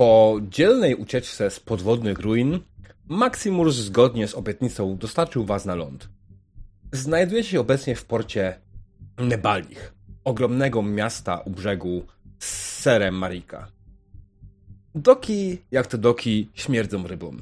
[0.00, 2.60] Po dzielnej ucieczce z podwodnych ruin,
[3.08, 6.08] Maximus zgodnie z obietnicą dostarczył was na ląd.
[6.92, 8.58] Znajdujecie się obecnie w porcie
[9.18, 12.06] Nebalich, ogromnego miasta u brzegu
[12.38, 13.68] Serem Marika.
[14.94, 17.36] Doki, jak to doki, śmierdzą rybą.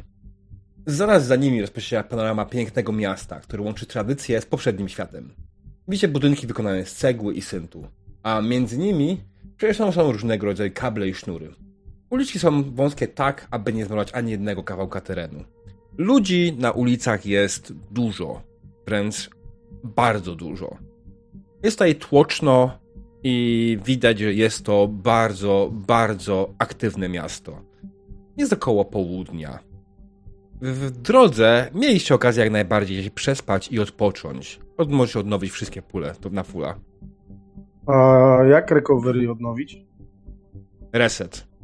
[0.87, 5.35] Zaraz za nimi rozpoczyna panorama pięknego miasta, które łączy tradycję z poprzednim światem.
[5.89, 7.89] Widzicie budynki wykonane z cegły i syntu,
[8.23, 9.21] a między nimi
[9.57, 11.66] przecież są różnego rodzaju kable i sznury.
[12.17, 15.45] Uliczki są wąskie tak, aby nie zmalować ani jednego kawałka terenu.
[15.99, 18.43] Ludzi na ulicach jest dużo,
[18.87, 19.31] wręcz
[19.85, 20.77] bardzo dużo.
[21.63, 22.79] Jest tutaj tłoczno
[23.23, 27.63] i widać, że jest to bardzo, bardzo aktywne miasto.
[28.37, 29.59] Jest około południa.
[30.63, 34.61] W drodze mieliście okazję jak najbardziej się przespać i odpocząć.
[34.89, 36.79] Możecie odnowić wszystkie pule to na fula.
[37.87, 37.95] A
[38.51, 39.85] jak recovery odnowić?
[40.93, 41.56] Reset.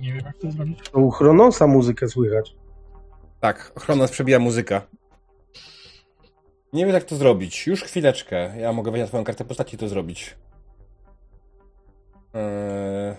[0.00, 0.90] Nie wiem, jak to zrobić.
[0.90, 2.54] To u Chronosa muzykę słychać.
[3.40, 4.82] Tak, ochrona przebija muzyka.
[6.72, 7.66] Nie wiem jak to zrobić.
[7.66, 8.60] Już chwileczkę.
[8.60, 10.36] Ja mogę wejść na twoją kartę postaci i to zrobić.
[12.34, 13.14] Eee...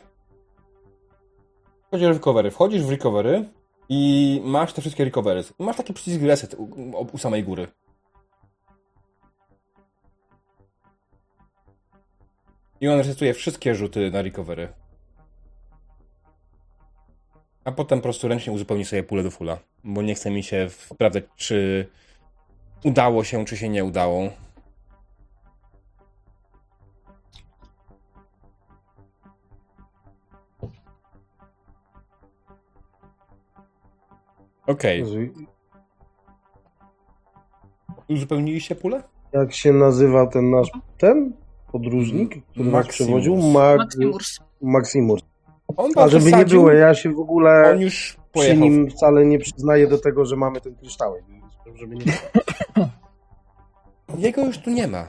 [1.87, 2.51] Wchodzisz w recovery.
[2.51, 3.49] Wchodzisz w recovery
[3.89, 5.43] i masz te wszystkie recovery.
[5.59, 7.67] Masz taki przycisk reset u, u, u samej góry.
[12.81, 14.67] I on resetuje wszystkie rzuty na recovery.
[17.67, 19.57] A potem po prostu ręcznie uzupełni sobie pulę do fula.
[19.83, 21.87] Bo nie chce mi się sprawdzać, czy
[22.83, 24.29] udało się, czy się nie udało.
[34.67, 35.03] Okej.
[35.03, 35.33] Okay.
[38.09, 39.03] Uzupełniliście pulę?
[39.33, 41.33] Jak się nazywa ten nasz ten
[41.71, 43.35] podróżnik, który nas przewodził?
[43.37, 43.77] Mag...
[43.77, 44.39] Maximus.
[44.61, 45.36] Maximus.
[45.75, 49.39] On A żeby nie było, ja się w ogóle on już przy nim wcale nie
[49.39, 51.23] przyznaję do tego, że mamy ten kryształek.
[51.75, 52.03] Żeby nie...
[54.27, 55.07] Jego już tu nie ma.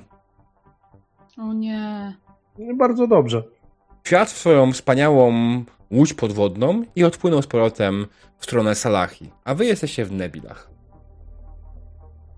[1.38, 2.16] O nie.
[2.76, 3.42] Bardzo dobrze.
[4.04, 5.32] W swoją wspaniałą
[5.90, 8.06] łódź podwodną i odpłynął z powrotem
[8.38, 9.30] w stronę Salahi.
[9.44, 10.70] A wy jesteście w Nebilach.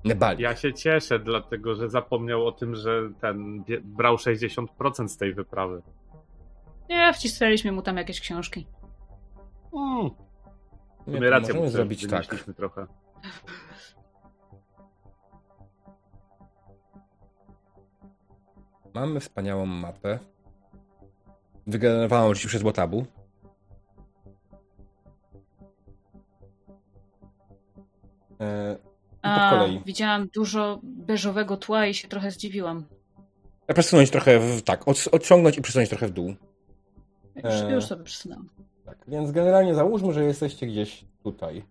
[0.04, 0.42] Nebali.
[0.42, 5.82] Ja się cieszę, dlatego że zapomniał o tym, że ten brał 60% z tej wyprawy.
[6.90, 8.66] Nie, wcisnęliśmy mu tam jakieś książki.
[9.72, 10.10] Mm.
[11.06, 12.44] Nie, rację, możemy zrobić tak.
[12.56, 12.86] trochę.
[18.94, 20.18] Mamy wspaniałą mapę.
[21.66, 23.06] Wygenerowaną oczywiście przez Botabu.
[28.40, 28.76] E,
[29.22, 29.82] A, po kolei.
[29.86, 32.84] Widziałam dużo beżowego tła i się trochę zdziwiłam.
[33.68, 36.34] Ja przesunąć trochę, w, tak, od, odciągnąć i przesunąć trochę w dół.
[37.44, 37.72] Już, e...
[37.72, 38.48] już sobie przesunęłam.
[38.84, 41.64] Tak, więc generalnie załóżmy, że jesteście gdzieś tutaj.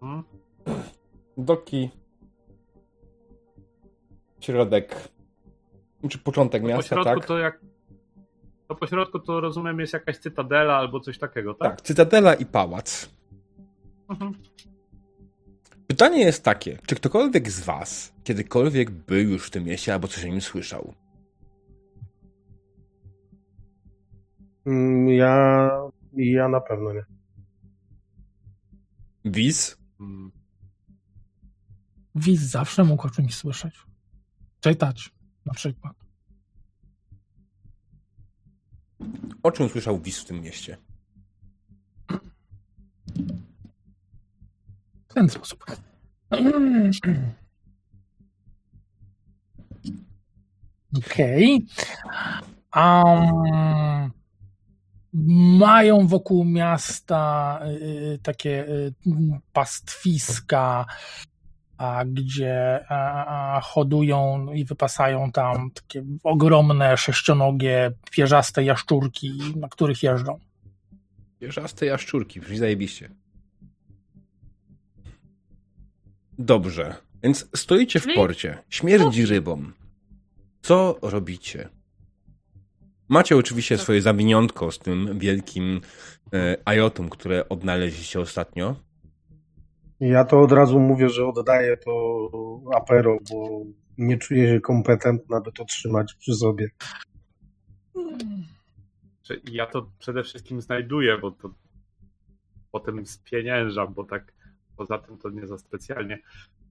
[0.00, 0.24] Hmm?
[1.36, 1.90] Doki.
[4.40, 5.08] Środek.
[6.08, 7.26] Czy początek miasta, po tak?
[7.26, 7.60] To jak
[8.68, 11.70] to po środku to rozumiem jest jakaś cytadela albo coś takiego, tak?
[11.70, 13.10] Tak, cytadela i pałac.
[14.08, 14.34] Mhm.
[15.86, 20.24] Pytanie jest takie, czy ktokolwiek z was kiedykolwiek był już w tym mieście albo coś
[20.24, 20.94] o nim słyszał?
[25.06, 25.70] Ja,
[26.12, 27.04] ja na pewno nie.
[29.24, 29.76] Wiz?
[29.98, 30.32] Hmm.
[32.14, 33.74] Wiz zawsze mógł o czymś słyszeć.
[34.60, 35.10] Czytać
[35.46, 35.96] na przykład.
[39.42, 40.76] O czym słyszał Wiz w tym mieście?
[45.08, 45.64] W ten sposób.
[50.96, 51.66] Okej.
[52.70, 52.84] Okay.
[52.94, 54.10] Um,
[55.58, 58.92] mają wokół miasta y, takie y,
[59.52, 60.86] pastwiska,
[62.06, 62.84] gdzie
[63.62, 70.38] hodują i wypasają tam takie ogromne, sześcionogie, pierzaste jaszczurki, na których jeżdżą.
[71.38, 73.10] Pierzaste jaszczurki, brzmi zajebiście.
[76.38, 79.72] Dobrze, więc stoicie w porcie, śmierdzi rybą.
[80.62, 81.68] Co robicie?
[83.10, 83.82] Macie oczywiście tak.
[83.82, 85.80] swoje zawiniątko z tym wielkim
[86.32, 88.76] e, Ajotum, które odnaleźliście ostatnio.
[90.00, 92.30] Ja to od razu mówię, że oddaję to
[92.74, 93.62] Apero, bo
[93.98, 96.68] nie czuję się kompetentna, by to trzymać przy sobie.
[99.52, 101.50] Ja to przede wszystkim znajduję, bo to
[102.72, 104.32] potem spieniężam, bo tak
[104.76, 106.18] poza tym to nie za specjalnie.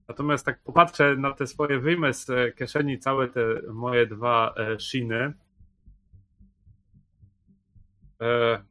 [0.08, 2.26] Natomiast tak popatrzę na te swoje, wyjmę z
[2.56, 3.40] kieszeni całe te
[3.72, 5.32] moje dwa e, shiny.
[8.20, 8.62] E,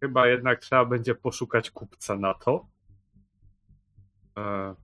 [0.00, 2.66] chyba jednak trzeba będzie poszukać kupca na to.
[4.38, 4.74] E,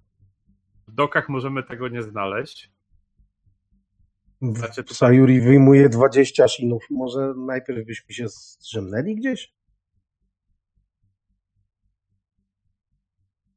[0.88, 2.70] w dokach możemy tego nie znaleźć.
[4.43, 4.97] Znaczy, tutaj...
[4.97, 6.87] Sayuri wyjmuje 20 shinów.
[6.91, 9.55] Może najpierw byśmy się zdrzemnęli gdzieś?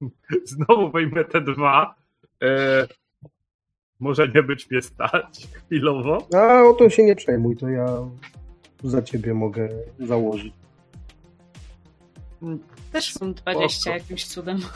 [0.45, 1.95] Znowu wejmę te dwa.
[2.43, 2.87] E,
[3.99, 6.27] może nie być mnie stać chwilowo.
[6.35, 7.85] A o to się nie przejmuj, to ja
[8.85, 10.53] za ciebie mogę założyć.
[12.91, 13.97] Też są 20 Spoko.
[13.97, 14.59] jakimś cudem.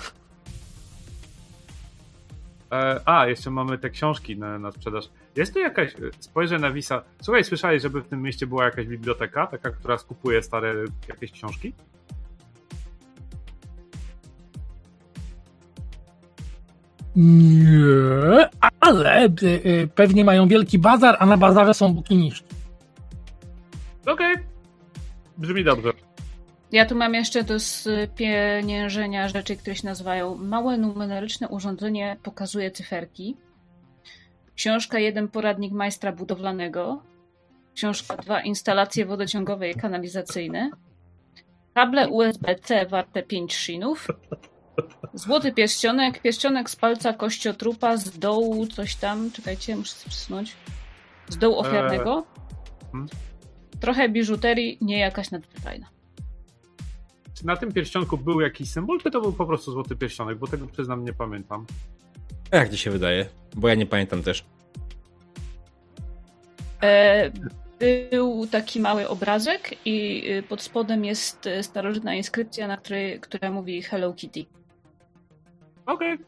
[2.71, 5.09] E, a, jeszcze mamy te książki na, na sprzedaż.
[5.35, 7.01] Jest tu jakaś, spojrzę na Wisa.
[7.21, 10.73] Słuchaj, słyszałeś, żeby w tym mieście była jakaś biblioteka, taka, która skupuje stare
[11.07, 11.73] jakieś książki?
[17.15, 22.58] Nie, ale y, y, pewnie mają wielki bazar, a na bazarze są bukiniści.
[24.09, 24.33] Okej.
[24.33, 24.45] Okay.
[25.37, 25.93] Brzmi dobrze.
[26.71, 33.37] Ja tu mam jeszcze do spieniężenia rzeczy, które się nazywają małe numeryczne urządzenie pokazuje cyferki.
[34.55, 37.03] Książka 1 poradnik majstra budowlanego.
[37.75, 40.69] Książka 2 instalacje wodociągowe i kanalizacyjne.
[41.73, 44.07] Kable USB-C warte 5 shinów.
[45.13, 50.55] Złoty pierścionek, pierścionek z palca kościotrupa z dołu coś tam, czekajcie, muszę sobie przesunąć.
[51.29, 52.25] Z dołu ofiarnego.
[52.93, 53.28] Eee.
[53.79, 55.87] Trochę biżuterii, nie jakaś nadzwyczajna.
[57.33, 60.37] Czy na tym pierścionku był jakiś symbol, czy to był po prostu złoty pierścionek?
[60.37, 61.65] Bo tego przyznam, nie pamiętam.
[62.51, 63.25] Jak ci się wydaje?
[63.55, 64.45] Bo ja nie pamiętam też.
[66.83, 67.31] E,
[67.79, 73.51] był taki mały obrazek i y, pod spodem jest y, starożytna inskrypcja, na której, która
[73.51, 74.45] mówi Hello Kitty.
[75.85, 76.13] Okej.
[76.13, 76.25] Okay.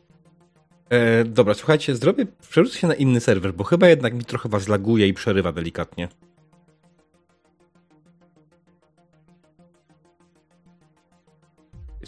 [0.89, 4.67] E, dobra, słuchajcie, zrobię, przerzucę się na inny serwer, bo chyba jednak mi trochę was
[4.67, 6.07] laguje i przerywa delikatnie.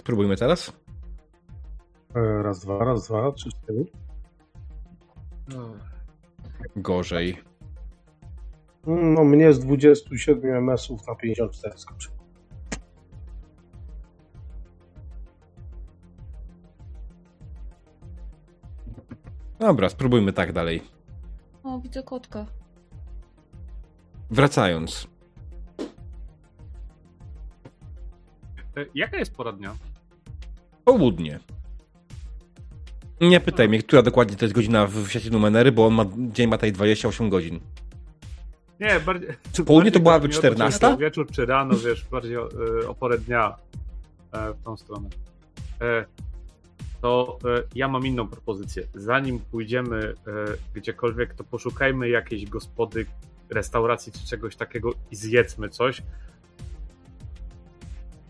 [0.04, 0.74] Spróbujmy teraz.
[2.16, 3.86] E, raz, dwa, raz, dwa, trzy, cztery.
[6.76, 7.38] Gorzej.
[8.88, 12.10] No, mnie z 27 MS-ów na 54 skoczy.
[19.60, 20.82] Dobra, spróbujmy tak dalej.
[21.64, 22.46] O, widzę kotka.
[24.32, 25.08] Wracając.
[28.78, 29.76] E, jaka jest pora dnia?
[30.86, 31.40] Południe.
[33.22, 36.50] Nie pytaj mnie, która dokładnie to jest godzina w sieci Numenery, bo on ma, dzień
[36.50, 37.60] ma tutaj 28 godzin.
[38.80, 39.30] Nie, bardziej.
[39.66, 40.98] Południe to byłaby 14?
[41.00, 42.50] Wieczór czy rano, wiesz, bardziej o,
[42.84, 43.56] e, o porę dnia
[44.32, 45.10] e, w tą stronę.
[47.02, 47.38] To
[47.76, 48.84] ja mam inną propozycję.
[48.96, 50.14] Zanim pójdziemy
[50.74, 53.06] gdziekolwiek, to poszukajmy jakiejś gospody,
[53.50, 56.02] restauracji czy czegoś takiego i zjedzmy coś,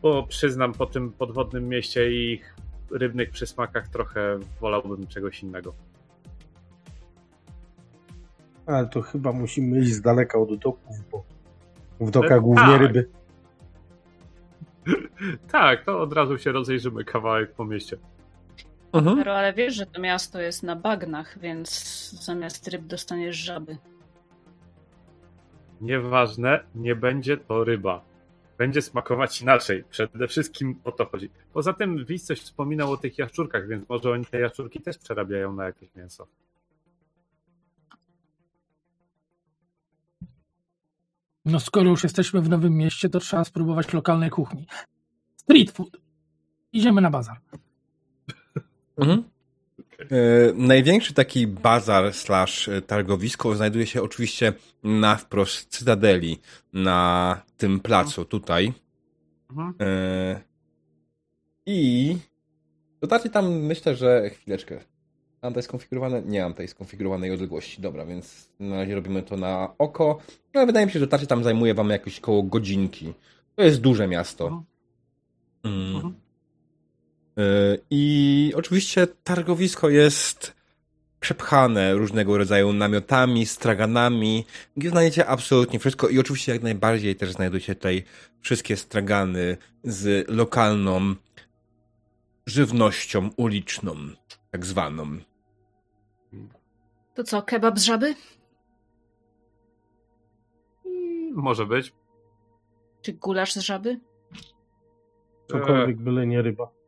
[0.03, 2.55] bo przyznam, po tym podwodnym mieście i ich
[2.91, 5.73] rybnych przysmakach trochę wolałbym czegoś innego.
[8.65, 11.23] Ale to chyba musimy iść z daleka od doków, bo
[11.99, 12.81] w dokach głównie tak.
[12.81, 13.09] ryby.
[15.51, 17.97] tak, to od razu się rozejrzymy kawałek po mieście.
[18.93, 19.27] Mhm.
[19.27, 21.69] Ale wiesz, że to miasto jest na bagnach, więc
[22.23, 23.77] zamiast ryb dostaniesz żaby.
[25.81, 28.12] Nieważne, nie będzie to ryba
[28.57, 29.83] będzie smakować inaczej.
[29.89, 31.29] Przede wszystkim o to chodzi.
[31.53, 35.53] Poza tym Wiz coś wspominał o tych jaszczurkach, więc może oni te jaszczurki też przerabiają
[35.53, 36.27] na jakieś mięso.
[41.45, 44.67] No skoro już jesteśmy w Nowym Mieście, to trzeba spróbować lokalnej kuchni.
[45.35, 45.97] Street food.
[46.73, 47.39] Idziemy na bazar.
[48.97, 49.32] Mhm.
[49.99, 50.05] E,
[50.53, 56.39] największy taki bazar slash e, targowisko znajduje się oczywiście na wprost Cytadeli,
[56.73, 58.73] na tym placu tutaj.
[59.49, 59.73] Mhm.
[59.81, 60.41] E,
[61.65, 62.17] I
[63.01, 64.79] dotarcie tam, myślę, że chwileczkę.
[65.43, 66.21] Mam tutaj skonfigurowane?
[66.21, 67.81] Nie mam tej skonfigurowanej odległości.
[67.81, 70.19] Dobra, więc na razie robimy to na oko.
[70.53, 73.13] No, wydaje mi się, że dotarcie tam zajmuje wam jakieś koło godzinki.
[73.55, 74.45] To jest duże miasto.
[74.47, 74.63] Mhm.
[75.63, 76.22] Mm.
[77.35, 77.77] Mhm.
[77.89, 80.53] I oczywiście targowisko jest
[81.19, 84.45] przepchane różnego rodzaju namiotami, straganami,
[84.77, 88.03] gdzie znajdziecie absolutnie wszystko i oczywiście jak najbardziej też znajdujecie tutaj
[88.41, 91.15] wszystkie stragany z lokalną
[92.45, 93.95] żywnością uliczną,
[94.51, 95.17] tak zwaną.
[97.13, 98.15] To co, kebab z żaby?
[101.33, 101.93] Może być.
[103.01, 103.99] Czy gulasz z żaby?
[105.47, 106.82] Cokolwiek, byle nie ryba.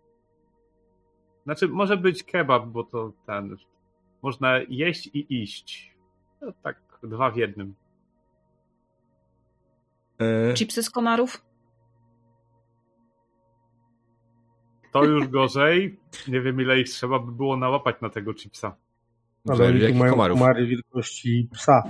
[1.45, 3.57] Znaczy, może być kebab, bo to ten.
[4.21, 5.95] Można jeść i iść.
[6.41, 7.75] No, tak, dwa w jednym.
[10.19, 11.41] E, Chipsy z komarów?
[14.91, 15.99] To już gorzej.
[16.27, 18.75] Nie wiem, ile ich trzeba by było nałapać na tego chipsa.
[19.49, 20.39] Ale jakich mają komarów.
[20.39, 21.83] komary wielkości psa.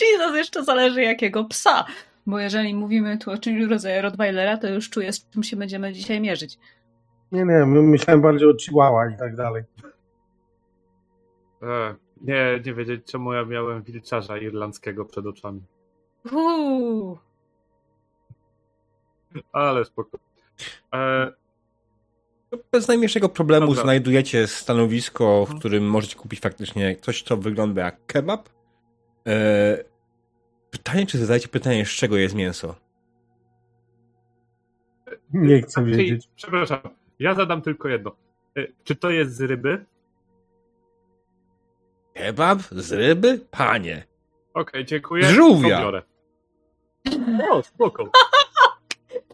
[0.00, 1.84] Jesus, jeszcze zależy jakiego psa.
[2.26, 5.92] Bo jeżeli mówimy tu o czymś rodzaju Rottweilera, to już czuję, z czym się będziemy
[5.92, 6.58] dzisiaj mierzyć.
[7.32, 9.62] Nie, nie, my myślałem bardziej o chihuahua i tak dalej.
[11.62, 15.62] E, nie, nie wiedzieć, czemu ja miałem wilczarza irlandzkiego przed oczami.
[16.32, 17.18] Uuu.
[19.52, 20.18] Ale spoko.
[20.94, 21.32] E,
[22.72, 23.82] Bez najmniejszego problemu Dobra.
[23.82, 28.48] znajdujecie stanowisko, w którym możecie kupić faktycznie coś, co wygląda jak kebab.
[29.26, 29.84] E,
[30.72, 32.74] pytanie, czy zadajecie pytanie, z czego jest mięso?
[35.32, 36.28] Nie chcę czyli- wiedzieć.
[36.36, 36.80] Przepraszam,
[37.18, 38.16] ja zadam tylko jedno.
[38.56, 39.84] E, czy to jest z ryby?
[42.14, 42.58] Kebab?
[42.70, 43.40] Z ryby?
[43.50, 44.04] Panie.
[44.54, 45.24] Okej, dziękuję.
[45.24, 45.92] Z żółwia.
[47.52, 48.10] O, spoko.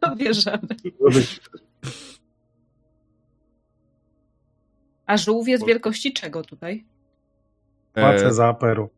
[0.01, 0.69] To bierzemy.
[5.07, 6.85] A żółwie z wielkości czego tutaj?
[7.93, 8.89] płacę E, za apero.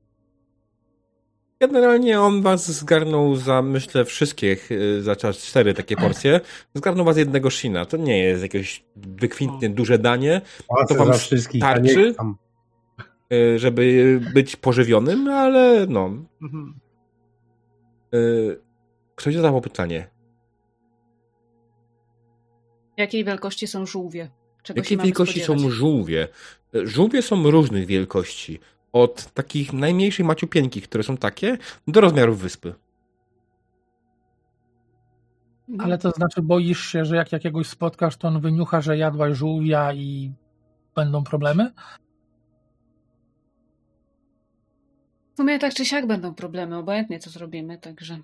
[1.61, 6.41] Generalnie on was zgarnął za, myślę, wszystkich, e, za czas cztery takie porcje.
[6.75, 7.87] Zgarnął was jednego shina.
[7.87, 12.15] To nie jest jakieś wykwintnie duże danie, Płacę wam starczy?
[13.33, 16.11] e, żeby być pożywionym, ale no.
[16.43, 16.75] Mhm.
[18.15, 18.19] e,
[19.15, 20.11] Ktoś zadawał pytanie.
[22.97, 24.31] Jakiej wielkości są żółwie?
[24.63, 26.29] Czego się Jakie mamy wielkości są żółwie?
[26.85, 28.61] Żółwie są różnych wielkości.
[28.93, 32.75] Od takich najmniejszych maciupieńkich, które są takie, do rozmiarów wyspy.
[35.79, 39.93] Ale to znaczy boisz się, że jak jakiegoś spotkasz, to on wyniucha, że jadłaś żółwia
[39.93, 40.33] i
[40.95, 41.73] będą problemy?
[45.35, 48.19] W sumie tak czy siak będą problemy, obojętnie co zrobimy, także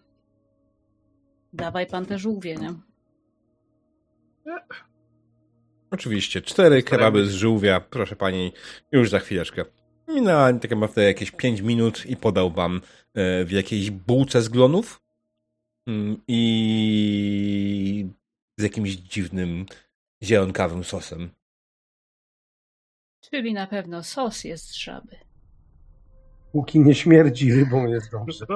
[1.53, 2.75] dawaj pan te żółwie, nie?
[5.91, 8.53] Oczywiście, cztery kebaby z żółwia, proszę pani,
[8.93, 9.65] już za chwileczkę.
[10.09, 12.81] Minęła tak naprawdę jakieś 5 minut i podał wam
[13.15, 15.03] e, w jakiejś bułce z glonów
[15.87, 18.09] mm, i
[18.59, 19.67] z jakimś dziwnym
[20.23, 21.31] zielonkawym sosem.
[23.21, 25.17] Czyli na pewno sos jest z żaby.
[26.53, 28.47] Póki nie śmierdzi rybą jest dobrze.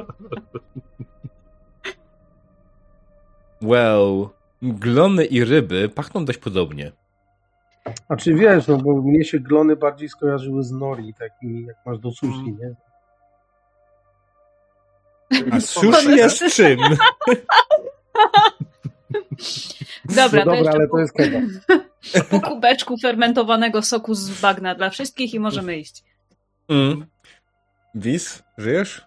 [3.62, 4.28] Well,
[4.62, 6.92] glony i ryby pachną dość podobnie.
[8.08, 11.98] A czy wiesz, no bo mnie się glony bardziej skojarzyły z nori, takimi jak masz
[11.98, 12.58] do sushi, Mm.
[12.58, 12.74] nie?
[15.52, 16.78] A sushi jest czym?
[20.04, 21.42] Dobra, no to dobra jeszcze ale po, to jest kebab.
[22.30, 26.04] po kubeczku fermentowanego soku z bagna dla wszystkich i możemy iść.
[26.68, 27.06] Mm.
[27.94, 29.06] Wis, żyjesz?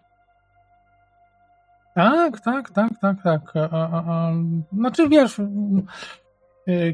[1.96, 3.42] Tak, tak, tak, tak, tak.
[3.56, 4.32] A, a, a,
[4.74, 5.38] znaczy wiesz,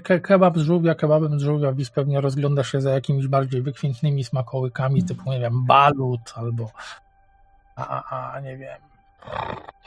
[0.03, 4.23] ke, kebab z żółwia, kebabem z żółwia, wis pewnie rozgląda się za jakimiś bardziej wykwintnymi
[4.23, 6.71] smakołykami, typu, nie wiem, balut albo,
[7.75, 8.81] a, a, nie wiem,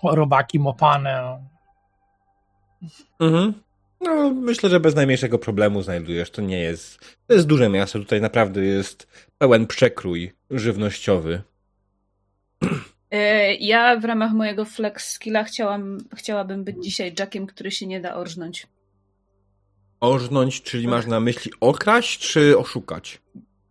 [0.02, 1.44] robaki mopane.
[3.20, 3.54] Mhm.
[4.00, 6.30] No, myślę, że bez najmniejszego problemu znajdujesz.
[6.30, 7.18] To nie jest.
[7.26, 7.98] To jest duże miasto.
[7.98, 11.42] Tutaj naprawdę jest pełen przekrój żywnościowy.
[13.10, 18.00] E, Ja w ramach mojego flex skilla chciałam, chciałabym być dzisiaj Jackiem, który się nie
[18.00, 18.66] da orznąć.
[20.02, 23.20] Orznąć, czyli masz na myśli okraść, czy oszukać?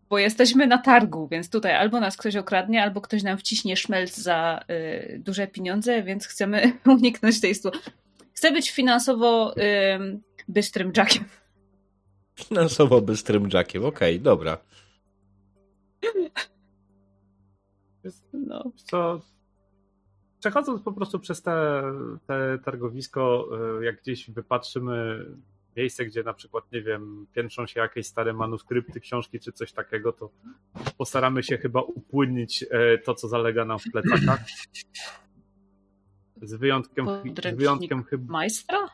[0.10, 4.18] Bo jesteśmy na targu, więc tutaj albo nas ktoś okradnie, albo ktoś nam wciśnie szmelc
[4.18, 7.92] za y, duże pieniądze, więc chcemy uniknąć tej sytuacji.
[8.34, 9.62] Chcę być finansowo y,
[10.48, 11.24] bystrym Jackiem.
[12.36, 13.86] Finansowo bystrym Jackiem.
[13.86, 14.58] Okej, dobra.
[18.34, 18.72] No.
[18.76, 19.22] Co?
[20.40, 21.84] Przechodząc po prostu przez te,
[22.28, 23.48] te targowisko,
[23.82, 25.26] y, jak gdzieś wypatrzymy
[25.78, 30.14] miejsce, gdzie na przykład, nie wiem, piętrzą się jakieś stare manuskrypty, książki czy coś takiego,
[30.14, 30.32] to
[30.98, 34.40] postaramy się chyba upłynnić e, to, co zalega nam w plecakach.
[36.42, 37.06] Z wyjątkiem,
[37.52, 38.32] z wyjątkiem chyba.
[38.32, 38.88] Majstra?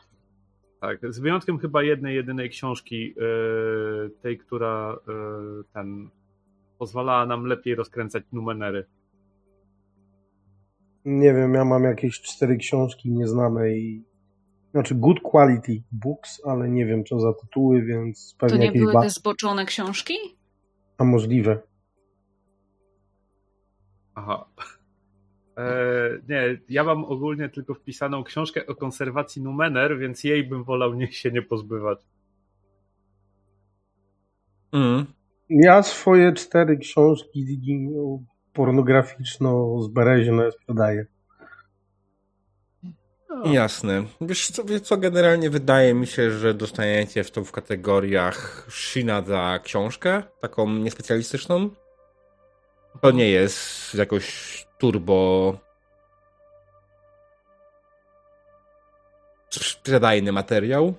[0.80, 6.10] Tak, z wyjątkiem chyba jednej, jedynej książki, yy, tej, która yy, ten
[6.78, 8.86] pozwalała nam lepiej rozkręcać numenery.
[11.04, 14.04] Nie wiem, ja mam jakieś cztery książki nieznane i
[14.70, 18.80] znaczy good quality books, ale nie wiem co za tytuły, więc pewnie To nie jakieś
[18.80, 20.14] były ba- te zboczone książki?
[20.98, 21.58] a możliwe.
[24.14, 24.46] Aha.
[25.58, 30.94] E, nie, ja mam ogólnie tylko wpisaną książkę o konserwacji numener, więc jej bym wolał
[30.94, 31.98] niech się nie pozbywać.
[34.72, 35.06] Mm.
[35.48, 37.46] Ja swoje cztery książki
[37.94, 38.18] no,
[38.52, 41.06] pornograficzno-zbereźne sprzedaję.
[43.44, 44.04] Jasne.
[44.20, 49.22] Wiesz co, wiesz co, generalnie wydaje mi się, że dostaniecie w to w kategoriach Shina
[49.22, 51.70] za książkę, taką niespecjalistyczną.
[53.00, 55.58] To nie jest jakoś turbo
[59.50, 60.94] sprzedajny materiał.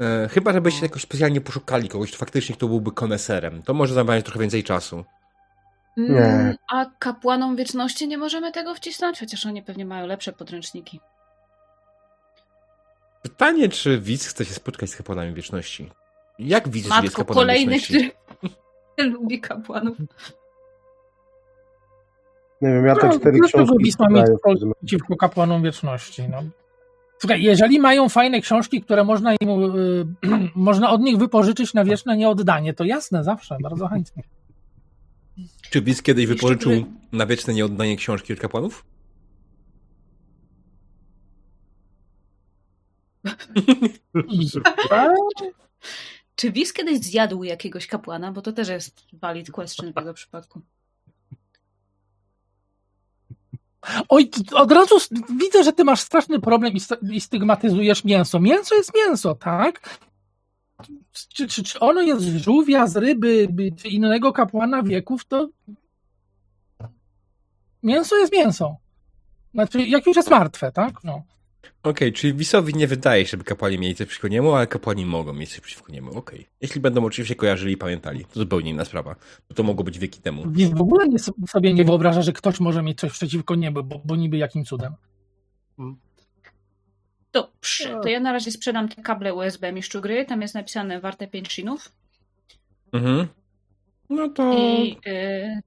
[0.00, 3.62] E, chyba, żebyście jakoś specjalnie poszukali kogoś, kto faktycznie kto byłby koneserem.
[3.62, 5.04] To może zająć trochę więcej czasu.
[5.96, 6.18] Nie.
[6.18, 11.00] Mm, A kapłanom wieczności nie możemy tego wcisnąć, chociaż oni pewnie mają lepsze podręczniki.
[13.28, 15.90] Pytanie, czy widz chce się spotkać z kapłanami wieczności?
[16.38, 18.10] Jak widz żyje z Matko, kapłanami kolejny, wieczności?
[18.92, 19.98] który lubi kapłanów.
[22.60, 24.32] Nie wiem, ja te No, cztery dlaczego książki razie.
[24.80, 26.28] przeciwko kapłanom wieczności?
[26.28, 26.42] No.
[27.18, 30.06] Słuchaj, jeżeli mają fajne książki, które można, im, y,
[30.54, 34.22] można od nich wypożyczyć na wieczne nieoddanie, to jasne, zawsze, bardzo chętnie.
[35.70, 38.84] Czy widz kiedyś wypożyczył na wieczne nieoddanie książki od kapłanów?
[46.36, 48.32] Czy Wiz kiedyś zjadł jakiegoś kapłana?
[48.32, 50.60] Bo to też jest valid question w jego przypadku.
[54.08, 54.94] Oj, od razu
[55.38, 58.40] widzę, że ty masz straszny problem i, st- i stygmatyzujesz mięso.
[58.40, 59.98] Mięso jest mięso, tak?
[61.28, 65.48] Czy, czy, czy ono jest z żółwia, z ryby, by- czy innego kapłana wieków, to
[67.82, 68.76] mięso jest mięso.
[69.54, 71.04] Znaczy, jak już jest martwe, tak?
[71.04, 71.22] No.
[71.88, 75.32] Okej, czyli Wisowi nie wydaje się, żeby kapłani mieli coś przeciwko niemu, ale kapłani mogą
[75.32, 76.18] mieć coś przeciwko niemu.
[76.18, 76.46] Okej.
[76.60, 79.16] Jeśli będą oczywiście kojarzyli i pamiętali, to zupełnie inna sprawa.
[79.48, 80.50] Bo to mogło być wieki temu.
[80.50, 84.00] Wiz w ogóle nie, sobie nie wyobraża, że ktoś może mieć coś przeciwko niemu, bo,
[84.04, 84.94] bo niby jakim cudem.
[87.32, 90.24] Dobrze, to ja na razie sprzedam te kable USB mistrzu gry.
[90.24, 91.92] Tam jest napisane warte 5 shinów.
[92.92, 93.26] Mhm.
[94.10, 94.58] No to...
[94.58, 95.60] I, y,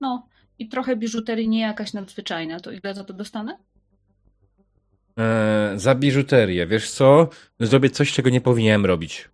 [0.00, 2.60] no, i trochę biżuterii nie jakaś nadzwyczajna.
[2.60, 3.58] To ile za to dostanę?
[5.20, 7.28] E, za biżuterię, wiesz co?
[7.60, 9.30] Zrobię coś, czego nie powinienem robić.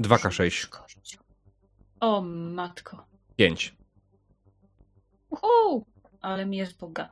[0.00, 0.68] 2K6.
[0.68, 1.22] Kościół.
[2.00, 3.06] O matko.
[3.36, 3.76] 5.
[5.30, 5.84] Uhu,
[6.20, 7.08] ale mi jest boga.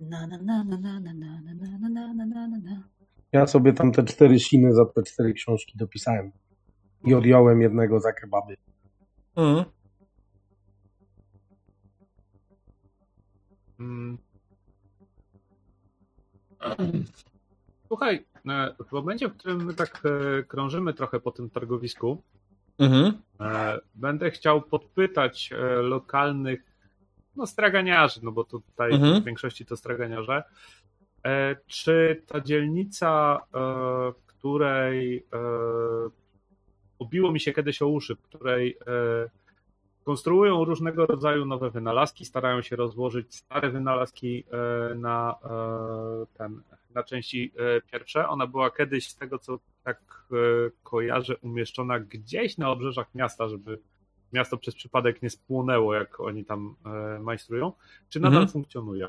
[0.00, 2.82] Na na na na na na na na na na na na na na.
[3.32, 6.32] Ja sobie tam te cztery siny za te cztery książki dopisałem.
[7.04, 8.56] I odjąłem jednego za kebaby.
[9.36, 9.64] Mhm.
[13.80, 14.18] Mm.
[17.88, 22.22] Słuchaj, e, w momencie, w którym my tak e, krążymy trochę po tym targowisku,
[22.78, 23.12] Mhm.
[23.40, 25.50] e, będę chciał podpytać
[25.82, 26.62] lokalnych
[27.36, 29.22] no, straganiarzy, no bo tutaj Mhm.
[29.22, 30.42] w większości to straganiarze,
[31.66, 33.40] czy ta dzielnica,
[34.16, 35.26] w której
[36.98, 38.78] obiło mi się kiedyś o uszy, w której
[40.04, 44.44] konstruują różnego rodzaju nowe wynalazki, starają się rozłożyć stare wynalazki
[44.90, 46.62] e, na e, ten,
[46.94, 48.28] na części e, pierwsze.
[48.28, 50.00] Ona była kiedyś z tego, co tak
[50.82, 53.78] kojarzę, umieszczona gdzieś na obrzeżach miasta, żeby
[54.32, 56.74] miasto przez przypadek nie spłonęło, jak oni tam
[57.20, 57.72] majstrują.
[58.08, 58.52] Czy nadal Mhm.
[58.52, 59.08] funkcjonuje?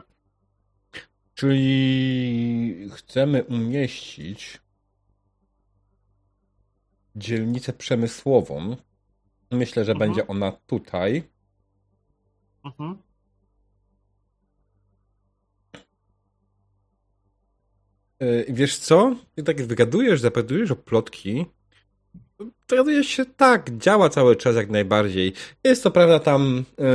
[1.36, 4.62] Czyli chcemy umieścić
[7.16, 8.76] dzielnicę przemysłową.
[9.54, 10.10] Myślę, że Mhm.
[10.10, 11.24] będzie ona tutaj.
[12.66, 12.98] Mhm.
[18.20, 19.16] Yy, Wiesz co?
[19.46, 21.46] Tak wygadujesz, zapytujesz o plotki.
[22.70, 25.34] Dowiadujesz się, tak, działa cały czas jak najbardziej.
[25.64, 26.86] Jest to prawda tam, yy,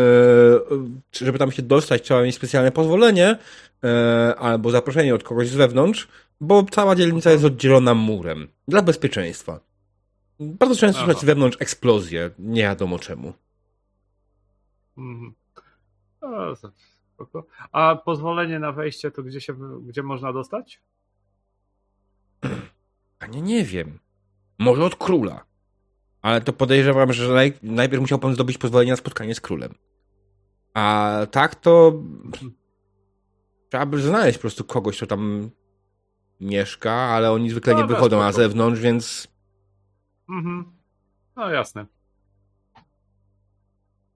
[1.12, 3.37] żeby tam się dostać, trzeba mieć specjalne pozwolenie
[3.83, 3.90] yy,
[4.38, 6.09] albo zaproszenie od kogoś z wewnątrz,
[6.40, 9.61] bo cała dzielnica jest oddzielona murem dla bezpieczeństwa.
[10.40, 11.07] Bardzo często Aha.
[11.07, 13.33] słychać wewnątrz eksplozje, nie wiadomo czemu.
[14.98, 15.35] Mhm.
[16.20, 16.72] O, to
[17.14, 17.46] spoko.
[17.72, 20.83] A pozwolenie na wejście to gdzie się, gdzie można dostać?
[23.18, 23.98] Panie, nie wiem.
[24.59, 25.44] Może od króla.
[26.22, 29.74] Ale to podejrzewam, że naj, najpierw musiał pan zdobyć pozwolenie na spotkanie z królem.
[30.74, 32.03] A tak to
[33.68, 35.51] trzeba by znaleźć po prostu kogoś, kto tam
[36.40, 39.29] mieszka, ale oni zwykle nie Dobra, wychodzą na zewnątrz, więc
[40.29, 40.64] Mhm.
[41.37, 41.87] No jasne.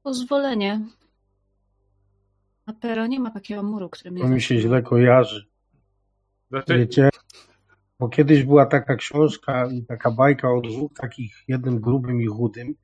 [0.03, 0.81] Pozwolenie.
[2.67, 5.47] A Pero nie ma takiego muru, który mnie To mi się źle kojarzy.
[6.51, 7.09] Znaczy, Wiecie,
[7.99, 12.75] bo kiedyś była taka książka i taka bajka o dwóch takich, jednym grubym i chudym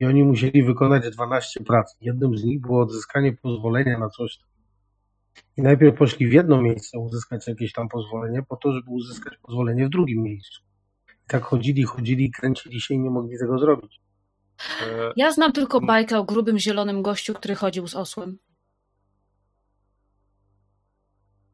[0.00, 1.96] i oni musieli wykonać 12 prac.
[2.00, 4.38] Jednym z nich było odzyskanie pozwolenia na coś.
[5.56, 9.86] I najpierw poszli w jedno miejsce uzyskać jakieś tam pozwolenie, po to, żeby uzyskać pozwolenie
[9.86, 10.62] w drugim miejscu.
[11.28, 14.00] Tak chodzili, chodzili, kręcili się i nie mogli tego zrobić.
[14.82, 18.38] e, Ja znam tylko bajkę o grubym, zielonym gościu, który chodził z osłem.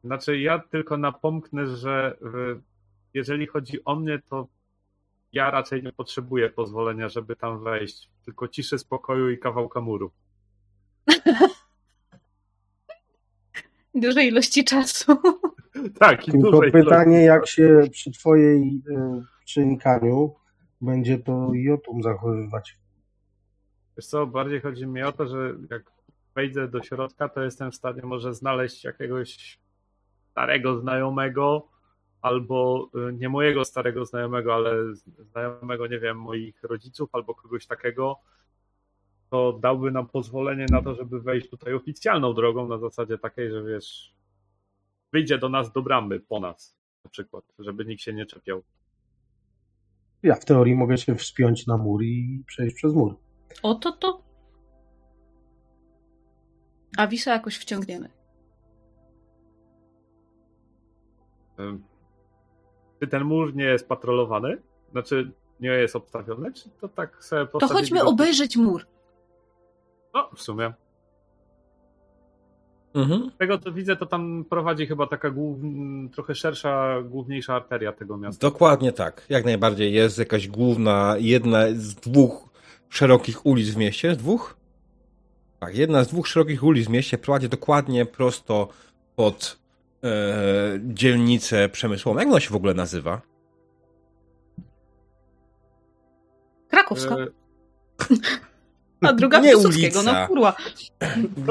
[0.03, 2.61] Znaczy, ja tylko napomknę, że y,
[3.13, 4.47] jeżeli chodzi o mnie, to
[5.31, 8.09] ja raczej nie potrzebuję pozwolenia, żeby tam wejść.
[8.25, 10.11] Tylko ciszy, spokoju i kawałka muru.
[13.95, 15.15] Dużej ilości czasu.
[15.99, 17.25] Tak, i Tylko dużej pytanie, ilości.
[17.25, 18.81] jak się przy twojej
[19.43, 20.35] przenikaniu
[20.81, 22.77] będzie to jotum zachowywać.
[23.97, 25.91] Wiesz co, bardziej chodzi mi o to, że jak
[26.35, 29.59] wejdę do środka, to jestem w stanie może znaleźć jakiegoś
[30.31, 31.67] starego znajomego,
[32.21, 34.75] albo y, nie mojego starego znajomego, ale
[35.31, 38.19] znajomego, nie wiem, moich rodziców, albo kogoś takiego,
[39.29, 43.63] to dałby nam pozwolenie na to, żeby wejść tutaj oficjalną drogą, na zasadzie takiej, że
[43.63, 44.13] wiesz,
[45.11, 48.63] wyjdzie do nas do bramy po nas, na przykład, żeby nikt się nie czepiał.
[50.23, 53.15] Ja w teorii mogę się wspiąć na mur i przejść przez mur.
[53.63, 54.21] Oto to.
[56.97, 58.09] A Wisa jakoś wciągniemy.
[62.99, 64.61] Czy ten mur nie jest patrolowany?
[64.91, 66.53] Znaczy, nie jest obstawiony?
[66.53, 68.87] Czy to tak sobie To chodźmy go- obejrzeć mur.
[70.13, 70.73] No, w sumie.
[72.95, 73.31] Mhm.
[73.35, 75.57] Z tego co widzę, to tam prowadzi chyba taka głów...
[76.13, 78.47] trochę szersza, główniejsza arteria tego miasta.
[78.47, 79.25] dokładnie tak.
[79.29, 82.49] Jak najbardziej jest jakaś główna, jedna z dwóch
[82.89, 84.15] szerokich ulic w mieście.
[84.15, 84.57] Z dwóch?
[85.59, 88.67] Tak, jedna z dwóch szerokich ulic w mieście prowadzi dokładnie prosto
[89.15, 89.59] pod
[90.03, 90.09] e,
[90.83, 92.19] dzielnicę przemysłową.
[92.19, 93.21] Jak ona się w ogóle nazywa?
[96.67, 97.15] Krakowska.
[97.15, 97.27] E,
[99.03, 100.21] A druga nie Piłsudskiego, ulica.
[100.21, 100.55] no kurwa.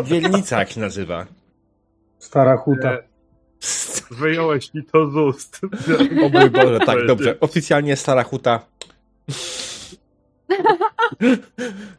[0.04, 1.26] Dzielnica jak się nazywa.
[2.18, 2.92] Stara huta.
[2.92, 3.02] e,
[4.10, 5.60] Wyjąłeś mi to z ust.
[6.24, 7.40] O mój Boże, tak, dobrze.
[7.40, 8.60] Oficjalnie Stara Huta.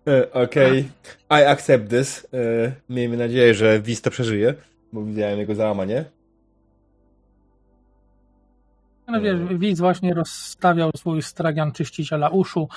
[0.08, 0.90] E, Okej.
[1.30, 2.28] I accept this.
[2.34, 4.54] E, Miejmy nadzieję, że Wiz to przeżyje,
[4.94, 6.06] bo widziałem jego załamanie.
[9.08, 12.68] No wiesz, widz właśnie rozstawiał swój stragan czyściciela uszu,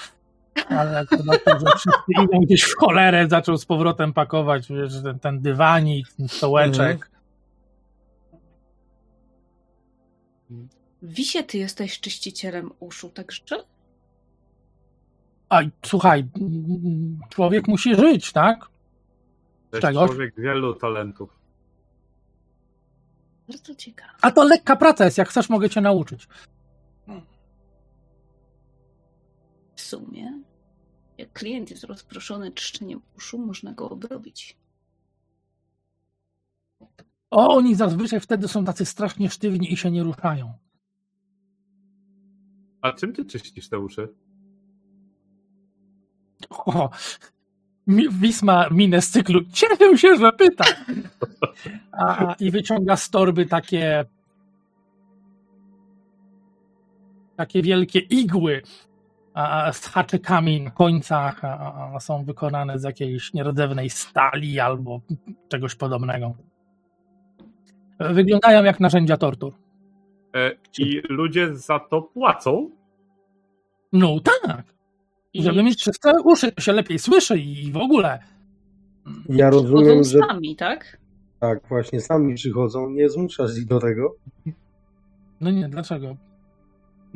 [0.69, 1.11] ale jak
[1.61, 6.29] że wszyscy idą gdzieś w cholerę, zaczął z powrotem pakować wiesz, ten, ten dywanik, ten
[6.29, 7.11] stołeczek.
[11.03, 13.65] Wisie, ty jesteś czyścicielem uszu, także?
[15.49, 16.29] A słuchaj,
[17.31, 18.61] człowiek musi żyć, tak?
[19.71, 20.07] To jest Czego?
[20.07, 21.31] człowiek wielu talentów.
[23.49, 24.13] Bardzo ciekawe.
[24.23, 26.29] A to lekka praca jest, jak chcesz, mogę cię nauczyć.
[29.75, 30.43] W sumie,
[31.19, 34.57] jak klient jest rozproszony czyszczeniem uszu, można go obrobić.
[37.31, 40.53] O, oni zazwyczaj wtedy są tacy strasznie sztywni i się nie ruszają.
[42.81, 44.09] A czym ty czyścisz te uszy?
[46.51, 46.91] O,
[47.87, 49.41] mi- Wisma minę z cyklu.
[49.53, 50.65] Cieszę się, że pyta.
[51.93, 54.05] A, I wyciąga z torby takie
[57.37, 58.63] takie wielkie igły
[59.73, 61.43] z haczykami na końcach.
[61.99, 65.01] Są wykonane z jakiejś nierdzewnej stali albo
[65.49, 66.35] czegoś podobnego.
[68.01, 69.53] Wyglądają jak narzędzia tortur.
[70.35, 72.71] E, I ludzie za to płacą?
[73.93, 74.65] No tak.
[75.33, 78.19] I Żeby mieć czyste uszy, to się lepiej słyszy i w ogóle.
[79.29, 80.99] Ja rozumiem, że sami, tak?
[81.41, 84.15] tak, właśnie sami przychodzą, nie zmuszasz ich do tego.
[85.41, 86.17] No nie, dlaczego?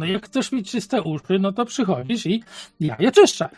[0.01, 2.43] No jak chcesz mieć czyste uszy, no to przychodzisz i
[2.81, 3.49] ja je czyszczę.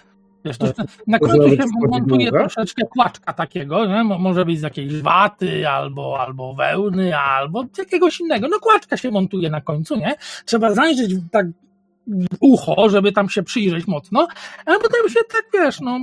[0.45, 0.67] Wiesz, to,
[1.07, 4.05] na końcu się montuje troszeczkę kłaczka takiego, nie?
[4.05, 8.49] Mo- może być z jakiejś waty, albo, albo wełny, albo z jakiegoś innego.
[8.49, 10.15] No kłaczka się montuje na końcu, nie?
[10.45, 11.47] Trzeba zajrzeć tak
[12.07, 14.29] w ucho, żeby tam się przyjrzeć mocno,
[14.67, 15.99] a potem się tak, wiesz, no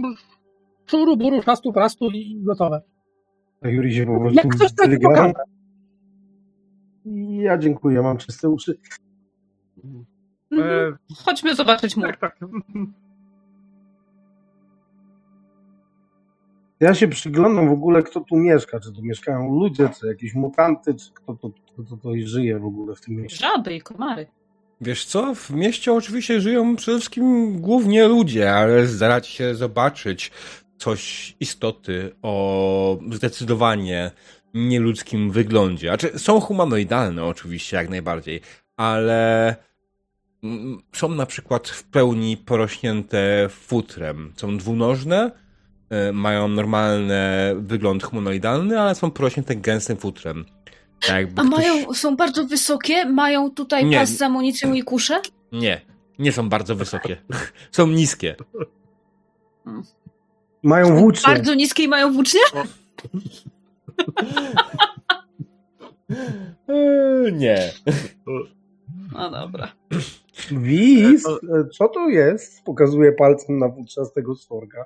[0.85, 2.81] szuru, buru, szastu, prastu i gotowe.
[3.61, 5.33] A Juri się po prostu Jak ktoś tak pokaże.
[7.29, 8.77] Ja dziękuję, mam czyste uszy.
[10.51, 10.93] Mhm.
[10.93, 12.17] E, Chodźmy zobaczyć mur.
[12.17, 12.49] tak, tak.
[16.79, 18.79] Ja się przyglądam w ogóle, kto tu mieszka.
[18.79, 22.65] Czy tu mieszkają ludzie, czy jakieś mutanty, czy kto to, kto to, to żyje w
[22.65, 23.47] ogóle w tym mieście.
[23.47, 24.27] Żaby i komary.
[24.81, 30.31] Wiesz co, w mieście oczywiście żyją przede wszystkim głównie ludzie, ale zdarza ci się zobaczyć
[30.77, 34.11] coś istoty o zdecydowanie
[34.53, 35.87] nieludzkim wyglądzie.
[35.87, 38.41] Znaczy, są humanoidalne oczywiście, jak najbardziej,
[38.77, 39.55] ale
[40.93, 44.33] są na przykład w pełni porośnięte futrem.
[44.37, 45.31] Są dwunożne,
[46.09, 47.19] y, mają normalny
[47.57, 50.45] wygląd humanoidalny, ale są porośnięte gęstym futrem.
[51.01, 53.05] Tak jakby A ktoś- mają, są bardzo wysokie?
[53.05, 53.97] Mają tutaj Nie.
[53.99, 55.21] pas z amunicją i kusze?
[55.51, 55.81] Nie,
[56.19, 57.17] nie są bardzo wysokie.
[57.71, 58.35] są niskie.
[60.63, 61.33] Mają włócznie.
[61.33, 62.39] Bardzo niskie i mają włócznie?
[66.67, 67.71] Eee, nie.
[69.11, 69.71] No dobra.
[70.51, 72.63] Wiz, e, co to jest?
[72.63, 74.85] Pokazuje palcem na włóczastego stworka.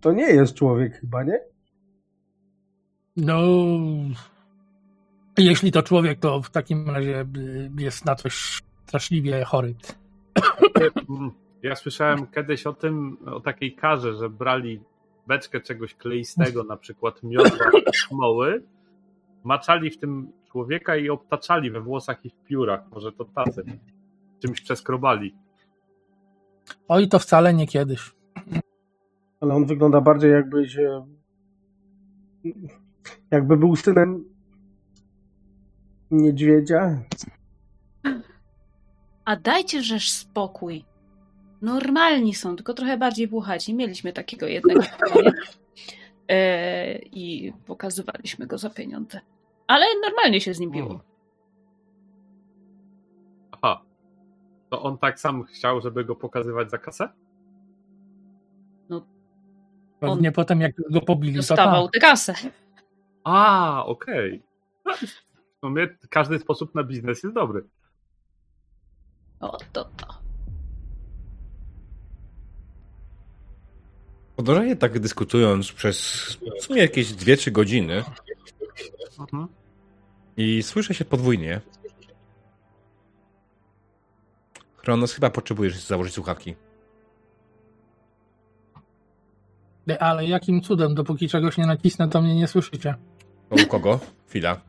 [0.00, 1.40] To nie jest człowiek chyba, nie?
[3.16, 3.42] No.
[5.38, 9.74] Jeśli to człowiek, to w takim razie y, jest na coś straszliwie chory.
[11.62, 14.80] Ja słyszałem kiedyś o tym, o takiej karze, że brali
[15.26, 17.70] beczkę czegoś kleistego, na przykład miodła
[18.08, 18.62] smoły,
[19.44, 22.80] maczali w tym człowieka i obtaczali we włosach i w piórach.
[22.90, 23.64] Może to tacy.
[24.42, 25.34] Czymś przeskrobali.
[26.88, 28.14] Oj, to wcale nie kiedyś.
[29.40, 31.06] Ale on wygląda bardziej jakby się...
[33.30, 34.24] Jakby był synem
[36.10, 37.02] niedźwiedzia.
[39.24, 40.84] A dajcie żeż spokój.
[41.62, 43.74] Normalni są, tylko trochę bardziej włuchaci.
[43.74, 44.82] Mieliśmy takiego jednego
[46.28, 49.20] e, i pokazywaliśmy go za pieniądze.
[49.66, 51.00] Ale normalnie się z nim biło.
[53.52, 53.82] Aha.
[54.70, 57.08] To on tak sam chciał, żeby go pokazywać za kasę?
[60.00, 61.92] Pewnie potem, jak go pobili, Dostawał tak.
[61.92, 62.34] tę kasę.
[63.24, 64.42] A, okej.
[65.56, 67.64] W sumie każdy sposób na biznes jest dobry.
[69.40, 70.06] O, to to.
[74.36, 75.98] Podążanie tak dyskutując przez
[76.60, 78.04] w sumie jakieś 2-3 godziny
[79.18, 79.48] Mhm.
[80.36, 81.60] i słyszę się podwójnie.
[84.76, 86.54] Kronos, chyba potrzebujesz założyć słuchawki.
[90.00, 92.94] Ale jakim cudem, dopóki czegoś nie nacisnę, to mnie nie słyszycie.
[93.50, 94.00] U kogo?
[94.28, 94.60] Chwila.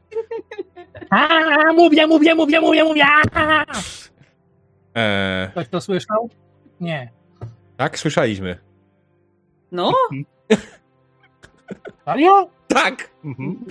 [1.09, 1.27] A,
[1.73, 3.03] mówię, mówię, mówię, mówię, mówię!
[4.95, 6.29] Eee, Ktoś to słyszał?
[6.81, 7.11] Nie.
[7.77, 8.57] tak, słyszeliśmy.
[9.71, 9.93] No,
[12.05, 12.49] Serio?
[12.67, 13.09] Tak!
[13.25, 13.65] Mhm.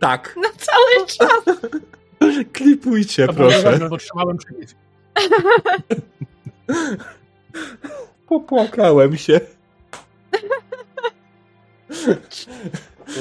[0.00, 0.36] Tak.
[0.36, 1.44] na cały czas.
[2.52, 3.62] Klipujcie, proszę.
[3.62, 4.76] dobrze, bo trzymałem przycisk.
[8.28, 9.40] Popłakałem się.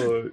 [0.09, 0.31] Oj.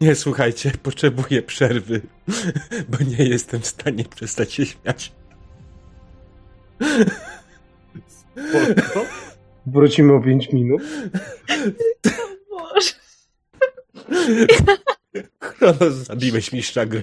[0.00, 2.00] Nie, słuchajcie, potrzebuję przerwy,
[2.88, 5.12] bo nie jestem w stanie przestać się śmiać.
[8.08, 9.06] Spoko.
[9.66, 10.82] Wrócimy o 5 minut.
[12.50, 12.92] Boże.
[15.38, 17.02] Kronos, zabiłeś mistrza gry.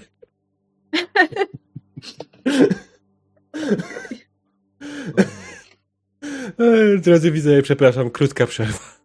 [7.02, 8.96] Drodzy widzowie, przepraszam, krótka przerwa.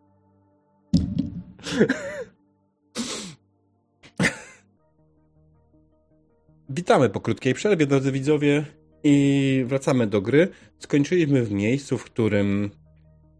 [6.70, 8.64] Witamy po krótkiej przerwie, drodzy widzowie,
[9.04, 10.48] i wracamy do gry.
[10.78, 12.70] Skończyliśmy w miejscu, w którym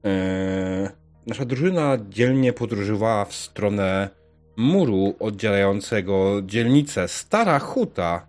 [0.04, 0.90] e,
[1.26, 4.08] nasza drużyna dzielnie podróżowała w stronę
[4.56, 8.26] muru oddzielającego dzielnicę Stara Huta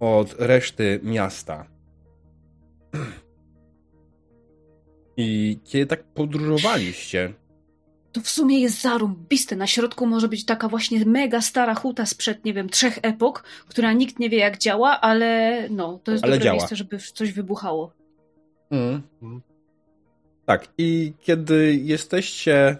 [0.00, 1.66] od reszty miasta.
[5.16, 7.32] I kiedy tak podróżowaliście,
[8.16, 9.56] To w sumie jest zarąbiste.
[9.56, 13.92] Na środku może być taka właśnie mega stara huta sprzed, nie wiem, trzech epok, która
[13.92, 16.56] nikt nie wie jak działa, ale no, to jest Ale dobre działa.
[16.56, 17.92] miejsce, żeby coś wybuchało.
[18.70, 19.02] Mm.
[19.22, 19.42] Mm.
[20.46, 22.76] Tak, i kiedy jesteście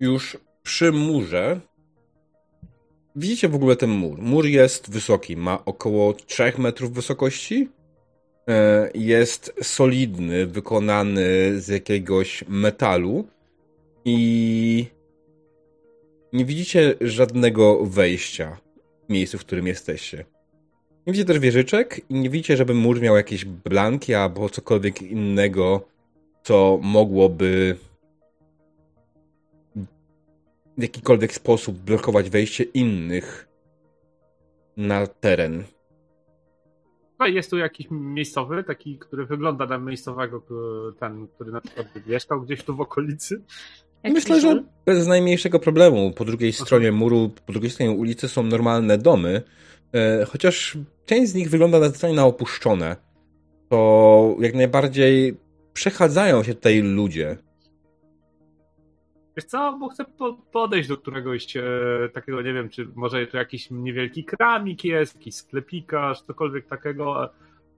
[0.00, 1.60] już przy murze,
[3.16, 4.18] widzicie w ogóle ten mur.
[4.22, 7.68] Mur jest wysoki, ma około 3 metrów wysokości.
[8.48, 11.24] E, Jest solidny, wykonany
[11.60, 13.26] z jakiegoś metalu
[14.04, 14.86] i
[16.32, 18.58] nie widzicie żadnego wejścia
[19.08, 20.24] w miejscu, w którym jesteście.
[21.06, 25.88] Nie widzicie też wieżyczek i nie widzicie, żeby mur miał jakieś blanki albo cokolwiek innego,
[26.42, 27.76] co mogłoby
[30.78, 33.48] w jakikolwiek sposób blokować wejście innych
[34.76, 35.64] na teren.
[37.26, 40.42] Jest tu jakiś miejscowy, taki, który wygląda na miejscowego,
[40.98, 43.42] ten, który na przykład mieszkał gdzieś tu w okolicy?
[44.04, 46.12] Jak Myślę, że bez najmniejszego problemu.
[46.12, 49.42] Po drugiej stronie muru, po drugiej stronie ulicy są normalne domy,
[49.94, 52.96] e, chociaż część z nich wygląda zdecydowanie na opuszczone.
[53.68, 55.36] To jak najbardziej
[55.72, 57.36] przechadzają się tutaj ludzie.
[59.36, 60.04] Wiesz co, bo chcę
[60.52, 61.62] podejść do któregoś e,
[62.12, 67.30] takiego, nie wiem, czy może to jakiś niewielki kramik jest, jakiś sklepikarz, cokolwiek takiego.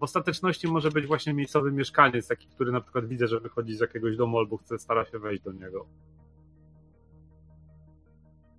[0.04, 4.16] Ostateczności może być właśnie miejscowy mieszkaniec, taki, który na przykład widzę, że wychodzi z jakiegoś
[4.16, 5.86] domu albo chce, stara się wejść do niego.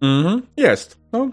[0.02, 1.02] Mhm, jest.
[1.12, 1.30] No.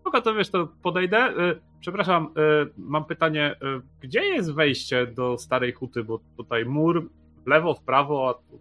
[0.00, 1.18] Spoko, to wiesz, to podejdę.
[1.18, 7.10] E, przepraszam, e, mam pytanie, e, gdzie jest wejście do Starej Huty, bo tutaj mur
[7.44, 8.56] w lewo, w prawo, a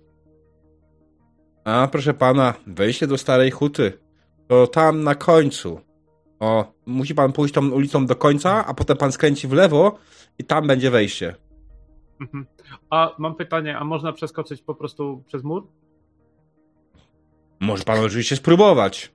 [1.66, 4.00] a proszę pana, wejście do Starej Huty.
[4.48, 5.80] To tam na końcu.
[6.40, 9.98] O, musi pan pójść tą ulicą do końca, a potem pan skręci w lewo
[10.40, 11.36] i tam będzie wejście.
[12.22, 12.46] Mhm.
[12.90, 15.68] A mam pytanie, a można przeskoczyć po prostu przez mur?
[17.60, 19.14] Może pan oczywiście spróbować.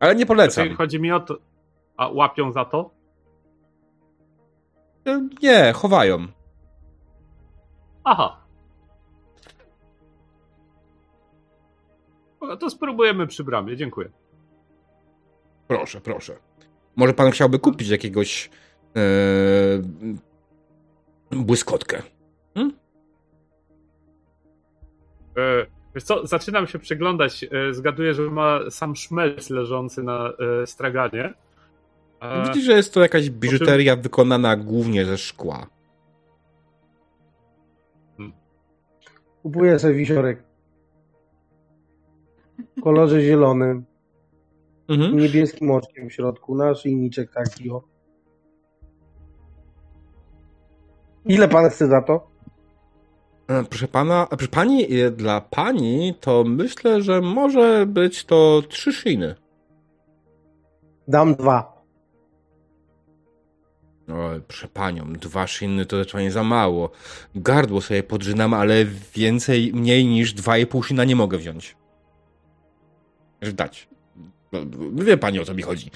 [0.00, 0.64] Ale nie polecam.
[0.64, 1.38] Znaczy, chodzi mi o to.
[1.96, 2.90] A łapią za to?
[5.42, 6.26] Nie, chowają.
[8.04, 8.40] Aha.
[12.40, 14.10] No to spróbujemy przy bramie, dziękuję.
[15.68, 16.36] Proszę, proszę.
[16.96, 18.50] Może pan chciałby kupić jakiegoś
[18.94, 19.02] yy,
[21.30, 22.02] błyskotkę?
[22.54, 22.76] Hmm?
[25.36, 27.44] E, wiesz co, zaczynam się przyglądać.
[27.44, 31.34] E, zgaduję, że ma sam szmelc leżący na e, straganie.
[32.20, 34.02] E, Widzisz, że jest to jakaś biżuteria czym...
[34.02, 35.66] wykonana głównie ze szkła.
[38.16, 38.32] Hmm.
[39.42, 40.42] Kupuję sobie wisiorek
[42.76, 43.84] w kolorze zielonym.
[44.88, 45.16] Mhm.
[45.16, 46.54] Niebieskim oczkiem w środku.
[46.54, 47.82] Nasz linijczek taki o.
[51.24, 52.26] Ile pan chce za to?
[53.48, 58.92] E, proszę pana, proszę pani, e, dla pani to myślę, że może być to trzy
[58.92, 59.34] szyny.
[61.08, 61.74] Dam dwa.
[64.08, 66.90] O, proszę panią, dwa szyny to zdecydowanie za mało.
[67.34, 71.76] Gardło sobie podrzynam, ale więcej, mniej niż dwa i pół szyna nie mogę wziąć
[73.52, 73.88] dać.
[74.54, 75.90] No, wie pani o co mi chodzi.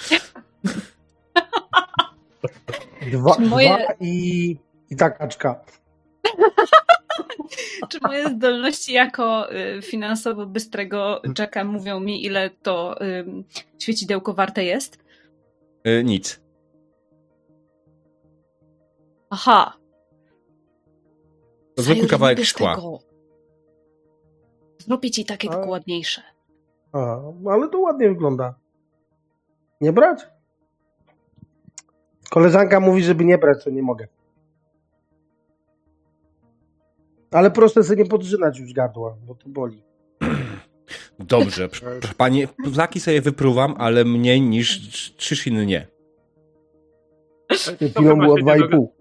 [3.13, 3.69] Dwa, moje...
[3.69, 4.57] dwa i,
[4.91, 5.65] i takaczka.
[7.89, 13.25] Czy moje zdolności jako y, finansowo bystrego Jacka mówią mi, ile to y,
[13.79, 14.99] świecidełko warte jest?
[15.87, 16.41] Y, nic.
[19.31, 19.77] Aha.
[21.77, 22.77] To zwykły kawałek szkła.
[24.79, 25.57] Zrobię ci takie A...
[25.57, 26.23] ładniejsze.
[26.93, 27.21] A,
[27.51, 28.55] ale to ładnie wygląda.
[29.81, 30.27] Nie brać?
[32.31, 34.09] Koleżanka mówi, żeby nie brać, to nie mogę.
[37.31, 39.83] Ale proszę sobie nie podrzynać już gardła, bo to boli.
[41.19, 44.81] Dobrze, proszę pani, flaki sobie wypruwam, ale mniej niż
[45.17, 45.87] trzy sziny nie.
[47.97, 48.93] Piło było dwa i pół.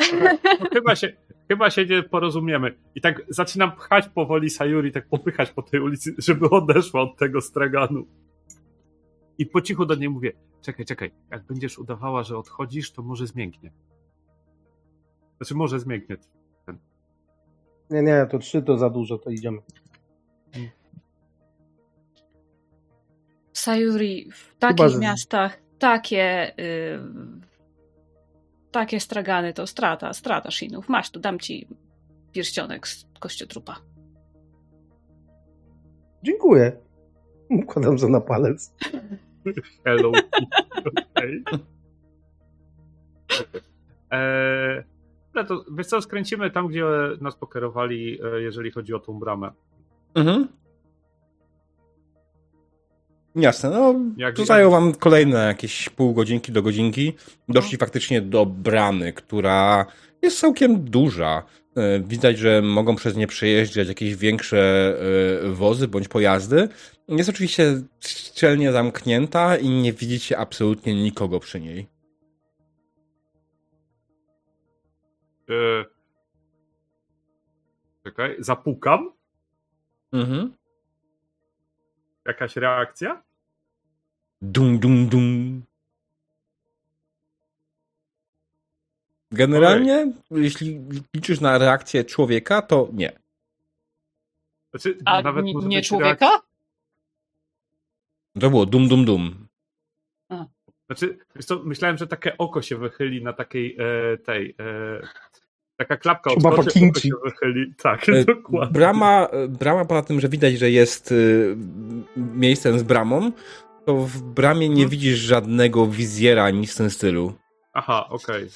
[0.74, 1.12] Chyba się,
[1.48, 2.78] chyba się nie porozumiemy.
[2.94, 7.40] I tak zaczynam pchać powoli Sayuri, tak popychać po tej ulicy, żeby odeszła od tego
[7.40, 8.06] straganu.
[9.38, 10.32] I po cichu do niej mówię,
[10.62, 13.72] czekaj, czekaj, jak będziesz udawała, że odchodzisz, to może zmięknie.
[15.36, 16.16] Znaczy, może zmięknie.
[16.66, 16.78] Ten.
[17.90, 19.58] Nie, nie, to trzy to za dużo, to idziemy.
[23.52, 24.98] Sayuri, w takich Chyba, że...
[24.98, 26.98] miastach takie y,
[28.76, 30.88] takie stragany to strata, strata shinów.
[30.88, 31.66] Masz tu, dam ci
[32.32, 33.76] pierścionek z kościotrupa.
[36.22, 36.72] Dziękuję.
[37.50, 38.74] Układam za na palec.
[39.84, 40.12] Hello.
[40.88, 41.42] okay.
[44.10, 44.84] eee,
[45.34, 46.84] no to wiesz co, skręcimy tam, gdzie
[47.20, 49.50] nas pokierowali, e, jeżeli chodzi o tą bramę.
[50.14, 50.48] Mhm.
[53.36, 57.12] Jasne, no Jak to zajęło wam kolejne jakieś pół godzinki do godzinki.
[57.48, 57.78] Doszli no.
[57.78, 59.86] faktycznie do bramy, która
[60.22, 61.42] jest całkiem duża.
[61.76, 64.94] E, widać, że mogą przez nie przejeżdżać jakieś większe
[65.44, 66.68] e, wozy bądź pojazdy.
[67.08, 71.86] Jest oczywiście szczelnie zamknięta i nie widzicie absolutnie nikogo przy niej.
[75.48, 75.84] Eee...
[78.04, 79.12] Czekaj, zapukam.
[80.12, 80.52] Mhm.
[82.26, 83.25] Jakaś reakcja?
[84.42, 85.62] Dum, dum, dum.
[89.32, 90.80] Generalnie, jeśli
[91.14, 93.12] liczysz na reakcję człowieka, to nie.
[94.70, 96.40] Znaczy, A nawet nie, nie człowieka?
[98.40, 99.46] To było dum dum dum.
[100.86, 104.54] Znaczy, wiesz co, myślałem, że takie oko się wychyli na takiej e, tej.
[104.60, 105.06] E,
[105.76, 107.74] taka klapka po oko się wychyli.
[107.82, 108.72] Tak, E, dokładnie.
[108.72, 111.56] Brama, brama poza tym, że widać, że jest y,
[112.16, 113.32] miejscem z bramą,
[113.86, 114.88] to w bramie nie Mhm.
[114.88, 117.32] widzisz żadnego wizjera, nic w tym stylu.
[117.72, 118.48] Aha, okej.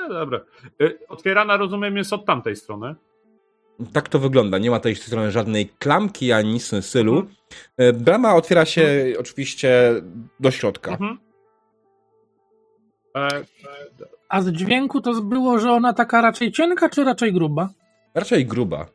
[0.00, 0.40] No dobra.
[0.80, 2.94] E, otwierana, rozumiem, jest od tamtej strony.
[3.92, 4.58] Tak to wygląda.
[4.58, 7.12] Nie ma tej strony żadnej klamki ani nic w tym stylu.
[7.18, 7.34] Mhm.
[7.76, 9.94] E, Brama otwiera się oczywiście
[10.40, 10.90] do środka.
[10.90, 11.18] Mhm.
[13.16, 13.28] E,
[14.28, 17.68] A z dźwięku to było, że ona taka raczej cienka, czy raczej gruba?
[18.14, 18.86] Raczej gruba.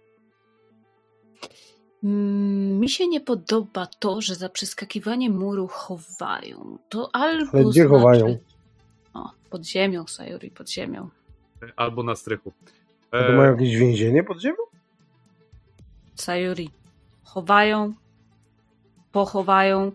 [2.03, 6.77] Mm, Mi się nie podoba to, że za przeskakiwanie muru chowają.
[6.89, 7.51] To albo.
[7.53, 7.89] Ale gdzie znaczy...
[7.89, 8.37] chowają?
[9.13, 11.09] O, pod ziemią, Sayuri, pod ziemią.
[11.75, 12.51] albo na strychu.
[13.11, 14.55] To E, mają jakieś więzienie pod ziemią?
[16.15, 16.69] Sayuri.
[17.23, 17.93] Chowają,
[19.11, 19.91] pochowają.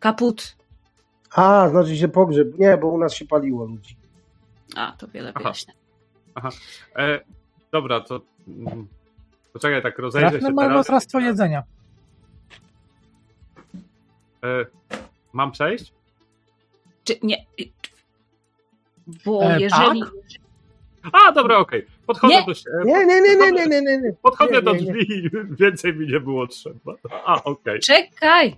[0.00, 0.56] Kaput.
[1.30, 2.58] A, znaczy się pogrzeb.
[2.58, 3.96] Nie, bo u nas się paliło ludzi.
[4.76, 5.40] A, to wiele Aha.
[5.40, 5.74] wyjaśnia.
[6.96, 7.20] e,
[7.72, 8.20] dobra, to.
[9.52, 10.68] Poczekaj, tak rozejrzę Trafne się teraz.
[10.68, 11.62] marnotrawstwo jedzenia.
[14.44, 14.66] E,
[15.32, 15.92] mam przejść?
[17.04, 17.36] Czy nie.
[19.24, 20.02] Bo E, jeżeli.
[21.12, 21.86] A, dobra, okej.
[22.06, 22.46] Podchodzę Nie.
[22.46, 22.70] do się.
[22.84, 24.12] Nie, nie, nie, nie, nie, nie, nie, nie.
[24.22, 25.30] Podchodzę Nie, do drzwi
[25.60, 26.94] więcej mi nie było trzeba.
[27.24, 27.80] A, okej.
[27.80, 28.56] Czekaj!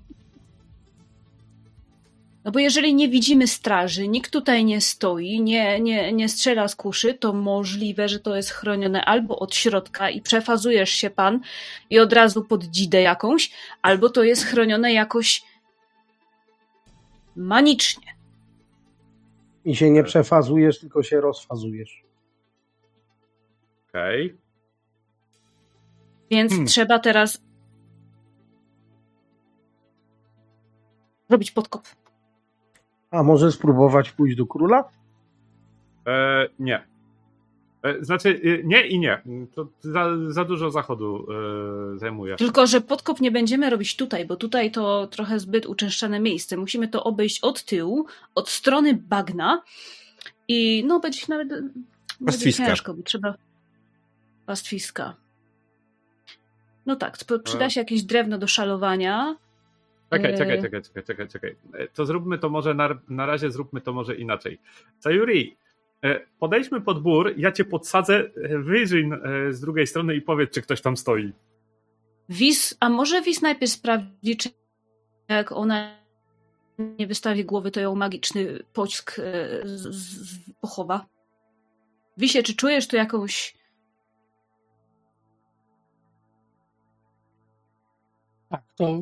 [2.45, 6.77] No bo jeżeli nie widzimy straży, nikt tutaj nie stoi, nie, nie, nie strzela z
[6.77, 11.41] kuszy, to możliwe, że to jest chronione albo od środka i przefazujesz się pan
[11.91, 13.51] i od razu pod dzidę jakąś,
[13.83, 15.43] albo to jest chronione jakoś
[17.37, 18.15] manicznie.
[19.65, 22.05] I się nie przefazujesz, tylko się rozfazujesz.
[23.89, 24.37] Okej.
[26.31, 26.67] Więc Hmm.
[26.67, 27.43] trzeba teraz
[31.29, 32.04] robić podkop.
[33.15, 34.85] A może spróbować pójść do króla?
[36.07, 36.83] E, Nie.
[37.83, 39.23] E, Znaczy, e, nie i nie.
[39.55, 41.27] To za, za dużo zachodu
[41.95, 42.37] e, zajmuje.
[42.37, 46.57] Tylko, że podkop nie będziemy robić tutaj, bo tutaj to trochę zbyt uczęszczane miejsce.
[46.57, 49.63] Musimy to obejść od tyłu, od strony bagna
[50.49, 51.73] i no będzie nawet będzie
[52.27, 52.67] Pastwiska.
[52.67, 53.35] ciężko, bo trzeba
[54.47, 55.15] pastwiska.
[56.87, 59.37] No tak, przyda się jakieś drewno do szalowania.
[60.11, 60.39] Czekaj, E.
[60.39, 61.57] czekaj, czekaj, czekaj, czekaj, czekaj.
[61.75, 64.61] E, To zróbmy to może, na, na razie zróbmy to może inaczej.
[65.01, 65.57] Sayuri,
[66.05, 70.51] e, podejdźmy pod bór, ja cię podsadzę, e, wyjrzyj e, z drugiej strony i powiedz,
[70.51, 71.33] czy ktoś tam stoi.
[72.29, 74.49] Wis, a może Wis najpierw sprawdzi, czy
[75.29, 75.97] jak ona
[76.79, 79.17] nie wystawi głowy, to ją magiczny pocisk
[79.65, 81.07] z, z, pochowa.
[82.17, 83.55] Wisie, czy czujesz tu jakąś
[88.55, 89.01] Tak, to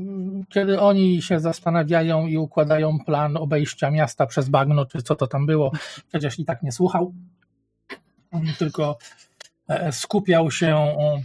[0.55, 5.47] kiedy oni się zastanawiają i układają plan obejścia miasta przez bagno, czy co to tam
[5.47, 5.73] było,
[6.09, 7.13] przecież i tak nie słuchał,
[8.59, 8.99] tylko
[9.69, 11.23] e, skupiał się e,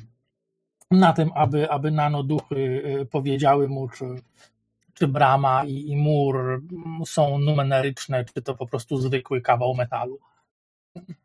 [0.92, 4.06] na tym, aby, aby nanoduchy e, powiedziały mu, czy,
[4.94, 6.62] czy brama i, i mur
[7.06, 10.20] są numeryczne, czy to po prostu zwykły kawał metalu.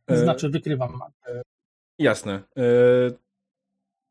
[0.09, 1.01] Znaczy, wykrywam.
[1.99, 2.43] Jasne.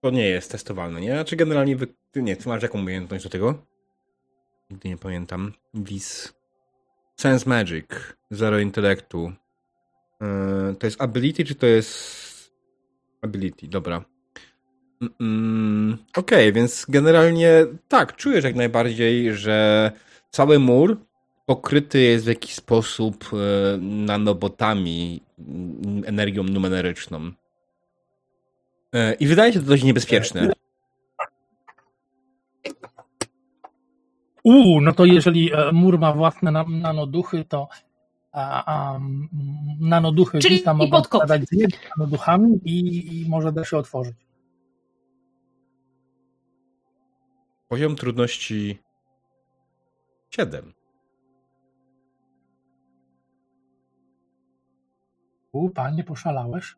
[0.02, 1.12] To nie jest testowalne, nie?
[1.12, 1.88] Znaczy generalnie wy...
[2.16, 3.66] nie, ty masz jaką umiejętność do tego?
[4.70, 5.54] Nigdy nie pamiętam.
[5.74, 6.34] Vis.
[7.16, 7.86] Sense Magic.
[8.32, 9.32] Zero intelektu.
[10.22, 12.52] E, to jest ability, czy to jest
[13.22, 13.68] ability?
[13.68, 14.06] Dobra.
[15.20, 19.92] Mm, Okej, więc generalnie tak, czujesz jak najbardziej, że
[20.30, 20.98] cały mur
[21.46, 25.22] pokryty jest w jakiś sposób e, nanobotami,
[26.06, 27.32] energią numeryczną.
[29.20, 30.54] I wydaje się to dość niebezpieczne.
[34.44, 37.68] Uuu, no to jeżeli e, mur ma własne na- nanoduchy, to
[38.32, 39.00] a, a,
[39.80, 41.68] nanoduchy Czyli i mogą składać z
[41.98, 44.16] nanoduchami i, i może da się otworzyć.
[47.70, 48.80] Poziom trudności
[50.30, 50.74] 7.
[55.52, 56.76] U, panie, poszalałeś.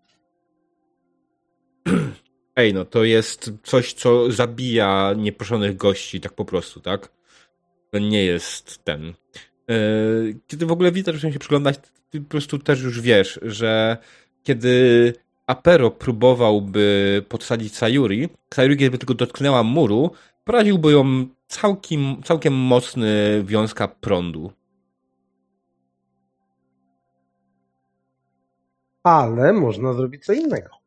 [2.56, 7.12] Ej, no to jest coś, co zabija nieproszonych gości, tak po prostu, tak?
[7.92, 9.14] To nie jest ten.
[9.70, 9.76] E,
[10.48, 11.80] Kiedy w ogóle widzę, że się przyglądać,
[12.10, 13.98] ty po prostu też już wiesz, że
[14.44, 15.14] kiedy
[15.48, 20.12] Apero próbowałby podsadzić Sayuri, Sayuri, kiedy tylko dotknęła muru,
[20.44, 24.52] poraziłby ją całkiem, całkiem mocny wiązka prądu.
[29.04, 30.83] Ale można zrobić co innego.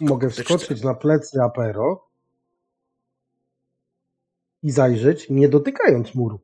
[0.00, 2.08] Mogę wskoczyć na plecy Apero
[4.62, 6.40] i zajrzeć, nie dotykając muru.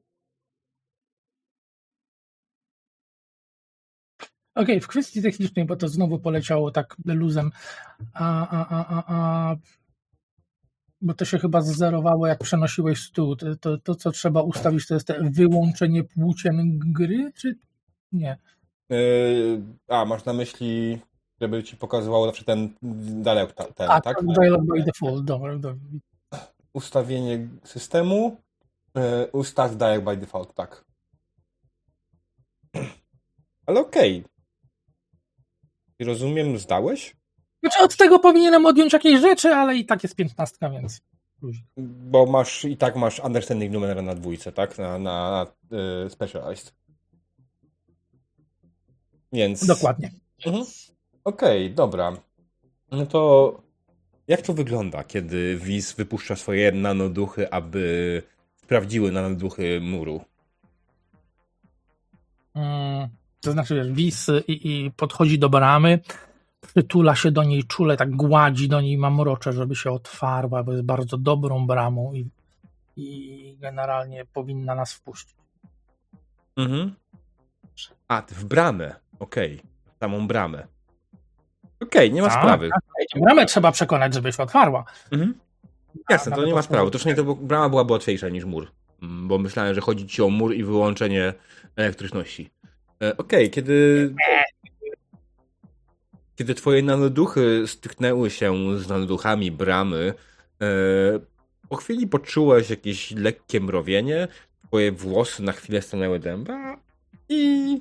[4.54, 7.50] Okej, w kwestii technicznej, bo to znowu poleciało tak luzem,
[8.14, 9.56] a, a, a, a, a
[11.00, 13.36] bo to się chyba zerowało, jak przenosiłeś stół.
[13.36, 17.58] To, to, to, co trzeba ustawić, to jest te wyłączenie płócien gry, czy
[18.12, 18.38] nie?
[18.88, 20.98] Yy, a, masz na myśli,
[21.40, 24.16] żeby ci pokazywało zawsze ten dialog, ten, A, tak?
[24.24, 25.80] dialog by default, dobra, dobra.
[26.72, 28.36] Ustawienie systemu,
[28.94, 30.84] yy, ustaw dialog by default, tak.
[33.66, 34.18] Ale okej.
[34.18, 34.38] Okay.
[36.06, 37.16] Rozumiem, zdałeś?
[37.62, 41.00] Znaczy od tego powinienem odjąć jakieś rzeczy, ale i tak jest piętnastka, więc...
[41.76, 44.78] Bo masz, i tak masz understanding numera na dwójce, tak?
[44.78, 45.46] Na, na, na
[46.06, 46.74] y, specialized.
[49.32, 49.66] Więc...
[49.66, 50.10] Dokładnie.
[50.46, 50.64] Mhm.
[51.28, 52.12] Okej, okay, dobra.
[52.90, 53.54] No to
[54.28, 58.22] jak to wygląda, kiedy Wiz wypuszcza swoje nanoduchy, aby
[58.56, 60.20] sprawdziły nanoduchy muru?
[62.54, 63.08] Hmm,
[63.40, 66.00] to znaczy, wiesz, Wiz i, i podchodzi do bramy,
[66.60, 70.84] przytula się do niej czule, tak gładzi do niej mamrocze, żeby się otwarła, bo jest
[70.84, 72.30] bardzo dobrą bramą i,
[72.96, 75.36] i generalnie powinna nas wpuścić.
[76.56, 76.94] Mhm.
[78.08, 78.94] A, w bramę.
[79.18, 79.58] Okej.
[79.58, 79.70] Okay.
[80.00, 80.77] Samą bramę.
[81.80, 82.70] Okej, okay, nie ma tak, sprawy.
[83.16, 84.84] Bramę trzeba przekonać, żeby się otwarła.
[85.10, 85.34] Mhm.
[86.10, 86.90] Jasne, to nie ma sprawy.
[86.90, 88.72] To to brama byłaby łatwiejsza niż mur.
[89.02, 91.32] Mm, bo myślałem, że chodzi ci o mur i wyłączenie
[91.76, 92.50] elektryczności.
[93.02, 94.14] E, okej, okay, kiedy
[96.36, 100.14] kiedy twoje nanoduchy styknęły się z nanoduchami bramy,
[100.62, 100.66] e,
[101.68, 104.28] po chwili poczułeś jakieś lekkie mrowienie,
[104.66, 106.76] twoje włosy na chwilę stanęły dęba
[107.28, 107.80] i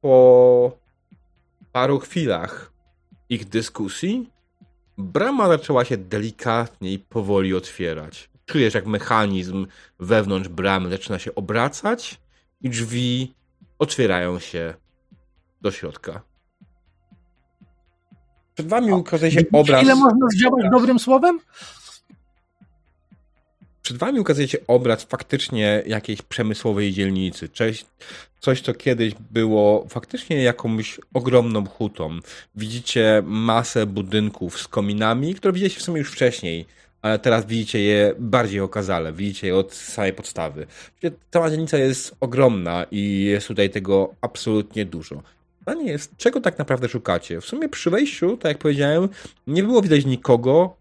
[0.00, 0.78] po
[1.76, 2.72] paru chwilach
[3.28, 4.30] ich dyskusji
[4.98, 8.30] brama zaczęła się delikatnie i powoli otwierać.
[8.46, 9.66] Czujesz, jak mechanizm
[10.00, 12.20] wewnątrz bramy zaczyna się obracać
[12.60, 13.34] i drzwi
[13.78, 14.74] otwierają się
[15.60, 16.22] do środka.
[18.54, 19.82] Przed wami ukazuje się obraz.
[19.82, 21.40] Ile można zdziałać dobrym słowem?
[23.86, 27.48] Przed wami ukazuje się obraz faktycznie jakiejś przemysłowej dzielnicy.
[27.48, 27.84] Coś,
[28.40, 32.18] coś, co kiedyś było faktycznie jakąś ogromną hutą.
[32.54, 36.66] Widzicie masę budynków z kominami, które widzieliście w sumie już wcześniej,
[37.02, 39.12] ale teraz widzicie je bardziej okazale.
[39.12, 40.66] Widzicie je od samej podstawy.
[41.30, 45.22] Cała dzielnica jest ogromna i jest tutaj tego absolutnie dużo.
[45.58, 47.40] Pytanie jest, czego tak naprawdę szukacie?
[47.40, 49.08] W sumie przy wejściu, tak jak powiedziałem,
[49.46, 50.76] nie było widać nikogo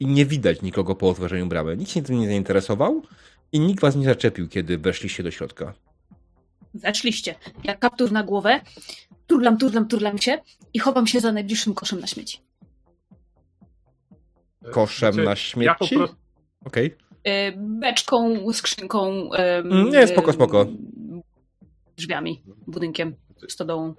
[0.00, 1.76] i nie widać nikogo po otworzeniu bramy.
[1.76, 3.02] Nikt się tym nie zainteresował
[3.52, 5.74] i nikt was nie zaczepił, kiedy weszliście do środka.
[6.74, 7.34] Weszliście.
[7.64, 8.60] Ja kaptur na głowę,
[9.26, 10.38] turlam, turlam, turlam się
[10.74, 12.40] i chowam się za najbliższym koszem na śmieci.
[14.70, 15.66] Koszem znaczy, na śmieci?
[15.66, 16.16] Ja prostu...
[16.64, 16.96] Okej.
[16.96, 17.52] Okay.
[17.56, 19.30] Beczką, skrzynką.
[19.90, 20.66] Nie, spoko, spoko.
[21.96, 23.16] Drzwiami, budynkiem
[23.48, 23.94] stodołą.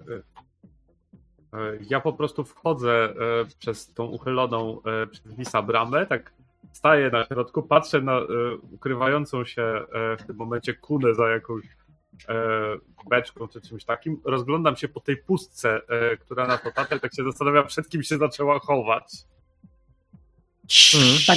[1.52, 3.14] E, ja po prostu wchodzę e,
[3.58, 6.32] przez tą uchyloną e, przez Wisa bramę, tak
[6.72, 8.20] staję na środku, patrzę na
[8.72, 9.84] ukrywającą się
[10.18, 11.64] w tym momencie kunę za jakąś
[13.10, 15.80] beczką czy czymś takim, rozglądam się po tej pustce,
[16.20, 19.04] która na to tatę, tak się zastanawiam, przed kim się zaczęła chować.
[20.92, 21.18] Hmm.
[21.26, 21.36] Tak,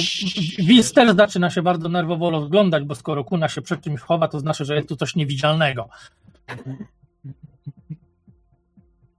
[0.58, 4.40] Wis też zaczyna się bardzo nerwowo rozglądać, bo skoro kuna się przed czymś chowa, to
[4.40, 5.88] znaczy, że jest tu coś niewidzialnego.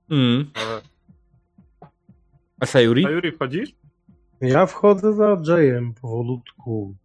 [0.09, 0.45] Mm.
[2.59, 3.03] A Sayuri?
[3.03, 3.75] Sayuri wchodzisz?
[4.41, 6.95] Ja wchodzę za Jayem powolutku.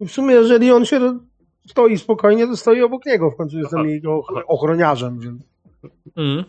[0.00, 1.18] I w sumie, jeżeli on się
[1.66, 3.30] stoi spokojnie, to stoi obok niego.
[3.30, 5.42] W końcu jestem jego ochroniarzem, więc.
[6.16, 6.44] Mm.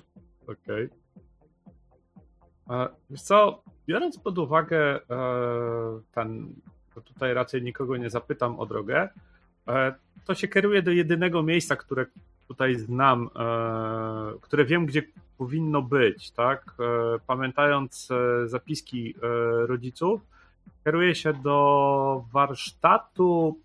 [0.48, 0.86] Okej.
[0.86, 1.02] Okay.
[3.10, 5.00] Wiesz co, biorąc pod uwagę e,
[6.12, 6.56] ten,
[7.06, 9.10] tutaj raczej nikogo nie zapytam o drogę,
[9.68, 9.94] e,
[10.26, 12.06] to się kieruję do jedynego miejsca, które
[12.48, 15.04] tutaj znam, e, które wiem, gdzie
[15.42, 16.74] powinno być, tak?
[16.80, 19.16] E, pamiętając e, zapiski
[19.66, 20.22] rodziców,
[20.84, 23.60] kieruję się do warsztatu,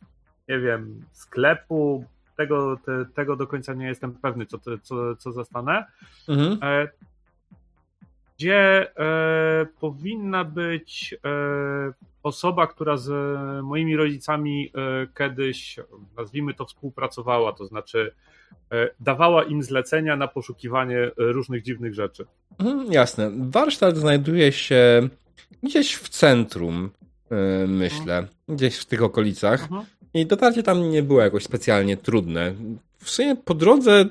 [0.48, 2.04] nie wiem, sklepu,
[2.36, 5.84] tego, te, tego do końca nie jestem pewny, co, co, co zastanę.
[6.28, 6.58] Mhm.
[8.36, 11.28] Gdzie e, powinna być e,
[12.22, 13.10] osoba, która z
[13.64, 15.80] moimi rodzicami e, kiedyś,
[16.16, 18.12] nazwijmy to, współpracowała, to znaczy E,
[19.00, 22.26] dawała im zlecenia na poszukiwanie różnych dziwnych rzeczy.
[22.58, 23.30] Mhm, jasne.
[23.38, 25.08] Warsztat znajduje się
[25.62, 26.90] gdzieś w centrum,
[27.30, 29.62] e, myślę, gdzieś w tych okolicach.
[29.62, 29.84] Mhm.
[30.14, 32.54] I dotarcie tam nie było jakoś specjalnie trudne.
[32.98, 34.04] W sumie po drodze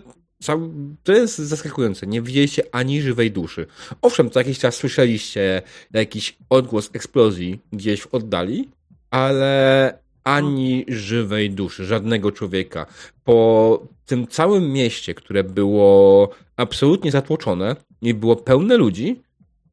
[1.03, 2.07] to jest zaskakujące.
[2.07, 3.67] Nie widzieliście ani żywej duszy.
[4.01, 5.61] Owszem, co jakiś czas słyszeliście
[5.93, 8.69] jakiś odgłos eksplozji gdzieś w oddali,
[9.11, 12.85] ale ani żywej duszy, żadnego człowieka.
[13.23, 19.21] Po tym całym mieście, które było absolutnie zatłoczone i było pełne ludzi,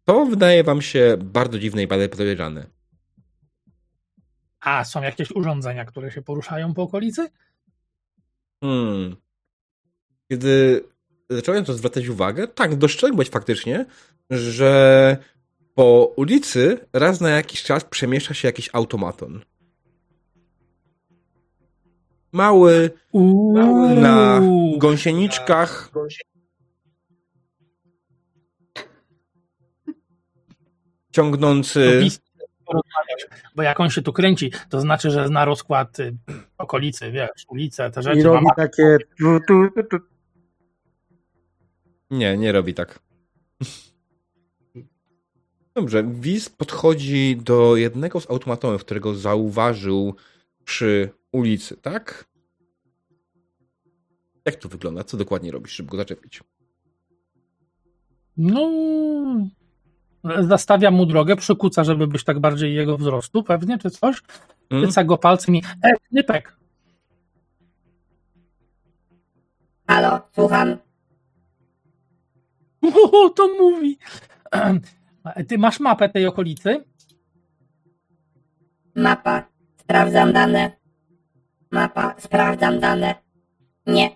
[0.04, 2.66] to wydaje wam się bardzo dziwne i bardzo podejrzane.
[4.60, 7.30] A są jakieś urządzenia, które się poruszają po okolicy?
[8.60, 9.16] Hmm.
[10.28, 10.84] Kiedy
[11.30, 13.86] zacząłem to zwracać uwagę, tak, dostrzegłeś faktycznie,
[14.30, 15.16] że
[15.74, 19.40] po ulicy raz na jakiś czas przemieszcza się jakiś automaton.
[22.32, 22.90] Mały,
[23.54, 24.40] mały na
[24.78, 25.90] gąsieniczkach.
[31.10, 32.08] Ciągnący.
[33.56, 36.16] Bo jak on się tu kręci, to znaczy, że zna rozkład y,
[36.58, 38.18] okolicy, wiesz, ulice, te rzeczy.
[38.18, 38.96] I robi takie.
[42.10, 42.98] Nie, nie robi tak.
[45.74, 50.14] Dobrze, Wiz podchodzi do jednego z automatonów, którego zauważył
[50.64, 52.24] przy ulicy, tak?
[54.44, 55.04] Jak to wygląda?
[55.04, 56.40] Co dokładnie robisz, żeby go zaczepić?
[58.36, 58.70] No,
[60.48, 64.22] zastawia mu drogę, przykuca, żeby być tak bardziej jego wzrostu, pewnie, czy coś.
[64.68, 66.56] Pyca go palcem i e, knypek.
[69.86, 70.76] Halo, słucham.
[73.12, 73.98] O, to mówi.
[75.48, 76.84] Ty masz mapę tej okolicy?
[78.94, 79.44] Mapa.
[79.76, 80.81] Sprawdzam dane.
[81.72, 82.14] Mapa.
[82.18, 83.14] Sprawdzam dane.
[83.86, 84.10] Nie.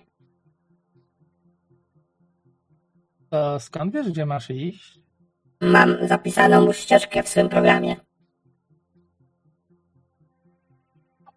[3.29, 4.99] To skąd wiesz, gdzie masz iść?
[5.61, 7.95] Mam zapisaną już ścieżkę w swym programie.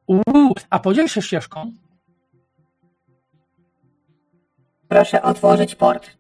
[0.07, 1.73] Uuu, a podziel się ścieżką.
[4.89, 6.11] Proszę otworzyć port.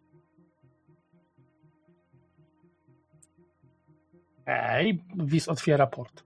[4.47, 6.25] Ej, Wis otwiera port.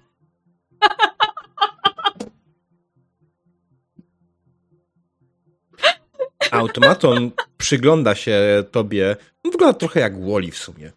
[6.59, 9.17] Automaton przygląda się tobie.
[9.45, 10.93] Wygląda trochę jak Woli w sumie.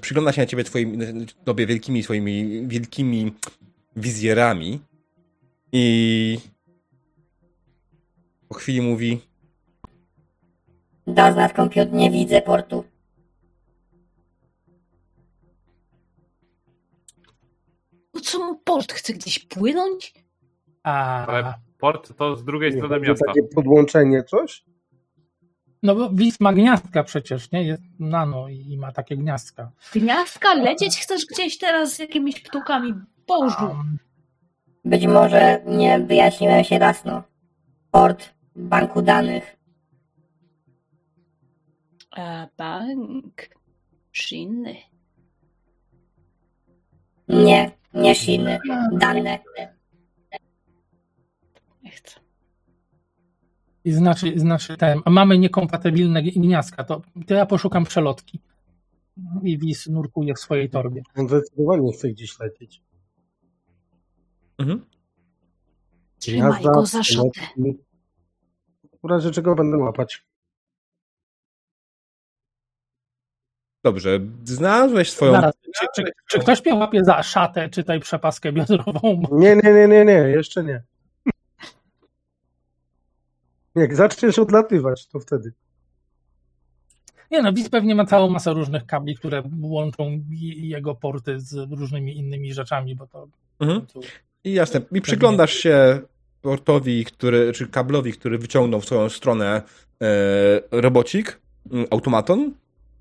[0.00, 3.32] Przygląda się na ciebie twoimi, tobie wielkimi swoimi wielkimi
[3.96, 4.80] wizjerami
[5.72, 6.38] i
[8.48, 9.20] po chwili mówi
[11.06, 12.84] Doznacz komputer, nie widzę portu.
[18.14, 20.14] No co mu port chce gdzieś płynąć?
[20.82, 21.26] A...
[21.26, 23.26] Ale port to z drugiej Nie, strony miasta.
[23.26, 24.64] takie podłączenie, coś?
[25.82, 27.62] No bo Wis ma gniazdka przecież, nie?
[27.62, 29.70] Jest nano i ma takie gniazdka.
[29.94, 30.54] Gniazdka?
[30.54, 32.94] Lecieć chcesz gdzieś teraz z jakimiś ptukami?
[33.26, 33.76] Bożu!
[34.84, 37.22] Być może nie wyjaśniłem się jasno.
[37.90, 39.56] Port banku danych.
[42.10, 43.48] A bank
[44.12, 44.74] czynny.
[47.28, 48.58] Nie, nie silny.
[48.92, 49.38] Dane.
[51.94, 52.20] Chcę.
[53.84, 58.40] I znaczy, znaczy ten, mamy niekompatybilne gniazdka, to, to ja poszukam przelotki.
[59.42, 61.02] I Wis nurkuje w swojej torbie.
[61.16, 62.82] On zdecydowanie chce gdzieś lecieć.
[64.58, 64.86] mhm.
[66.18, 67.40] Trzymaj go za szatę.
[69.02, 70.24] W razie czego będę łapać.
[73.84, 75.32] Dobrze, znalazłeś swoją.
[75.32, 79.22] Zaraz, czy, czy, czy ktoś mnie łapie za szatę, czytaj przepaskę biodrową?
[79.32, 80.82] Nie, nie, nie, nie, nie, jeszcze nie.
[83.74, 85.52] Jak zaczniesz odlatywać, to wtedy.
[87.30, 90.24] Nie no, Wis pewnie ma całą masę różnych kabli, które łączą
[90.56, 93.28] jego porty z różnymi innymi rzeczami, bo to...
[93.60, 93.86] Mhm.
[94.44, 94.80] I jasne.
[94.92, 96.00] I przyglądasz się
[96.42, 99.62] portowi, który, czy kablowi, który wyciągnął w swoją stronę
[100.02, 101.40] e, robocik,
[101.90, 102.52] automaton.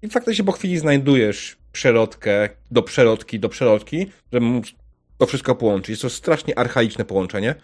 [0.01, 4.73] I faktycznie po chwili znajdujesz przelotkę do przelotki, do przelotki, żeby móc
[5.17, 5.89] to wszystko połączyć.
[5.89, 7.55] Jest to strasznie archaiczne połączenie,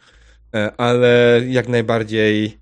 [0.56, 2.58] e, ale jak najbardziej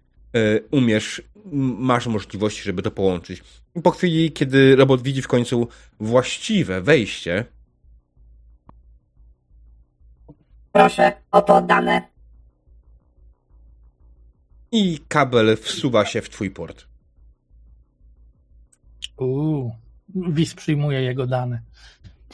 [0.71, 3.43] umiesz, m- masz możliwości, żeby to połączyć.
[3.75, 5.67] I po chwili, kiedy robot widzi w końcu
[5.99, 7.45] właściwe wejście,
[10.71, 12.01] Proszę, oto dane.
[14.71, 16.85] i kabel wsuwa się w twój port.
[19.17, 19.75] Uuu,
[20.15, 21.61] Wis przyjmuje jego dane.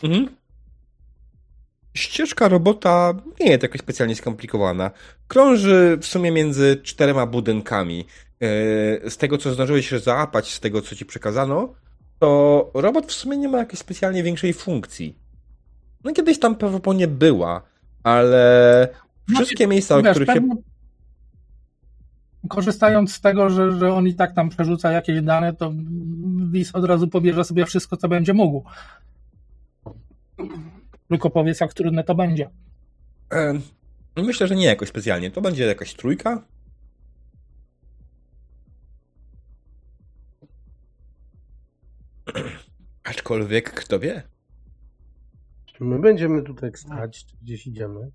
[0.03, 0.35] Mhm.
[1.93, 4.91] Ścieżka robota nie jest jakoś specjalnie skomplikowana.
[5.27, 7.97] Krąży w sumie między czterema budynkami.
[8.39, 11.73] Yy, Z tego, co zdążyłeś się załapać, z tego, co ci przekazano,
[12.19, 15.15] to robot w sumie nie ma jakiejś specjalnie większej funkcji.
[16.03, 17.61] No kiedyś tam prawdopodobnie była,
[18.03, 18.87] ale
[19.35, 20.49] wszystkie miejsca, o których się...
[22.49, 25.73] korzystając z tego, że, że on i tak tam przerzuca jakieś dane, to
[26.51, 28.63] WIS od razu pobierze sobie wszystko, co będzie mógł.
[31.09, 32.49] Tylko powiedz, jak trudne to będzie.
[33.33, 33.53] E,
[34.17, 35.31] myślę, że nie jakoś specjalnie.
[35.31, 36.45] To będzie jakaś trójka.
[43.03, 44.23] Aczkolwiek, kto wie?
[45.65, 48.11] Czy my będziemy tutaj stać, czy gdzieś idziemy?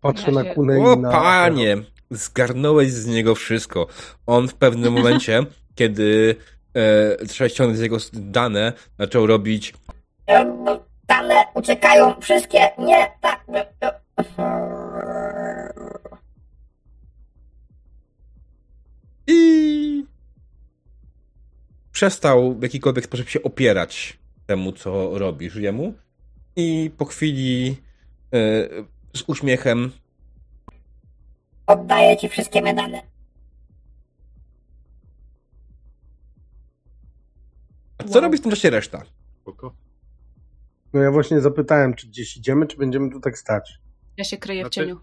[0.00, 1.10] Patrzę na Kunę O i na...
[1.10, 1.76] panie,
[2.10, 3.86] zgarnąłeś z niego wszystko.
[4.26, 6.36] On w pewnym momencie, kiedy
[6.74, 9.74] e, trzeba ściągnąć z jego dane, zaczął robić
[11.08, 12.58] Dane uciekają wszystkie.
[12.78, 13.46] Nie, tak.
[19.26, 20.04] i
[21.92, 25.94] przestał w jakikolwiek sposób się opierać temu, co robisz jemu.
[26.56, 27.76] I po chwili
[28.32, 28.68] e,
[29.14, 29.92] z uśmiechem
[31.66, 33.02] Oddaję ci wszystkie me dane.
[37.98, 39.02] A co robi w tym czasie reszta?
[39.42, 39.85] Spoko.
[40.96, 43.78] No ja właśnie zapytałem, czy gdzieś idziemy, czy będziemy tu tak stać.
[44.16, 45.00] Ja się kryję w Znaczy- cieniu.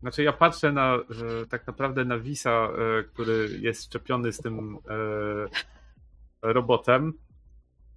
[0.00, 4.78] Znaczy ja patrzę na, że tak naprawdę na Wisa, e, który jest szczepiony z tym
[4.88, 7.12] e, robotem.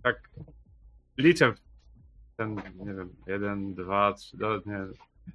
[0.04, 0.30] Tak
[1.18, 1.60] liczę w
[2.38, 4.88] ten, nie wiem, jeden, dwa, trzy, no, nie,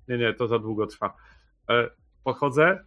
[0.09, 1.17] nie, nie, to za długo trwa.
[1.71, 1.91] E,
[2.25, 2.85] Pochodzę,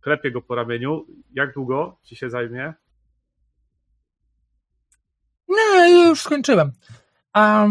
[0.00, 1.06] klepię go po ramieniu.
[1.34, 2.74] Jak długo ci się zajmie?
[5.48, 6.72] Nie, już skończyłem.
[7.34, 7.66] A,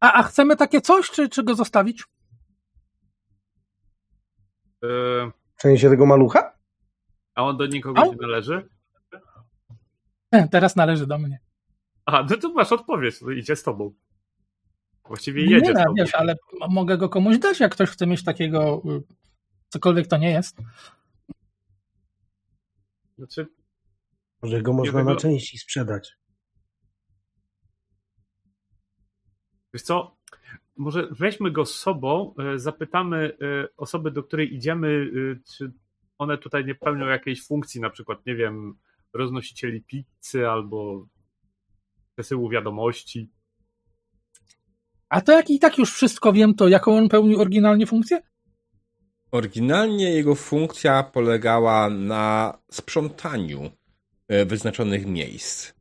[0.00, 2.04] a, a chcemy takie coś, czy, czy go zostawić?
[4.82, 4.88] E,
[5.56, 6.56] W sensie tego malucha?
[7.34, 8.12] A on do nikogo Au.
[8.12, 8.68] nie należy?
[10.50, 11.40] Teraz należy do mnie.
[12.06, 13.94] Aha, no to masz odpowiedź, no idzie z tobą.
[15.04, 15.94] Właściwie Nie, jedzie z nie, tobą.
[15.98, 16.36] wiesz, ale
[16.70, 19.02] mogę go komuś dać, jak ktoś chce mieć takiego, y,
[19.68, 20.56] cokolwiek to nie jest.
[23.18, 23.46] Znaczy,
[24.42, 26.16] Może go można na części sprzedać.
[29.76, 30.16] Wiesz co?
[30.76, 35.72] Może weźmy go z sobą, e, zapytamy e, osoby, do której idziemy, e, czy
[36.18, 38.74] one tutaj nie pełnią jakiejś funkcji, na przykład, nie wiem,
[39.12, 41.06] roznosicieli pizzy albo
[42.14, 43.30] przesyłu wiadomości.
[45.08, 48.22] A to jak i tak już wszystko wiem, to jaką on pełni oryginalnie funkcję?
[49.30, 53.70] Oryginalnie jego funkcja polegała na sprzątaniu
[54.46, 55.72] wyznaczonych miejsc.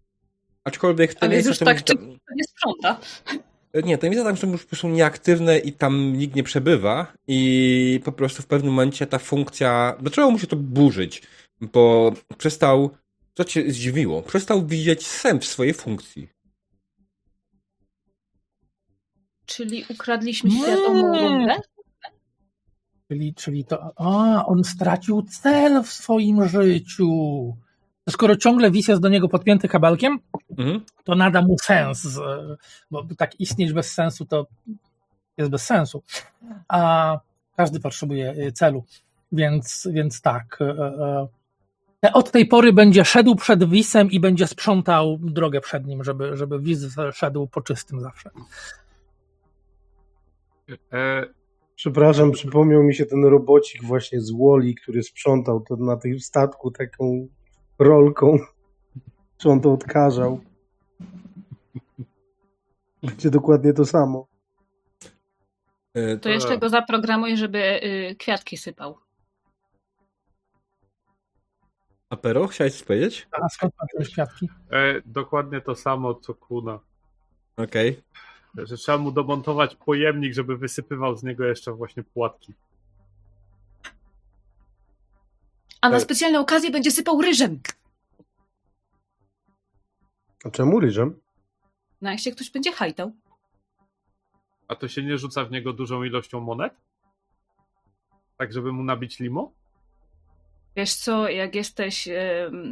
[0.64, 3.00] Aczkolwiek te Ale miejsca już tak czy- To nie sprząta.
[3.84, 8.00] Nie, te miejsca tam są już po prostu nieaktywne i tam nikt nie przebywa i
[8.06, 11.22] po prostu w pewnym momencie ta funkcja, zaczęło mu się to burzyć,
[11.62, 12.90] bo przestał,
[13.34, 16.30] co cię zdziwiło, przestał widzieć sens w swojej funkcji.
[19.46, 20.58] Czyli ukradliśmy Nie.
[20.58, 21.56] świadomą rundę?
[23.08, 27.08] Czyli, czyli to, a, on stracił cel w swoim życiu.
[28.10, 30.20] Skoro ciągle wis jest do niego podpięty kabelkiem,
[30.58, 30.82] Mhm.
[31.04, 32.20] to nada mu sens,
[32.92, 34.48] bo tak istnieć bez sensu to
[35.38, 36.04] jest bez sensu.
[36.68, 37.20] A
[37.58, 38.84] każdy potrzebuje e, celu,
[39.32, 40.58] więc, więc tak.
[40.62, 41.28] e, e,
[42.06, 46.38] e, Od tej pory będzie szedł przed wisem i będzie sprzątał drogę przed nim, żeby,
[46.38, 46.80] żeby wis
[47.14, 48.30] szedł po czystym zawsze.
[50.94, 51.26] E,
[51.76, 56.72] Przepraszam, przypomniał mi się ten robocik właśnie z Woli, który sprzątał to na tym statku
[56.72, 57.28] taką
[57.80, 58.38] rolką.
[59.38, 60.40] Czy on to odkażał?
[63.04, 64.28] Będzie dokładnie to samo.
[65.94, 68.98] E, To jeszcze go zaprogramuj, żeby y, kwiatki sypał.
[72.10, 73.28] Apero, chciałeś coś powiedzieć?
[73.32, 74.50] A skąd masz kwiatki?
[74.72, 76.80] e, dokładnie to samo, co Kuna.
[77.58, 78.04] Okej.
[78.58, 82.54] Że trzeba mu domontować pojemnik, żeby wysypywał z niego jeszcze właśnie płatki.
[85.86, 87.60] A na E- specjalne okazje będzie sypał ryżem.
[90.46, 91.20] A czemu ryżem?
[92.02, 93.12] No jak się ktoś będzie hajtał.
[94.68, 96.74] A to się nie rzuca w niego dużą ilością monet?
[98.38, 99.52] Tak, żeby mu nabić limo?
[100.76, 102.08] Wiesz co, jak jesteś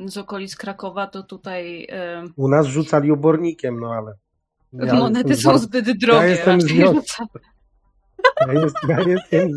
[0.05, 1.88] z okolic Krakowa, to tutaj
[2.36, 4.18] U nas rzucali obornikiem, no ale.
[4.74, 6.28] ja monety są zbyt drogie.
[6.28, 7.24] jestem z wioski.
[8.47, 9.49] Ja, jest, ja, jestem,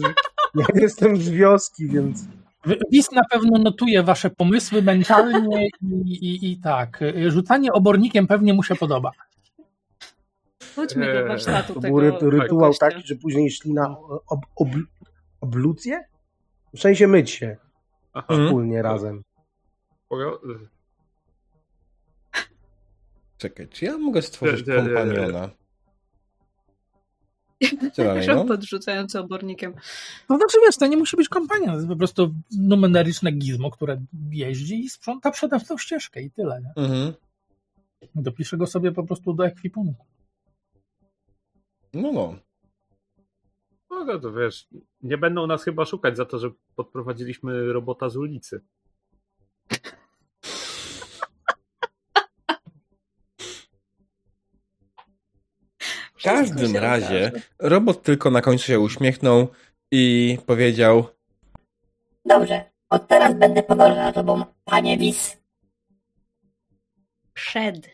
[0.55, 2.25] ja jestem z wioski, więc.
[2.93, 5.69] Wis na pewno notuje wasze pomysły mentalnie
[6.05, 7.01] i, i, i tak.
[7.29, 9.11] Rzucanie obornikiem pewnie mu się podoba.
[10.77, 12.91] Chodźmy do Eee, warsztatu To tego był ry- rytuał gościa.
[12.91, 13.97] taki, że później szli na
[14.29, 14.69] ob, ob,
[15.41, 16.05] oblucję?
[16.75, 17.57] W sensie myć się
[18.13, 18.27] Aha.
[18.47, 19.23] Wspólnie razem.
[20.07, 20.41] Spoko.
[23.39, 25.49] Czekaj, czy ja mogę stworzyć kompaniona?
[27.93, 28.35] Co dalej, no?
[28.35, 29.75] Robot rzucający obornikiem.
[30.29, 34.03] No znaczy wiesz, to nie musi być kompania, to jest po prostu numeryczne gizmo, które
[34.31, 36.61] jeździ i sprząta przede mną ścieżkę i tyle.
[36.61, 36.83] Nie?
[36.85, 37.13] Mhm.
[38.15, 40.05] Dopiszę go sobie po prostu do ekwipunku.
[41.95, 42.35] No, no.
[43.91, 44.69] No to, to wiesz,
[45.03, 48.61] nie będą nas chyba szukać za to, że podprowadziliśmy robota z ulicy.
[56.31, 59.49] Każdym razie robot tylko na końcu się uśmiechnął
[59.91, 61.07] i powiedział
[62.25, 65.37] Dobrze, od teraz będę podążał za tobą, panie Wis.
[67.35, 67.89] Przed.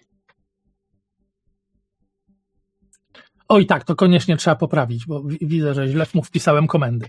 [3.49, 7.07] Oj tak, to koniecznie trzeba poprawić, bo wi- widzę, że źle mu wpisałem komendy.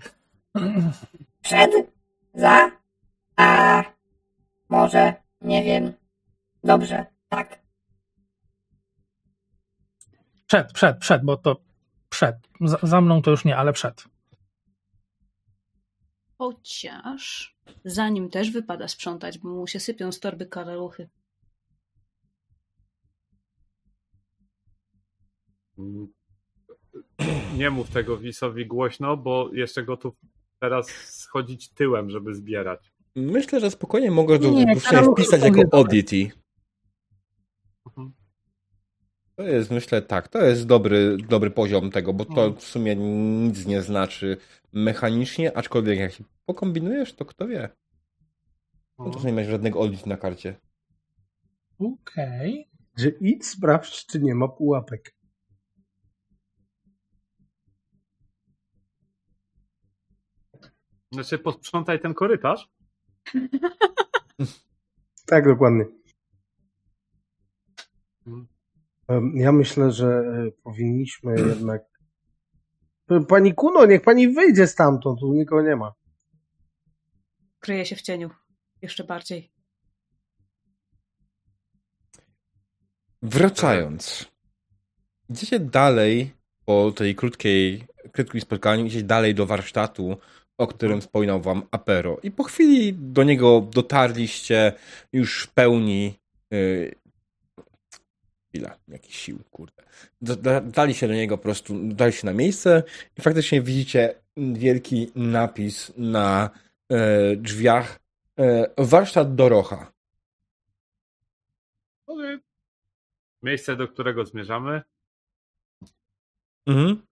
[1.41, 1.71] Przed,
[2.34, 2.71] za,
[3.36, 3.84] a
[4.69, 5.93] może, nie wiem.
[6.63, 7.62] Dobrze, tak.
[10.54, 11.62] Przed, przed, przed, bo to
[12.10, 12.36] przed.
[12.62, 14.04] Za, za mną to już nie, ale przed.
[16.38, 21.10] Chociaż zanim też wypada sprzątać, bo mu się sypią z torby karaluchy.
[27.58, 30.16] Nie mów tego Wisowi głośno, bo jeszcze gotów
[30.60, 32.93] teraz schodzić tyłem, żeby zbierać.
[33.16, 34.39] Myślę, że spokojnie mogę
[34.89, 36.43] Karol, wpisać jako oddity.
[39.36, 42.54] To jest, myślę, tak, to jest dobry, dobry poziom tego, bo to No.
[42.54, 44.38] w sumie nic nie znaczy
[44.74, 47.70] mechanicznie, aczkolwiek jak się pokombinujesz, to kto wie.
[49.00, 50.56] No to nie masz żadnego oddity na karcie.
[51.80, 52.70] Okej.
[52.98, 55.16] Że idź sprawdź, czy nie ma pułapek.
[61.12, 62.70] Znaczy posprzątaj ten korytarz?
[65.26, 65.86] Tak, dokładnie.
[68.28, 68.38] Mhm.
[68.38, 68.48] Em,
[69.34, 71.82] Ja myślę, że e, powinniśmy jednak.
[73.10, 75.93] E, Pani Kuno, niech pani wyjdzie stamtąd, tu nikogo nie ma.
[77.60, 78.30] Kryje się w cieniu.
[78.82, 79.51] Jeszcze bardziej.
[83.22, 84.32] Wracając.
[85.30, 86.34] Idziecie dalej
[86.66, 90.18] po tej krótkiej, krótkim spotkaniu, idziecie dalej do warsztatu,
[90.58, 92.18] o którym wspominał wam Apero.
[92.24, 94.74] I po chwili do niego dotarliście
[95.14, 96.20] już w pełni.
[98.54, 99.84] Chwila, jakiś sił, kurde.
[100.22, 102.84] Da- da- Dali się do niego po prostu, dali się na miejsce
[103.18, 106.49] i faktycznie widzicie wielki napis na
[106.89, 107.99] e, drzwiach
[108.39, 109.91] e, warsztat Dorocha.
[113.43, 114.82] Miejsce, do którego zmierzamy.
[116.68, 117.06] Mhm.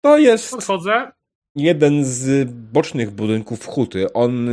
[0.00, 1.12] To jest Podchodzę.
[1.56, 4.12] Jeden z bocznych budynków huty.
[4.12, 4.50] On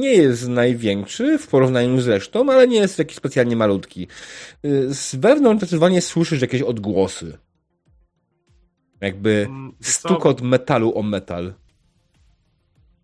[0.00, 4.08] nie jest największy w porównaniu z resztą, ale nie jest jakiś specjalnie malutki.
[4.64, 7.38] Y, Z wewnątrz zdecydowanie słyszysz jakieś odgłosy.
[9.00, 11.54] Jakby Mm, stukot metalu o metal.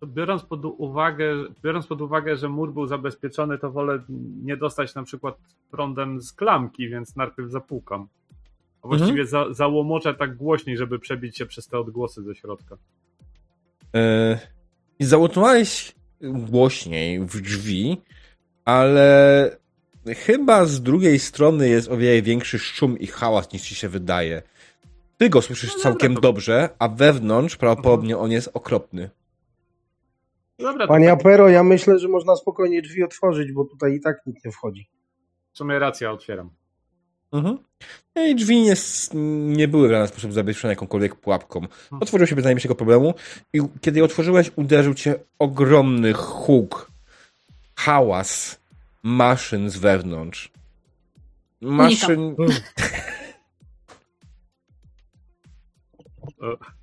[0.05, 4.03] Biorąc pod uwagę, biorąc pod uwagę, że mur był zabezpieczony, to wolę
[4.43, 5.37] nie dostać na przykład
[5.71, 8.07] prądem z klamki, więc najpierw zapukam.
[8.81, 12.77] A właściwie za, załomoczę tak głośniej, żeby przebić się przez te odgłosy ze środka.
[13.95, 14.37] Y,
[14.99, 18.01] I załotowałeś głośniej w drzwi,
[18.65, 19.57] ale
[20.25, 24.41] chyba z drugiej strony jest o wiele większy szum i hałas niż ci się wydaje.
[25.17, 29.09] Ty go słyszysz No dobra, całkiem to- dobrze, a wewnątrz prawdopodobnie on jest okropny.
[30.59, 34.01] Dobra, to Panie tak, Apero, ja myślę, że można spokojnie drzwi otworzyć, bo tutaj i
[34.01, 34.89] tak nikt nie wchodzi.
[35.53, 36.49] w sumie racja, otwieram.
[37.31, 37.57] Mhm.
[38.15, 38.73] No I drzwi nie,
[39.55, 41.61] nie były w żaden sposób zabezpieczone jakąkolwiek pułapką.
[41.99, 43.13] Otworzył się bez najmniejszego problemu
[43.53, 46.91] i kiedy je otworzyłeś, uderzył cię ogromny huk,
[47.75, 48.59] hałas
[49.03, 50.51] maszyn z wewnątrz.
[51.61, 52.35] Maszyn...
[52.39, 52.45] E,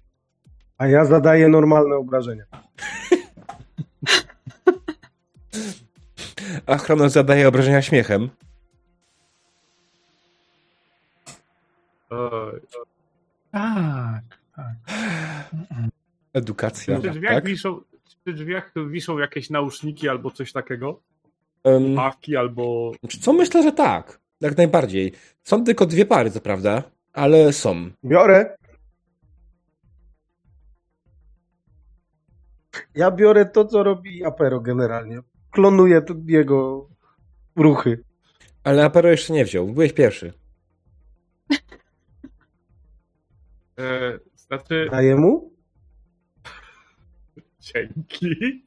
[0.79, 2.45] A ja zadaję normalne obrażenia.
[6.67, 8.31] A Chronos zadaje obrażenia śmiechem.
[13.53, 14.75] Tak, tak.
[16.33, 17.01] Edukacja.
[17.01, 17.47] Przy drzwiach, tak?
[17.47, 17.81] wiszą,
[18.25, 21.01] przy drzwiach wiszą jakieś nauszniki albo coś takiego?
[21.65, 22.93] Em, Pawki albo...
[23.21, 24.21] co myślę, że tak.
[24.41, 25.13] Jak najbardziej.
[25.43, 27.91] Są tylko dwie pary, co prawda, ale są.
[28.05, 28.57] Biorę.
[32.95, 35.19] Ja biorę to, co robi Apero generalnie.
[35.51, 36.89] Klonuję jego
[37.57, 38.05] ruchy.
[38.65, 39.67] Ale Apero jeszcze nie wziął.
[39.67, 40.33] Byłeś pierwszy.
[43.79, 44.89] E, znaczy...
[44.91, 45.53] Daję mu?
[47.61, 48.65] Dzięki.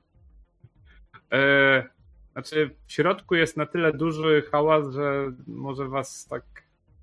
[1.33, 1.83] E,
[2.31, 6.43] znaczy, w środku jest na tyle duży hałas, że może was tak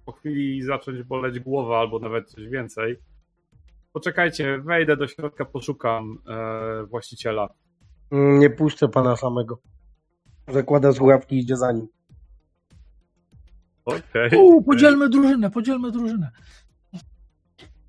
[0.05, 2.97] po chwili zacząć boleć głowa, albo nawet coś więcej.
[3.93, 7.49] poczekajcie, wejdę do środka, poszukam e, właściciela.
[8.11, 9.59] Mm, Nie puszczę pana samego.
[10.49, 11.89] Zakłada słuchawki i idzie za nim.
[13.85, 14.31] Okej.
[14.39, 16.31] U, podzielmy drużynę, podzielmy drużynę.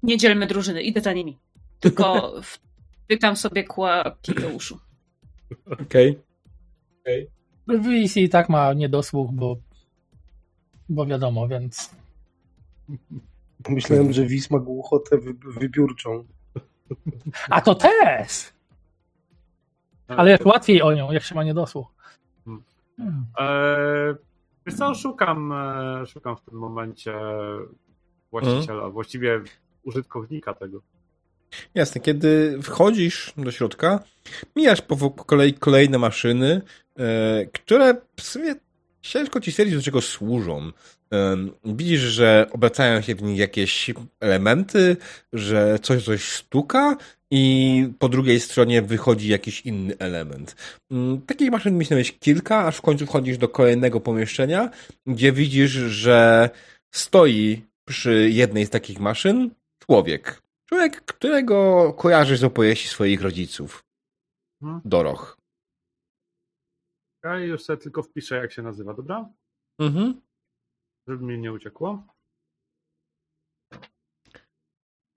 [0.06, 1.38] Nie dzielmy drużyny, idę za nimi.
[1.80, 2.34] Tylko
[3.04, 4.80] wtykam sobie kłaki do uszu.
[5.66, 6.20] Okej.
[7.68, 9.58] VC i tak ma niedosłuch, bo,
[10.90, 11.96] bo wiadomo, więc
[13.70, 16.26] Myślałem, że Wis ma głuchotę wy, wybiórczą.
[17.50, 18.54] A to też!
[20.08, 21.88] Ale jest łatwiej o nią, jak się ma niedosłuch.
[22.46, 22.64] Hmm.
[22.98, 23.26] Hmm.
[23.40, 24.16] E,
[24.66, 27.14] wiesz co, szukam, e, szukam w tym momencie
[28.32, 29.42] właściciela, właściwie
[29.86, 30.82] użytkownika tego.
[31.76, 34.04] Jasne, kiedy wchodzisz do środka,
[34.56, 36.62] mijasz po kolei kolejne maszyny,
[36.98, 38.56] e, które w sumie
[39.02, 40.72] ciężko ci stwierdzić, do czego służą.
[41.14, 44.98] E, widzisz, że obracają się w nich jakieś elementy,
[45.34, 46.98] że coś coś stuka
[47.32, 50.56] i po drugiej stronie wychodzi jakiś inny element.
[50.92, 54.70] Mm, Takich maszyn myślałeś kilka, aż w końcu wchodzisz do kolejnego pomieszczenia,
[55.08, 56.50] gdzie widzisz, że
[56.92, 59.50] stoi przy jednej z takich maszyn
[59.86, 60.42] człowiek.
[60.66, 63.86] Człowiek, którego kojarzysz z opowieści swoich rodziców.
[64.60, 64.82] Hmm.
[64.86, 65.38] Doroch.
[67.24, 69.30] Okej, już sobie tylko wpiszę, jak się nazywa, dobra?
[69.80, 70.22] Mhm.
[71.08, 72.08] Żeby mi nie uciekło.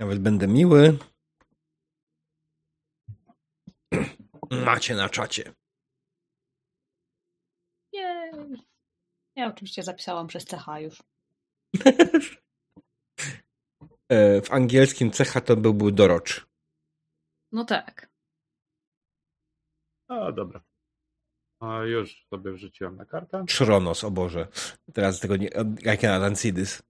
[0.01, 0.99] Nawet będę miły.
[4.51, 5.53] Macie na czacie.
[7.93, 8.33] Jej.
[9.37, 11.03] Ja oczywiście zapisałam przez CH już.
[14.09, 16.47] E, W angielskim cecha to byłby dorocz.
[17.53, 18.09] No tak.
[20.09, 20.61] A, dobra.
[21.61, 23.45] A, już sobie wrzuciłem na kartę.
[23.49, 24.49] Czronos, o Boże.
[24.93, 25.51] Teraz tego nie...
[25.83, 26.83] Jak ja Lancidys.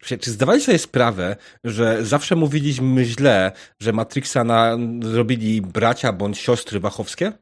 [0.00, 6.38] Czy czy zdawali sobie sprawę, że zawsze mówiliśmy źle, że Matrixa na, zrobili bracia bądź
[6.38, 7.32] siostry Wachowskie?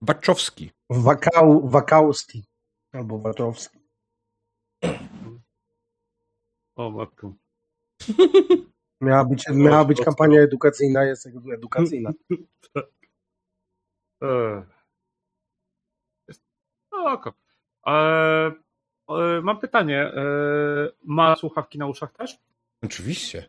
[0.00, 0.70] Baczowski.
[0.90, 2.44] Wakał, Wakałski.
[2.92, 3.78] Albo Waczowski.
[6.76, 7.34] O, matku.
[9.00, 12.10] Miała być, miała być kampania edukacyjna, jest edukacyjna.
[16.28, 16.42] Jest-
[16.92, 17.32] No, oko.
[17.86, 18.52] E,
[19.42, 20.00] mam pytanie.
[20.02, 20.22] E,
[21.04, 22.38] ma słuchawki na uszach też?
[22.84, 23.48] Oczywiście.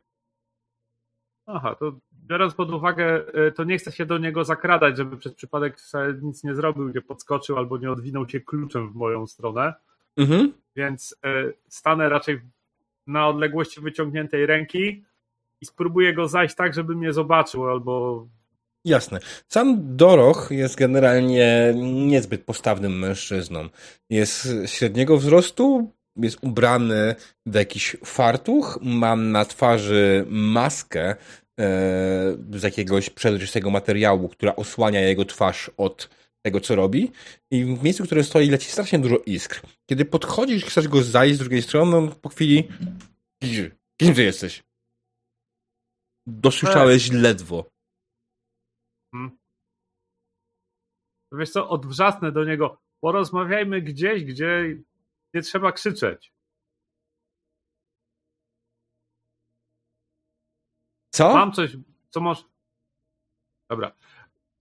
[1.46, 5.78] Aha, to biorąc pod uwagę, to nie chcę się do niego zakradać, żeby przez przypadek
[6.22, 9.74] nic nie zrobił, nie podskoczył albo nie odwinął się kluczem w moją stronę,
[10.18, 10.54] Mhm.
[10.76, 12.42] więc e, stanę raczej
[13.08, 15.04] na odległości wyciągniętej ręki
[15.62, 18.26] i spróbuję go zajść tak, żeby mnie zobaczył albo
[18.86, 19.20] Jasne.
[19.48, 23.70] Sam Doroch jest generalnie niezbyt postawnym mężczyzną.
[24.10, 31.16] Jest średniego wzrostu, jest ubrany w jakiś fartuch, ma na twarzy maskę e,
[32.52, 36.10] z jakiegoś przezroczystego materiału, która osłania jego twarz od
[36.46, 37.12] tego, co robi.
[37.52, 39.62] I w miejscu, w którym stoi, leci strasznie dużo iskr.
[39.90, 42.68] Kiedy podchodzisz i chcesz go zajść z drugiej strony, on po chwili
[43.42, 43.72] "Gdzie?
[44.02, 44.64] Kim ty jesteś?
[46.28, 47.70] Dosłyszałeś ledwo.
[51.32, 54.78] Wiesz co, odwrzasnę do niego, porozmawiajmy gdzieś, gdzie
[55.34, 56.34] nie trzeba krzyczeć.
[61.14, 61.34] Co?
[61.34, 61.78] Mam coś,
[62.10, 62.46] co masz...
[63.70, 63.92] Dobra.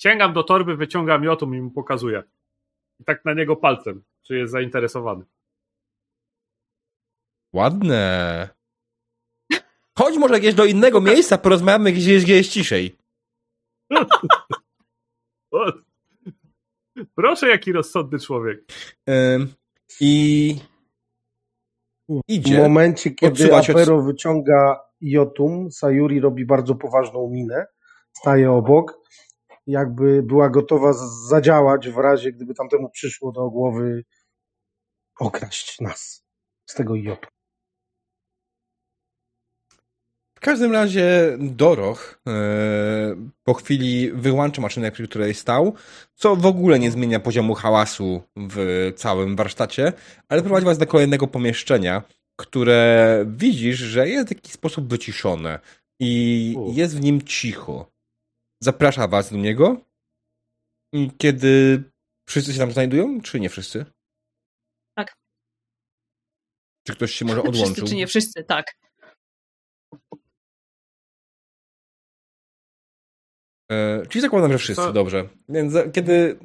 [0.04, 2.22] Sięgam do torby, wyciągam jotum i mu pokazuję.
[3.00, 5.24] I tak na niego palcem, czy jest zainteresowany.
[7.52, 8.48] Ładne.
[9.98, 12.96] Chodź może gdzieś do innego miejsca, porozmawiamy gdzieś, gdzie jest ciszej.
[17.14, 18.64] Proszę, jaki rozsądny człowiek.
[19.08, 19.54] Ym,
[20.00, 20.56] I
[22.08, 22.58] W idzie.
[22.58, 27.66] momencie, kiedy odsuwać od- Apero wyciąga Jotum, Sayuri robi bardzo poważną minę,
[28.12, 29.00] staje obok,
[29.66, 30.92] jakby była gotowa
[31.28, 34.04] zadziałać w razie, gdyby tamtemu przyszło do głowy
[35.18, 36.24] okraść nas
[36.66, 37.28] z tego Jotu.
[40.36, 42.32] W każdym razie Doroch e,
[43.44, 45.74] po chwili wyłącza maszynę, przy której stał,
[46.14, 49.92] co w ogóle nie zmienia poziomu hałasu w całym warsztacie,
[50.28, 52.02] ale prowadzi was do kolejnego pomieszczenia,
[52.36, 55.58] które widzisz, że jest w jakiś sposób wyciszone
[56.00, 56.72] i U.
[56.72, 57.93] jest w nim cicho.
[58.68, 59.80] Zaprasza was do niego
[60.92, 61.82] i kiedy
[62.28, 63.86] wszyscy się tam znajdują, czy nie wszyscy?
[64.96, 65.14] Tak.
[66.86, 67.64] Czy ktoś się może odłączył?
[67.74, 68.66] Wszyscy czy nie wszyscy, tak.
[73.72, 75.28] E, czyli zakładam, że wszyscy, To- dobrze.
[75.48, 76.38] Więc za- kiedy,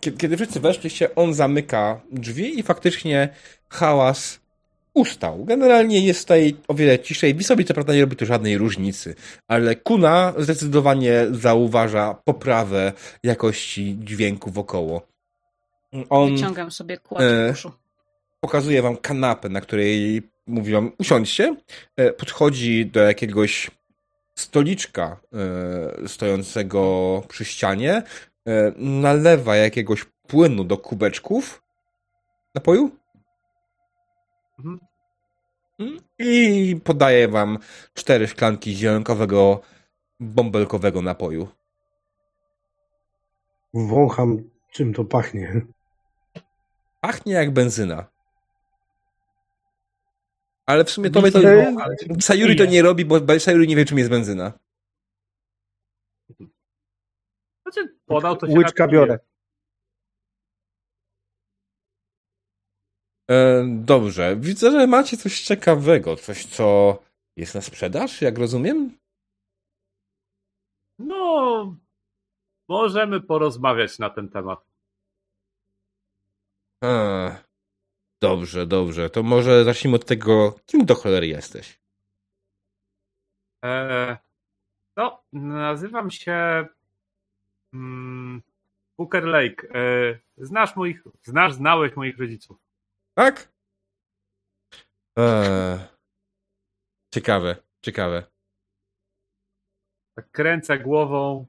[0.00, 0.16] kiedy.
[0.18, 3.34] Kiedy wszyscy weszliście, on zamyka drzwi i faktycznie
[3.70, 4.40] hałas
[4.96, 5.44] ustał.
[5.44, 7.34] Generalnie jest tutaj o wiele ciszej.
[7.34, 9.14] Wisowi co prawda nie robi tu żadnej różnicy,
[9.48, 12.92] ale Kuna zdecydowanie zauważa poprawę
[13.22, 15.06] jakości dźwięku wokoło.
[16.08, 17.54] On Wyciągam sobie kład e,
[18.40, 21.56] pokazuje wam kanapę, na której mówi wam usiądźcie.
[21.96, 23.70] E, Podchodzi do jakiegoś
[24.34, 25.16] stoliczka
[26.04, 28.02] e, stojącego przy ścianie.
[28.48, 31.62] E, Nalewa jakiegoś płynu do kubeczków
[32.54, 32.90] napoju
[36.18, 37.58] i podaje wam
[37.94, 39.60] cztery szklanki zielonkowego,
[40.20, 41.48] bąbelkowego napoju.
[43.74, 45.60] Wącham, czym to pachnie.
[47.00, 48.06] Pachnie jak benzyna.
[50.66, 51.40] Ale w sumie tobie to...
[52.20, 54.52] Sayuri to nie robi, bo Sayuri nie wie, czym jest benzyna.
[57.62, 59.18] Znaczy, podał to się Łyczka biorę.
[63.30, 64.36] E, dobrze.
[64.36, 66.16] Widzę, że macie coś ciekawego.
[66.16, 66.98] Coś, co
[67.36, 68.98] jest na sprzedaż, jak rozumiem?
[70.98, 71.76] No,
[72.68, 74.66] możemy porozmawiać na ten temat.
[76.84, 77.30] A,
[78.22, 79.10] dobrze, dobrze.
[79.10, 81.80] To może zacznijmy od tego, kim do cholery jesteś.
[83.64, 84.16] E,
[84.96, 86.66] no, nazywam się
[87.74, 88.42] mm,
[88.98, 89.68] Booker Lake.
[89.74, 92.65] E, znasz moich, znasz, znałeś moich rodziców.
[93.16, 93.48] Tak?
[95.18, 95.78] Eee,
[97.14, 98.22] ciekawe, ciekawe.
[100.16, 101.46] Tak kręcę głową.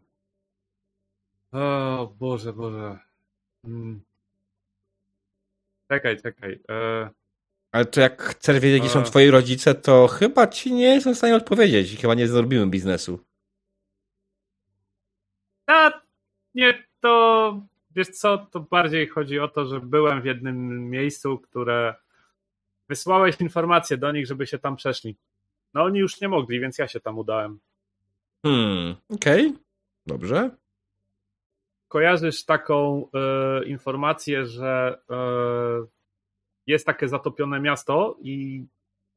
[1.51, 2.99] O Boże, Boże.
[3.63, 4.01] Mm.
[5.91, 6.63] Czekaj, czekaj.
[6.69, 7.09] E,
[7.71, 9.03] Ale to jak chcesz wiedzieć, jakie są A.
[9.03, 12.01] twoi rodzice, to chyba ci nie jestem w stanie odpowiedzieć.
[12.01, 13.19] Chyba nie zrobimy biznesu.
[15.67, 16.01] a,
[16.53, 17.61] nie, to
[17.97, 21.95] wiesz co, to bardziej chodzi o to, że byłem w jednym miejscu, które
[22.89, 25.17] wysłałeś informacje do nich, żeby się tam przeszli.
[25.73, 27.59] No oni już nie mogli, więc ja się tam udałem.
[28.45, 29.53] Hmm, okej.
[30.05, 30.49] Dobrze.
[31.87, 35.17] Kojarzysz taką e, informację, że e,
[36.67, 38.65] jest takie zatopione miasto i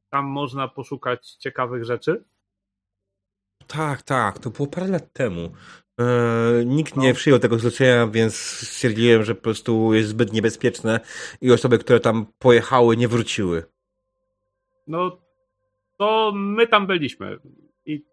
[0.09, 2.23] tam można poszukać ciekawych rzeczy?
[3.67, 5.51] Tak, tak, to było parę lat temu.
[5.97, 7.15] Eee, nikt nie No.
[7.15, 10.99] przyjął tego zlecenia, więc stwierdziłem, że po prostu jest zbyt niebezpieczne
[11.41, 13.63] i osoby, które tam pojechały, nie wróciły.
[14.87, 15.17] No
[15.97, 17.37] to my tam byliśmy.
[17.85, 18.05] I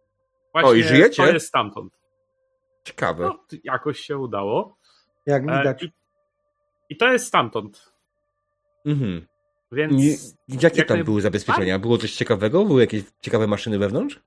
[0.52, 1.22] właśnie O, i żyjecie?
[1.26, 1.92] to jest stamtąd.
[2.84, 3.24] Ciekawe.
[3.24, 4.78] No, jakoś się udało.
[5.26, 5.82] Jak E, widać.
[5.82, 5.92] I,
[6.88, 7.92] I to jest stamtąd.
[8.86, 9.26] Mhm.
[9.72, 9.92] Więc
[10.48, 11.78] I, jakie jak tam naj- były zabezpieczenia?
[11.78, 12.64] Było coś ciekawego?
[12.64, 14.20] Były jakieś ciekawe maszyny wewnątrz?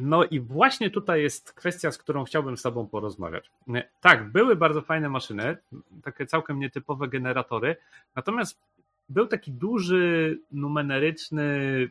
[0.00, 3.50] No i właśnie tutaj jest kwestia, z którą chciałbym z Tobą porozmawiać.
[3.66, 5.56] Nie, Tak, były bardzo fajne maszyny,
[6.02, 7.76] takie całkiem nietypowe generatory,
[8.16, 8.60] natomiast
[9.08, 11.88] był taki duży, numeryczny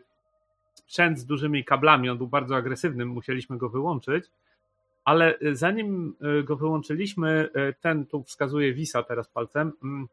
[0.73, 4.25] sprzęt z dużymi kablami, on był bardzo agresywny, musieliśmy go wyłączyć,
[5.05, 7.49] ale zanim y, go wyłączyliśmy,
[7.81, 10.07] ten tu wskazuje Wisa teraz palcem, mm,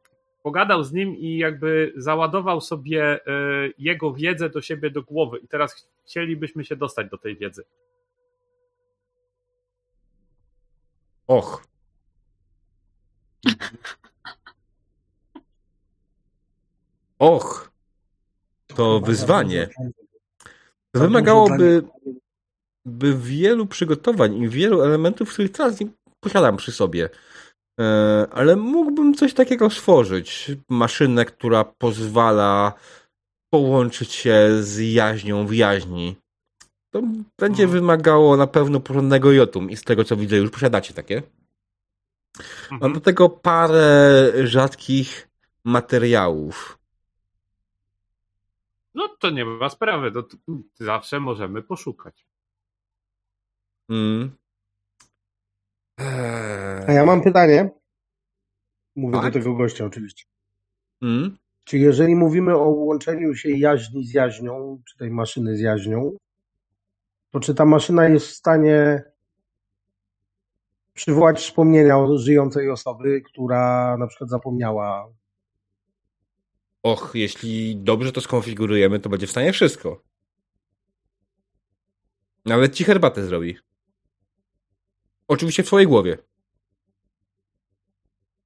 [0.44, 5.48] pogadał z nim i jakby załadował sobie y, jego wiedzę do siebie do głowy i
[5.48, 7.64] teraz chcielibyśmy się dostać do tej wiedzy.
[11.26, 11.66] Och.
[17.18, 17.70] Och.
[18.66, 19.68] To wyzwanie.
[20.94, 21.82] Wymagałoby
[22.84, 25.86] by wielu przygotowań i wielu elementów, których teraz nie
[26.20, 27.08] posiadam przy sobie.
[27.80, 30.50] E, Ale mógłbym coś takiego stworzyć.
[30.68, 32.72] Maszynę, która pozwala
[33.50, 36.16] połączyć się z jaźnią w jaźni.
[36.90, 37.02] To
[37.38, 37.70] będzie Mhm.
[37.70, 41.22] wymagało na pewno porządnego jotum i z tego co widzę już posiadacie takie.
[42.70, 42.92] Mam Mhm.
[42.92, 45.28] do tego parę rzadkich
[45.64, 46.78] materiałów.
[48.94, 50.24] No to nie ma sprawy, to
[50.74, 52.26] zawsze możemy poszukać.
[53.90, 54.30] Mm.
[55.96, 56.02] A
[56.88, 56.94] Eee.
[56.94, 57.70] ja mam pytanie.
[58.96, 59.24] Mówię Tak?
[59.32, 60.24] do tego gościa oczywiście.
[61.02, 61.38] Mm.
[61.64, 66.16] Czy jeżeli mówimy o łączeniu się jaźni z jaźnią, czy tej maszyny z jaźnią,
[67.30, 69.02] to czy ta maszyna jest w stanie
[70.94, 75.08] przywołać wspomnienia o żyjącej osoby, która na przykład zapomniała?
[76.82, 80.02] Och, jeśli dobrze to skonfigurujemy, to będzie w stanie wszystko.
[82.44, 83.56] Nawet ci herbatę zrobi.
[85.28, 86.18] Oczywiście w twojej głowie.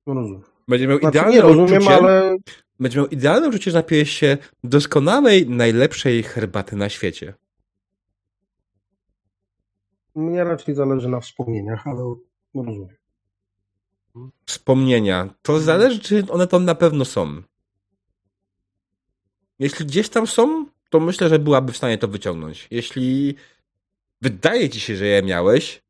[0.07, 0.43] Rozumiem.
[0.69, 2.37] Będzie miał Znaczy, idealne nie rozumiem, uczucie, ale
[2.81, 7.35] będzie miał idealne uczucie, że napijesz się doskonałej, najlepszej herbaty na świecie.
[10.15, 12.15] mnie raczej zależy na wspomnieniach, ale
[12.55, 12.97] rozumiem.
[14.47, 15.35] Wspomnienia.
[15.43, 17.43] To zależy, czy one tam na pewno są.
[19.59, 22.69] Jeśli gdzieś tam są, to myślę, że byłaby w stanie to wyciągnąć.
[22.71, 23.35] Jeśli
[24.23, 25.83] wydaje ci się, że je miałeś,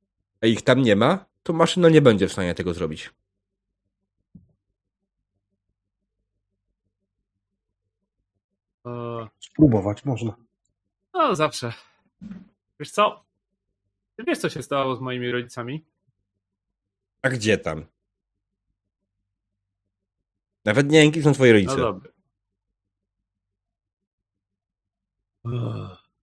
[0.42, 3.10] a ich tam nie ma, to maszyna nie będzie w stanie tego zrobić.
[8.86, 8.90] E,
[9.40, 10.36] Spróbować można.
[11.14, 11.72] No, zawsze.
[12.80, 13.24] Wiesz co?
[14.16, 15.84] Ty wiesz, co się stało z moimi rodzicami?
[17.22, 17.86] A gdzie tam?
[20.64, 21.76] Nawet nie wiem, kim są twoi rodzice.
[21.76, 22.10] No dobra.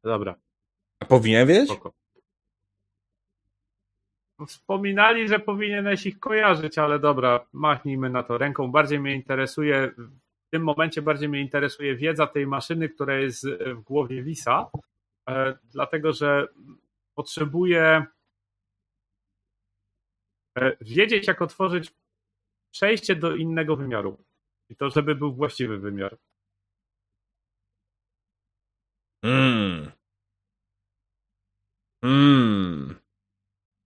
[0.03, 0.35] Dobra,
[0.99, 1.71] A powinien wiedzieć?
[1.71, 1.93] spoko.
[4.47, 8.71] Wspominali, że powinieneś ich kojarzyć, ale dobra, machnijmy na to ręką.
[8.71, 9.91] Bardziej mnie interesuje,
[10.47, 14.69] w tym momencie bardziej mnie interesuje wiedza tej maszyny, która jest w głowie Lisa,
[15.29, 16.47] e, dlatego że
[17.15, 18.05] potrzebuję
[20.57, 21.93] e, wiedzieć, jak otworzyć
[22.71, 24.23] przejście do innego wymiaru.
[24.69, 26.17] I to, żeby był właściwy wymiar.
[29.23, 29.91] Mm.
[32.03, 33.04] Mm.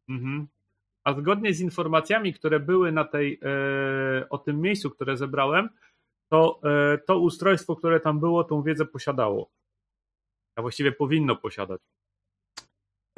[0.10, 0.48] Mhm.
[1.04, 5.70] A zgodnie z informacjami, które były na tej, e, o tym miejscu, które zebrałem,
[6.30, 9.50] to e, to ustrojstwo, które tam było, tą wiedzę posiadało.
[10.56, 11.82] A właściwie powinno posiadać.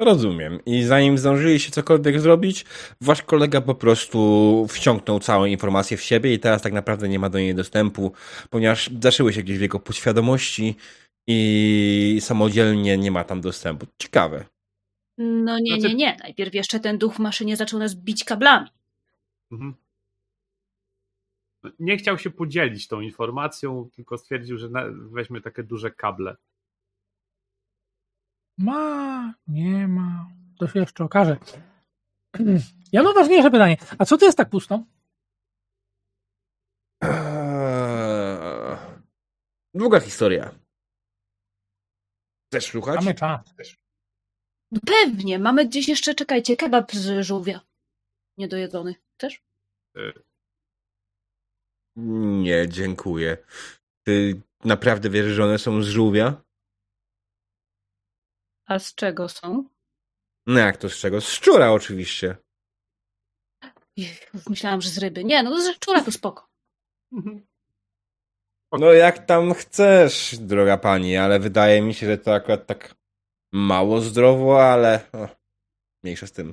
[0.00, 0.58] Rozumiem.
[0.66, 2.64] I zanim zdążyliście cokolwiek zrobić,
[3.00, 7.28] wasz kolega po prostu wciągnął całą informację w siebie i teraz tak naprawdę nie ma
[7.28, 8.12] do niej dostępu,
[8.50, 10.76] ponieważ zaszyły się gdzieś w jego podświadomości
[11.26, 13.86] i samodzielnie nie ma tam dostępu.
[13.98, 14.44] Ciekawe.
[15.18, 16.16] No nie, Znaczy- nie, nie.
[16.22, 18.68] Najpierw jeszcze ten duch w maszynie zaczął nas bić kablami.
[19.52, 19.74] Mhm.
[21.78, 26.36] Nie chciał się podzielić tą informacją, tylko stwierdził, że weźmie takie duże kable.
[28.58, 30.28] Ma, nie ma.
[30.58, 31.36] To się jeszcze okaże.
[32.92, 33.76] Ja mam ważniejsze pytanie.
[33.98, 34.84] A co to jest tak pusto?
[37.02, 38.76] Eee,
[39.74, 40.50] Długa historia.
[42.50, 42.96] Chcesz słuchać?
[42.96, 43.54] Mamy czas.
[44.72, 47.60] No pewnie, mamy gdzieś jeszcze, czekajcie, kebab z żółwia.
[48.38, 48.94] Niedojedzony.
[49.14, 49.42] Chcesz?
[49.96, 50.12] E,
[51.96, 53.36] Nie, dziękuję.
[54.06, 56.42] Ty naprawdę wierzysz, że one są z żółwia?
[58.66, 59.68] A z czego są?
[60.46, 61.20] No jak to z czego?
[61.20, 62.36] Z szczura oczywiście.
[64.48, 65.24] Myślałam, że z ryby.
[65.24, 66.48] Nie, no z szczura to spoko.
[67.12, 67.46] Mhm.
[68.72, 72.94] No jak tam chcesz, droga pani, ale wydaje mi się, że to akurat tak
[73.52, 75.28] mało zdrowo, ale o,
[76.02, 76.52] mniejsza z tym.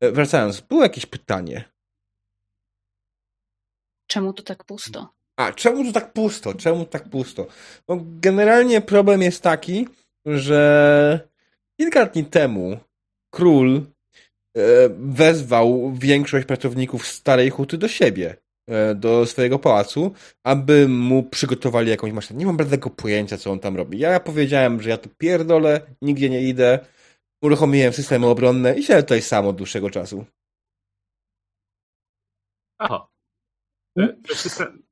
[0.00, 1.64] E, Wracając, było jakieś pytanie.
[4.06, 5.08] Czemu tu tak pusto?
[5.36, 6.54] A, czemu tu tak pusto?
[6.54, 7.46] Czemu tak pusto?
[7.88, 9.88] No, generalnie problem jest taki,
[10.26, 11.28] że
[11.80, 12.78] kilka dni temu
[13.30, 14.62] król e,
[14.98, 18.36] wezwał większość pracowników starej huty do siebie,
[18.94, 20.12] do swojego pałacu,
[20.44, 22.38] aby mu przygotowali jakąś maszynę.
[22.38, 23.98] Nie mam żadnego pojęcia, co on tam robi.
[23.98, 26.78] Ja powiedziałem, że ja tu pierdolę, nigdzie nie idę,
[27.42, 30.26] uruchomiłem systemy obronne i siedzę tutaj sam od dłuższego czasu.
[32.78, 33.08] Aha.
[33.98, 34.82] E, system,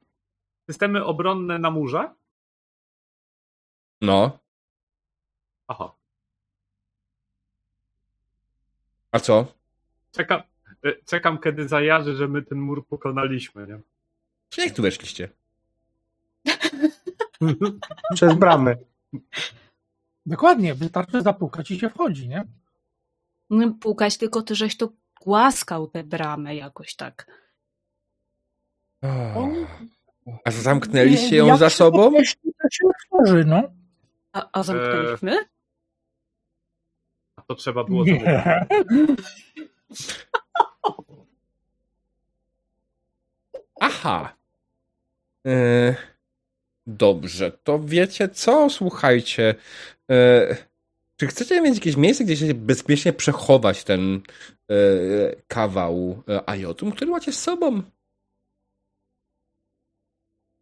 [0.70, 2.14] systemy obronne na murze?
[4.00, 4.38] No,
[5.68, 5.94] Aha.
[9.12, 9.46] a co?
[10.12, 10.44] Czekam, e,
[11.04, 13.80] czekam kiedy zajarzy, że my ten mur pokonaliśmy, nie?
[14.48, 15.28] Czy jak tu weszliście?
[18.14, 18.76] Przez bramę.
[20.26, 22.44] Dokładnie, wystarczy zapukać i się wchodzi, nie?
[23.50, 24.88] No, Pukać, tylko ty żeś to
[25.20, 27.26] głaskał tę bramę jakoś tak.
[30.44, 32.12] A zamknęliście ją Jak za sobą?
[32.12, 33.62] to się otworzy, no.
[34.32, 35.36] A, a zamknęliśmy?
[37.36, 38.44] A to trzeba było zamykać.
[38.68, 40.06] Nie.
[43.80, 44.34] Aha.
[45.46, 45.94] E,
[46.86, 48.70] dobrze, to wiecie co?
[48.70, 49.54] Słuchajcie.
[50.10, 50.56] E,
[51.16, 54.20] czy chcecie mieć jakieś miejsce, gdzie się bezpiecznie przechować ten
[54.70, 54.74] e,
[55.48, 57.82] kawał e, ajotum, który macie z sobą?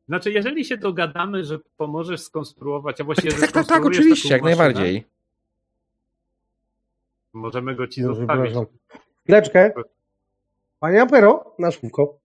[0.09, 4.43] Znaczy, jeżeli się dogadamy, że pomożesz skonstruować, a właściwie Tak, tak, tak, skonstruujesz oczywiście, jak
[4.43, 5.05] maszynę, najbardziej.
[7.33, 8.55] Możemy go ci No, zostawić.
[9.25, 9.73] Chwileczkę.
[10.81, 12.19] Panie Apero, na słówko.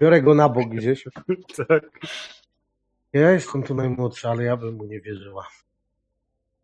[0.00, 1.04] Biorę go na bok gdzieś.
[1.68, 1.82] Tak.
[3.12, 5.42] Ja jestem tu najmłodszy, ale ja bym mu nie wierzyła.
[5.42, 5.50] Ja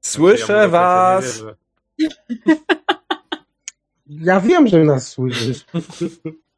[0.00, 1.44] Słyszę końca was!
[4.06, 5.66] Ja wiem, że nas słyszysz.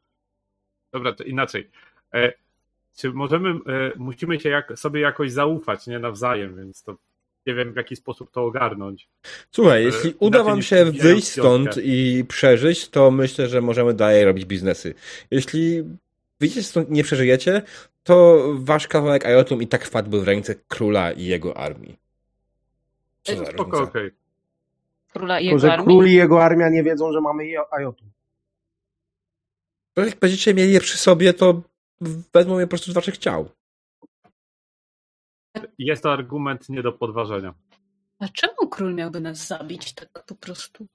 [0.93, 1.69] Dobra, to inaczej.
[2.13, 2.33] E,
[2.95, 6.97] czy możemy, e, musimy się jak, sobie jakoś zaufać, nie nawzajem, więc to
[7.47, 9.07] nie wiem w jaki sposób to ogarnąć.
[9.51, 14.25] Słuchaj, E, jeśli uda wam się wyjść stąd i przeżyć, to myślę, że możemy dalej
[14.25, 14.93] robić biznesy.
[15.31, 15.83] Jeśli
[16.39, 17.61] wyjdziecie stąd i nie przeżyjecie,
[18.03, 21.97] to wasz kawałek Ajotum i tak wpadłby w ręce króla i jego armii.
[23.23, 23.83] Co za Spoko, różnica?
[23.83, 24.11] okej.
[25.13, 25.85] Króla i Tylko, jego że armii.
[25.85, 28.07] król i jego armia nie wiedzą, że mamy je- Ajotum.
[29.93, 31.61] To Jak będziecie mieli je przy sobie, to
[32.33, 33.49] wezmą je po prostu z waszych ciał.
[35.79, 37.53] Jest to argument nie do podważenia.
[38.19, 40.87] A czemu król miałby nas zabić tak po prostu?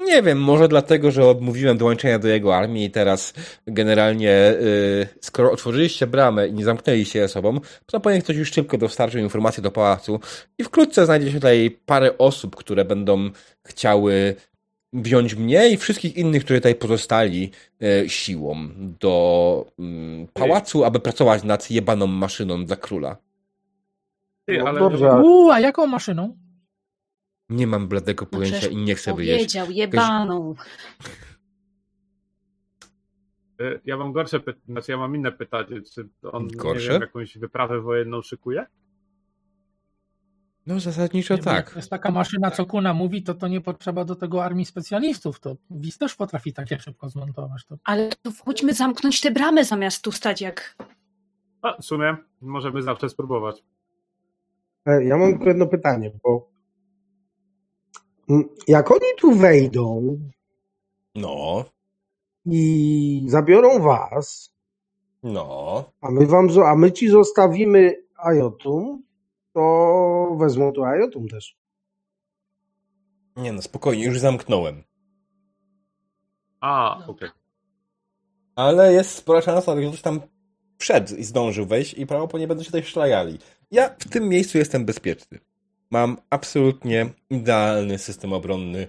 [0.00, 3.34] Nie wiem, może dlatego, że odmówiłem dołączenia do jego armii i teraz
[3.66, 8.78] generalnie, yy, skoro otworzyliście bramę i nie zamknęliście je sobą, to powinien ktoś już szybko
[8.78, 10.20] dostarczył informacje do pałacu
[10.58, 13.30] i wkrótce znajdzie się tutaj parę osób, które będą
[13.66, 14.34] chciały
[14.92, 18.68] wziąć mnie i wszystkich innych, którzy tutaj pozostali yy, siłą
[19.00, 23.16] do yy, pałacu, aby pracować nad jebaną maszyną dla króla.
[24.48, 26.38] Ty, No ale dobrze, ale- Uuu, a jaką maszyną?
[27.48, 29.38] Nie mam bladego No pojęcia przecież i nie chcę wyjeść.
[29.38, 30.54] Powiedział, jebaną.
[33.60, 35.82] y, ja mam gorsze pytanie, znaczy ja mam inne pytanie.
[35.94, 36.82] Czy on Gorsze?
[36.84, 38.66] Nie wiem, jakąś wyprawę wojenną szykuje?
[40.66, 41.70] No zasadniczo Nie, tak.
[41.70, 45.40] To jest taka maszyna, co Kuna mówi, to to nie potrzeba do tego armii specjalistów.
[45.40, 47.64] To WIS też potrafi takie szybko zmontować.
[47.64, 50.76] To Ale to chodźmy zamknąć tę bramę zamiast tu stać jak...
[51.62, 53.64] A, w sumie możemy zawsze spróbować.
[54.88, 56.48] E, Ja mam tylko jedno pytanie, bo
[58.30, 60.18] mm, jak oni tu wejdą
[61.14, 61.64] No,
[62.46, 64.54] i zabiorą was,
[65.22, 65.84] no.
[66.00, 69.02] a my wam, a my ci zostawimy Ajotum,
[69.54, 71.56] to wezmą tu Ajotum też.
[73.36, 74.82] Nie no, spokojnie, już zamknąłem.
[76.60, 77.28] A, okej.
[78.56, 80.20] Ale jest spora szansa, że ktoś tam
[80.78, 83.38] wszedł i zdążył wejść i prawdopodobnie będą się tutaj szlajali.
[83.70, 85.38] Ja w tym miejscu jestem bezpieczny.
[85.90, 88.88] Mam absolutnie idealny system obronny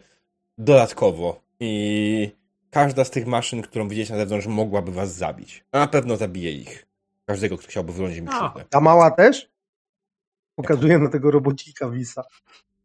[0.57, 2.31] dodatkowo i
[2.69, 5.63] każda z tych maszyn, którą widzieliście na zewnątrz, mogłaby was zabić.
[5.71, 6.85] A na pewno zabije ich.
[7.25, 8.39] Każdego, kto chciałby wylądzić mi A.
[8.39, 8.69] krzywdę.
[8.69, 9.49] Ta mała też?
[10.55, 12.23] Pokazuje na tego robocika Wisa.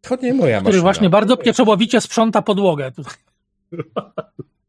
[0.01, 0.83] To nie moja który maszyna.
[0.83, 2.93] właśnie bardzo pieczołowicie sprząta podłogę.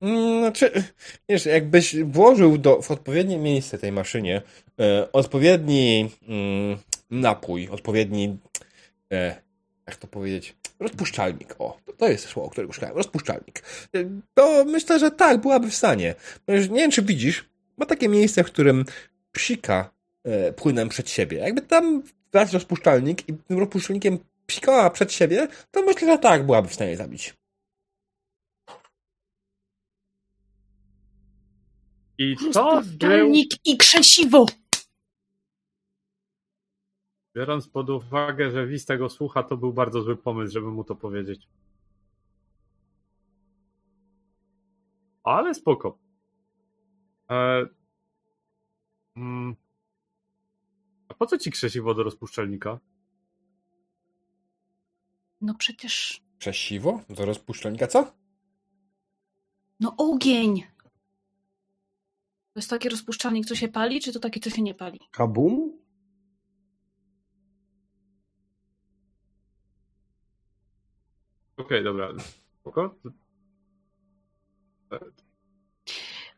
[0.06, 0.84] Mm, Znaczy,
[1.30, 4.42] wiesz, jakbyś włożył do, w odpowiednie miejsce tej maszynie
[4.80, 6.78] e, odpowiedni mm,
[7.12, 8.38] napój, odpowiedni,
[9.12, 9.36] e,
[9.88, 11.56] jak to powiedzieć, rozpuszczalnik.
[11.60, 12.96] O, to, jest słowo, którego szukałem.
[12.96, 13.64] Rozpuszczalnik.
[13.96, 14.00] E,
[14.34, 16.16] to myślę, że tak, byłaby w stanie.
[16.48, 18.86] No Nie wiem, czy widzisz, ma takie miejsce, w którym
[19.32, 19.90] psika
[20.24, 21.38] e, płynem przed siebie.
[21.38, 26.68] Jakby tam dać rozpuszczalnik i tym rozpuszczalnikiem psikała przed siebie, to myślę, że tak, byłaby
[26.68, 27.34] w stanie zabić.
[32.18, 33.34] I to był,
[33.66, 34.46] i krzesiwo!
[37.36, 40.96] biorąc pod uwagę, że Wiz tego słucha, to był bardzo zły pomysł, żeby mu to
[40.96, 41.48] powiedzieć.
[45.24, 45.98] Ale spoko.
[47.30, 47.66] E,
[49.16, 49.56] mm,
[51.08, 52.80] a po co ci krzesiwo do rozpuszczalnika?
[55.42, 56.22] No przecież...
[56.40, 57.02] Krzesiwo?
[57.10, 58.12] Do rozpuszczalnika, co?
[59.80, 60.75] No ogień!
[62.56, 65.00] To jest taki rozpuszczalnik, co się pali, czy to taki, co się nie pali?
[65.12, 65.80] Kabum?
[71.58, 72.10] Okej, dobra.
[72.60, 72.96] Spoko.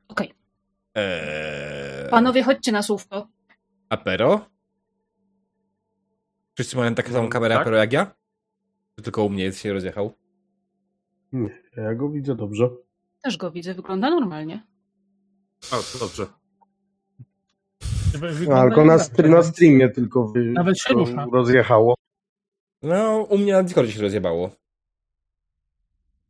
[0.07, 0.33] Okej.
[0.95, 2.09] Eee...
[2.09, 3.27] Panowie, chodźcie na słówko.
[3.89, 4.49] Apero?
[6.53, 7.61] Wszyscy mają taką samą kamerę tak.
[7.61, 8.15] Apero jak ja?
[8.95, 10.13] Czy tylko u mnie jest się rozjechał?
[11.31, 12.69] Nie, ja go widzę dobrze.
[13.23, 14.76] Też go widzę, wygląda normalnie.
[15.71, 16.27] A, to dobrze.
[18.47, 21.25] No, tylko na, str- na streamie tylko wy, Nawet się rusza.
[21.33, 21.95] rozjechało.
[22.81, 24.51] No, u mnie na Discordzie się rozjebało.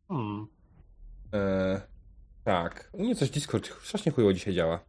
[0.08, 0.48] Hmm.
[1.34, 1.80] Eee...
[2.44, 2.90] Tak.
[2.94, 4.80] U mnie coś Discord strasznie chujowo dzisiaj działa.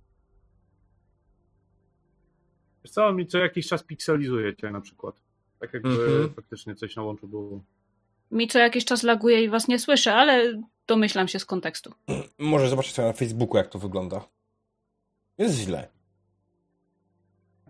[2.84, 5.22] Wiesz co, mi co jakiś czas pikselizuje cię na przykład.
[5.60, 6.34] Tak jakby Mhm.
[6.34, 7.64] faktycznie coś na łączu było.
[8.30, 11.92] Mi co jakiś czas laguje i was nie słyszę, ale domyślam się z kontekstu.
[12.38, 14.28] Może zobaczyć sobie na Facebooku, jak to wygląda.
[15.38, 15.88] Jest źle.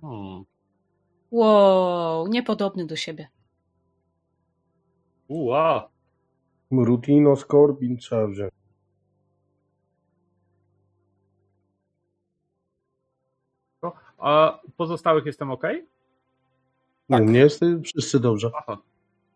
[0.00, 0.44] Hmm.
[1.30, 3.28] Wow, niepodobny do siebie.
[5.28, 5.88] Ua.
[6.70, 8.52] Rutino, Scorpion trzeba wziąć.
[14.18, 15.62] A pozostałych jestem ok?
[17.08, 17.20] Tak.
[17.20, 18.50] U mnie jest wszyscy dobrze.
[18.54, 18.78] Aha.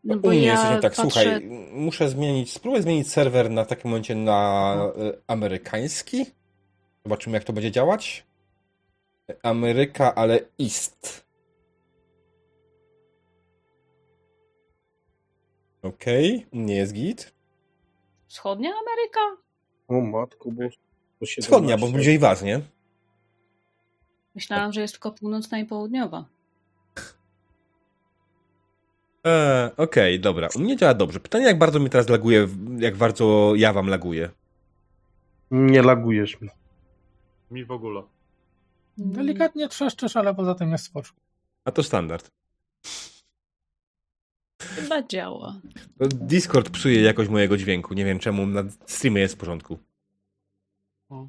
[0.04, 3.64] No u bo mnie ja jesteśmy tak, patrzę, słuchaj, muszę zmienić, spróbuję zmienić serwer na
[3.64, 6.26] takim momencie na e, amerykański.
[7.04, 8.26] Zobaczymy, jak to będzie działać.
[9.42, 11.26] Ameryka, ale East.
[15.82, 17.34] Okej, nie jest git.
[18.26, 19.42] Wschodnia Ameryka?
[19.88, 20.62] O matko, bo...
[21.20, 21.42] bo 17.
[21.42, 22.60] Wschodnia, bo bliżej was, nie?
[24.34, 26.24] Myślałam, że jest tylko północna i południowa.
[29.24, 30.48] Eee, Okej, dobra.
[30.56, 31.20] U mnie działa dobrze.
[31.20, 34.30] Pytanie, jak bardzo mi teraz laguje, jak bardzo ja wam laguję.
[35.50, 36.48] Nie lagujesz mi.
[37.50, 38.02] Mi w ogóle.
[38.98, 41.20] Delikatnie trzeszczysz, ale poza tym jest spoczko.
[41.64, 42.30] A to standard.
[44.60, 45.60] Chyba działa.
[46.00, 47.94] Discord psuje jakość mojego dźwięku.
[47.94, 49.78] Nie wiem czemu na streamie jest w porządku.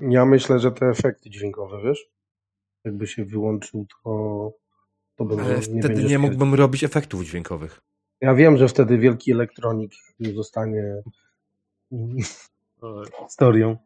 [0.09, 2.05] Ja myślę, że te efekty dźwiękowe, wiesz?
[2.83, 4.51] Jakby się wyłączył, to,
[5.15, 7.81] to będzie, Ale nie wtedy nie mógłbym robić efektów dźwiękowych.
[8.21, 9.91] Ja wiem, że wtedy wielki elektronik
[10.35, 11.03] zostanie
[13.27, 13.77] historią.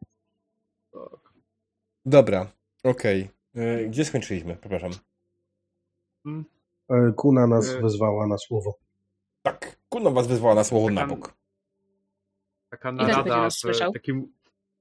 [2.06, 2.48] Dobra,
[2.84, 3.30] okej.
[3.56, 4.56] E, Gdzie skończyliśmy?
[4.56, 4.92] Przepraszam.
[6.90, 7.82] E, Kuna nas E.
[7.82, 8.78] wezwała na słowo.
[9.44, 11.34] Tak, Kuno was wyzwała na słowo na bok.
[12.70, 14.34] Taka narada w takim,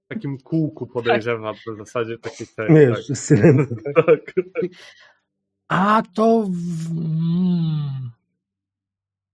[0.08, 2.68] takim kółku podejrzewam, w zasadzie takiej tej.
[2.68, 3.54] Wiesz, wszyscy
[3.94, 4.34] tak, tak.
[5.68, 6.42] A to.
[6.50, 6.90] W...
[6.90, 8.10] Mm.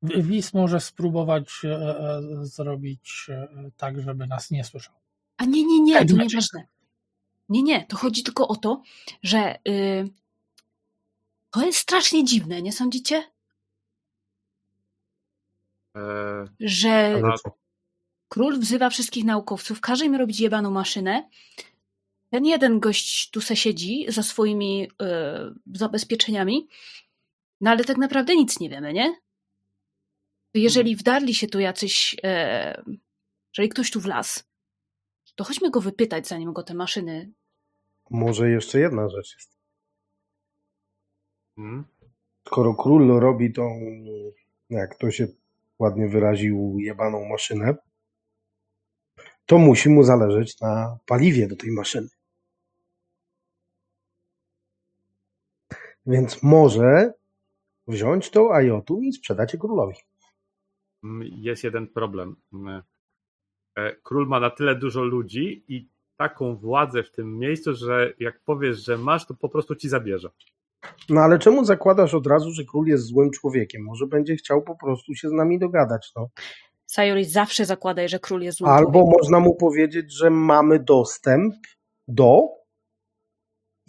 [0.02, 4.94] Wis może spróbować e, e, zrobić e, tak, żeby nas nie słyszał.
[5.36, 6.32] A nie, nie, nie, to Magic.
[6.32, 6.66] nieważne.
[7.48, 8.82] Nie, nie, to chodzi tylko o to,
[9.22, 10.08] że y,
[11.50, 13.24] to jest strasznie dziwne, nie sądzicie?
[15.96, 16.00] E,
[16.60, 17.22] Że
[18.28, 21.28] król wzywa wszystkich naukowców, każe im robić jebaną maszynę.
[22.32, 26.68] Ten jeden gość tu se siedzi za swoimi y, zabezpieczeniami,
[27.60, 29.16] no ale tak naprawdę nic nie wiemy, nie?
[30.54, 32.82] Jeżeli wdarli się tu jacyś, e,
[33.52, 34.40] jeżeli ktoś tu wlazł,
[35.34, 37.32] to chodźmy go wypytać, zanim go te maszyny
[38.10, 39.58] Może jeszcze jedna rzecz jest.
[41.58, 41.84] mm,
[42.46, 43.80] Skoro król robi tą,
[44.70, 45.26] jak to się
[45.78, 47.74] ładnie wyraził, jebaną maszynę,
[49.46, 52.08] to musi mu zależeć na paliwie do tej maszyny.
[56.06, 57.12] Więc może
[57.86, 59.94] wziąć to Ajotu i sprzedać je królowi.
[61.04, 62.36] mm, jest jeden problem.
[62.52, 62.82] Mm,
[63.78, 68.40] e, Król ma na tyle dużo ludzi i taką władzę w tym miejscu, że jak
[68.44, 70.30] powiesz, że masz, to po prostu ci zabierze.
[71.08, 73.82] No ale czemu zakładasz od razu, że król jest złym człowiekiem?
[73.84, 76.28] Może będzie chciał po prostu się z nami dogadać, no.
[76.86, 79.12] Sayori zawsze zakładaj, że król jest złym Albo człowiekiem.
[79.18, 81.54] można mu powiedzieć, że mamy dostęp
[82.08, 82.48] do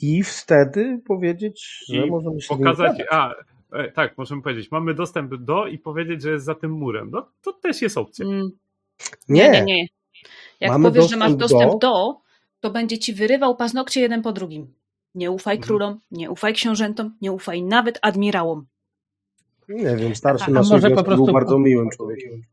[0.04, 3.34] i wtedy powiedzieć, że I możemy się pokazać, a
[3.72, 7.10] e, tak, możemy powiedzieć, mamy dostęp do i powiedzieć, że jest za tym murem.
[7.12, 8.26] No to też jest opcja.
[8.26, 8.50] Mm,
[9.30, 9.88] Nie, nie, nie, nie.
[10.60, 12.22] Jak Mamy powiesz, że masz dostęp do- do,
[12.60, 14.74] to będzie ci wyrywał paznokcie jeden po drugim.
[15.16, 15.68] Nie ufaj Mhm.
[15.68, 18.66] królom, nie ufaj książętom, nie ufaj nawet admirałom.
[19.70, 22.44] nie wiem, starszy A nasz może po był prostu- bardzo miłym człowiekiem.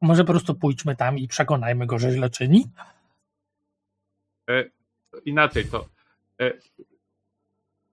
[0.00, 2.64] Może po prostu pójdźmy tam i przekonajmy go, że źle czyni?
[4.50, 4.64] E,
[5.24, 5.84] inaczej to.
[6.38, 6.50] E,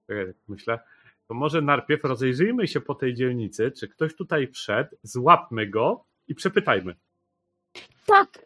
[0.07, 0.80] tak myślę.
[1.28, 6.36] To może najpierw rozejrzyjmy się po tej dzielnicy, czy ktoś tutaj wszedł, złapmy go i
[6.36, 6.95] przepytajmy.
[8.06, 8.45] Tak.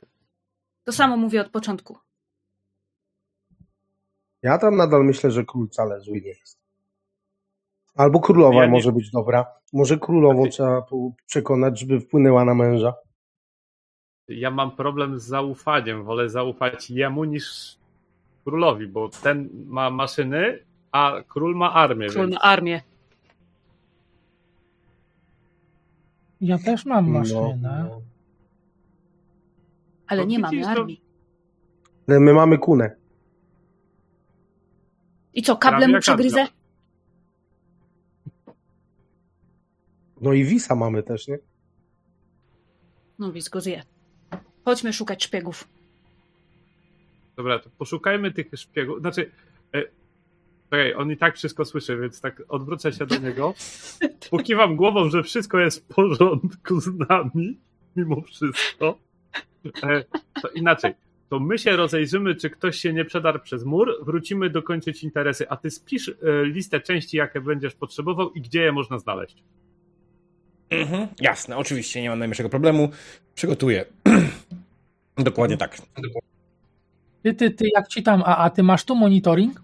[0.84, 1.98] To samo mówię od początku.
[4.42, 6.58] Ja tam nadal myślę, że król wcale zły nie jest.
[7.96, 9.46] Albo królowa Ja może być dobra.
[9.74, 10.86] Może królową Znaczy- trzeba
[11.26, 12.94] przekonać, żeby wpłynęła na męża.
[14.28, 16.04] Ja mam problem z zaufaniem.
[16.04, 17.78] Wolę zaufać jemu niż
[18.52, 22.08] królowi, bo ten ma maszyny, a król ma armię.
[22.08, 22.36] Król Więc...
[22.36, 22.82] ma armię.
[26.42, 27.58] Ja też mam No, maszynę.
[27.62, 28.02] no.
[30.08, 31.02] Ale No nie mamy widzisz, to- armii.
[32.08, 32.96] Ale my mamy kunę.
[35.34, 36.48] I co, Prawie kable mu przegryzę?
[40.22, 41.38] No i Wisa mamy też, nie?
[43.20, 43.84] No więc go zje.
[44.66, 45.68] Chodźmy szukać szpiegów.
[47.38, 49.00] Dobra, to poszukajmy tych szpiegów.
[49.00, 49.32] Znaczy,
[50.72, 53.54] e, on i tak wszystko słyszy, więc tak odwrócę się do niego.
[54.32, 57.58] Pokiwam głową, że wszystko jest w porządku z nami,
[57.96, 58.98] mimo wszystko.
[59.84, 60.04] E,
[60.42, 60.94] to inaczej.
[61.30, 65.58] To my się rozejrzymy, czy ktoś się nie przedarł przez mur, wrócimy dokończyć interesy, a
[65.58, 66.14] ty spisz e,
[66.46, 69.44] listę części, jakie będziesz potrzebował i gdzie je można znaleźć.
[70.70, 72.90] Mhm, jasne, oczywiście, nie mam najmniejszego problemu.
[73.36, 73.86] Przygotuję.
[75.18, 75.78] Dokładnie tak.
[77.28, 79.62] Ty, ty, ty, jak ci tam, a, a ty masz tu monitoring?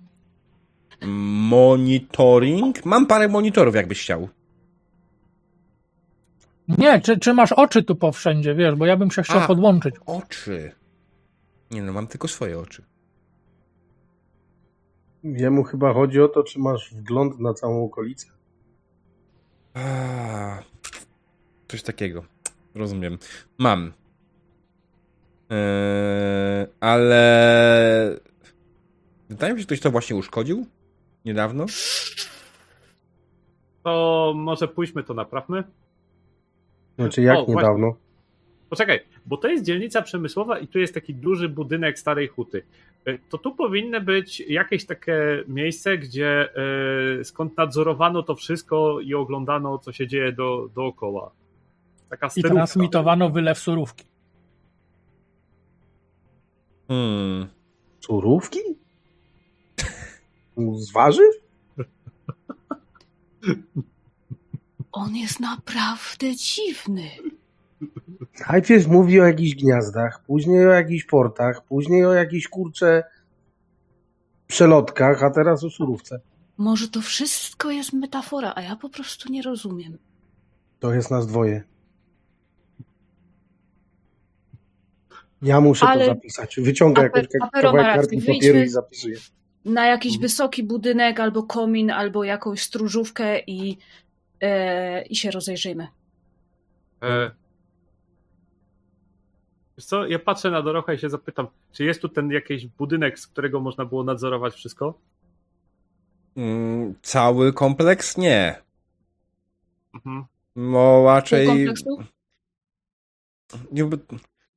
[1.49, 2.85] Monitoring?
[2.85, 4.30] Mam parę monitorów, jakbyś chciał.
[6.68, 9.48] Nie, czy, czy masz oczy tu po wszędzie, wiesz, bo ja bym się chciał A.
[9.48, 9.95] podłączyć.
[10.06, 10.72] Oczy.
[11.72, 12.84] Nie no, mam tylko swoje oczy.
[15.23, 18.27] Jemu chyba chodzi o to, czy masz wgląd na całą okolicę.
[19.73, 20.60] A,
[21.68, 22.23] coś takiego.
[22.76, 23.18] Rozumiem.
[23.57, 23.94] Mam.
[25.53, 28.19] Eee, ale.
[29.30, 30.65] Wydaje mi się, że ktoś to właśnie uszkodził.
[31.25, 31.65] Niedawno?
[33.84, 35.63] To może pójdźmy to naprawmy.
[36.99, 37.55] Znaczy jak O, właśnie.
[37.55, 37.95] niedawno?
[38.69, 42.63] Poczekaj, bo to jest dzielnica przemysłowa i tu jest taki duży budynek starej huty.
[43.05, 46.49] E, To tu powinno być jakieś takie miejsce, gdzie
[47.19, 51.31] e, skąd nadzorowano to wszystko i oglądano, co się dzieje do, dookoła.
[52.09, 52.53] Taka I sterówka.
[52.55, 54.05] transmitowano wylew surówki.
[56.93, 57.47] Hmm.
[57.99, 58.59] Surówki?
[60.75, 61.35] Z warzyw?
[64.91, 67.09] On jest naprawdę dziwny.
[68.49, 73.03] Najpierw mówi o jakichś gniazdach, później o jakichś portach, później o jakichś kurcze
[74.47, 76.19] przelotkach, a teraz o surówce.
[76.57, 79.97] Może to wszystko jest metafora, a ja po prostu nie rozumiem.
[80.79, 81.63] To jest nas dwoje.
[85.43, 86.55] Ja muszę Ale- to zapisać.
[86.59, 89.17] Wyciągę Aper- kawałek kartki papieru i zapisuję.
[89.65, 93.77] Na jakiś wysoki budynek, albo komin, albo jakąś stróżówkę i,
[94.41, 95.87] e, i się rozejrzyjmy.
[97.03, 97.31] E,
[99.77, 103.19] Wiesz co, ja patrzę na Dorocha i się zapytam, czy jest tu ten jakiś budynek,
[103.19, 104.99] z którego można było nadzorować wszystko?
[106.37, 108.17] Mm, cały kompleks?
[108.17, 108.61] Nie.
[109.93, 110.25] Mhm.
[110.55, 111.47] No raczej.
[111.47, 112.03] kompleksu?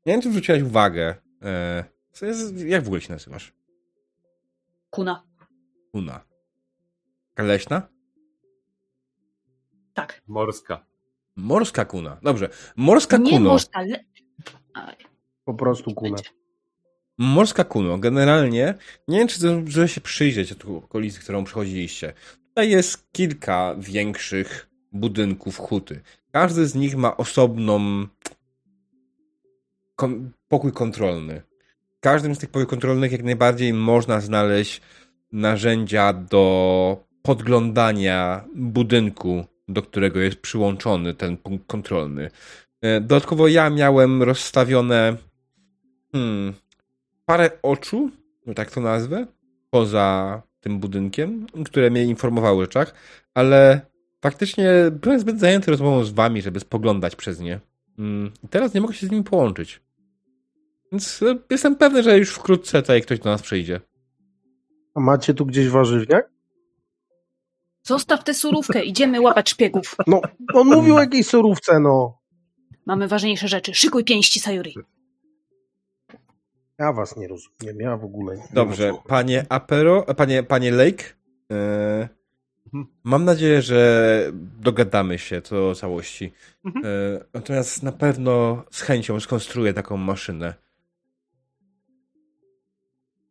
[0.07, 1.15] Nie, nie wiem, czy zwróciłaś uwagę.
[1.43, 3.53] E, co jest, jak w ogóle się nazywasz?
[4.91, 5.23] Kuna.
[5.93, 6.25] Una.
[7.39, 7.89] Leśna?
[9.95, 10.23] Tak.
[10.27, 10.87] Morska.
[11.37, 12.19] Morska kuna.
[12.23, 12.49] Dobrze.
[12.77, 13.51] Morska Nie kuno.
[13.51, 13.83] można.
[13.83, 14.05] Le...
[15.45, 16.17] Po prostu kuna.
[17.19, 17.99] Morska kuno.
[17.99, 18.75] Generalnie
[19.09, 22.13] nie wiem, czy zdążyłeś się przyjrzeć tu okolicy, którą przechodziliście.
[22.49, 26.01] Tutaj jest kilka większych budynków huty.
[26.33, 28.07] Każdy z nich ma osobną
[29.97, 31.43] kon- pokój kontrolny.
[31.97, 34.81] W każdym z tych pokoi kontrolnych jak najbardziej można znaleźć
[35.33, 42.31] narzędzia do podglądania budynku, do którego jest przyłączony ten punkt kontrolny.
[42.83, 45.17] E, Dodatkowo ja miałem rozstawione
[46.13, 46.55] hmm,
[47.25, 48.11] parę oczu,
[48.47, 49.27] no tak to nazwę,
[49.71, 52.95] poza tym budynkiem, które mnie informowały o rzeczach,
[53.35, 53.81] ale
[54.23, 57.61] faktycznie byłem zbyt zajęty rozmową z wami, żeby spoglądać przez nie.
[57.99, 59.81] Mm, teraz nie mogę się z nimi połączyć.
[60.93, 63.81] Więc e, jestem pewny, że już wkrótce tutaj ktoś do nas przyjdzie.
[64.95, 66.31] A macie tu gdzieś warzywniak?
[67.83, 69.97] Zostaw tę surówkę, idziemy łapać szpiegów.
[70.07, 70.21] No,
[70.55, 72.19] on mówił o jakiejś surówce, no.
[72.87, 73.75] Mamy ważniejsze rzeczy.
[73.75, 74.75] Szykuj pięści, Sayuri.
[76.79, 79.07] Ja was nie rozumiem, ja w ogóle nie Dobrze, rozumiem.
[79.09, 81.05] panie Apero, panie, panie Lake,
[82.73, 82.87] Mhm.
[83.05, 84.31] mam nadzieję, że
[84.61, 86.33] dogadamy się co do całości.
[86.67, 86.71] E,
[87.35, 90.55] natomiast na pewno z chęcią skonstruuję taką maszynę.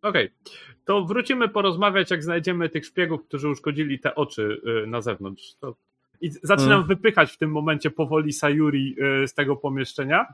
[0.06, 0.30] Okej,
[0.86, 5.56] to wrócimy porozmawiać, jak znajdziemy tych szpiegów, którzy uszkodzili te oczy y, na zewnątrz.
[5.60, 5.76] To...
[6.22, 6.88] I zaczynam Mm.
[6.88, 10.26] wypychać w tym momencie powoli Sayuri y, z tego pomieszczenia.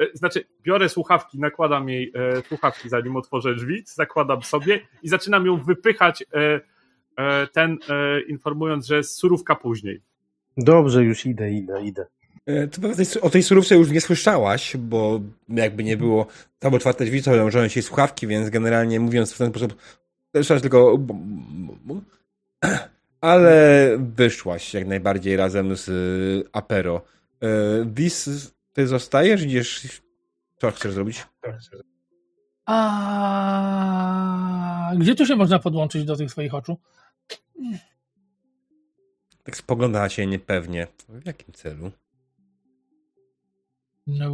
[0.00, 2.12] Y, Znaczy, biorę słuchawki, nakładam jej
[2.48, 6.24] słuchawki, zanim otworzę drzwi, zakładam sobie i zaczynam ją wypychać,
[7.52, 7.78] ten
[8.28, 10.00] informując, że jest surówka później.
[10.56, 12.06] Dobrze, już idę, idę, idę.
[12.46, 16.26] E, Ty pewnie tej- o tej surówce już nie słyszałaś, bo jakby nie było
[16.58, 19.76] tam otwarte drzwi, to założyłem się słuchawki, więc generalnie mówiąc w ten sposób,
[20.36, 20.98] słyszałaś tylko
[23.20, 27.02] ale wyszłaś jak najbardziej razem z y, Apero.
[27.42, 27.46] E,
[27.86, 29.42] Wis, ty zostajesz?
[29.42, 30.02] Idziesz...
[30.58, 31.26] Co chcesz zrobić?
[32.66, 32.82] A
[34.96, 36.76] gdzie tu się można podłączyć do tych swoich oczu?
[39.42, 40.86] Tak spogląda ciebie niepewnie.
[41.08, 41.90] W jakim celu?
[44.06, 44.30] No,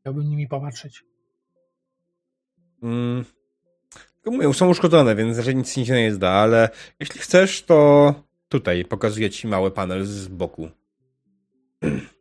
[0.00, 1.04] chciałbym nimi popatrzeć.
[2.82, 3.24] Mm.
[4.14, 6.68] Tylko mówię, są uszkodzone, więc raczej nic się nie zda, ale
[7.00, 8.14] jeśli chcesz, to
[8.48, 10.68] tutaj pokazuję ci mały panel z boku.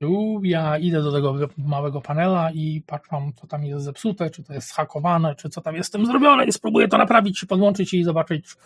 [0.00, 4.54] Tu ja idę do tego małego panela i patrzę, co tam jest zepsute, czy to
[4.54, 8.04] jest zhakowane, czy co tam jest z tym zrobione i spróbuję to naprawić, podłączyć i
[8.04, 8.58] zobaczyć, co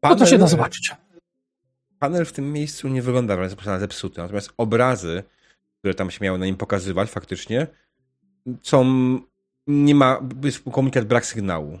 [0.00, 0.94] Panel, to się da zobaczyć.
[1.98, 3.36] Panel w tym miejscu nie wygląda
[3.66, 5.22] na zepsuty, natomiast obrazy,
[5.78, 7.66] które tam się miały na nim pokazywać faktycznie,
[8.62, 8.84] są...
[9.66, 10.20] nie ma...
[10.44, 11.78] jest komunikat brak sygnału.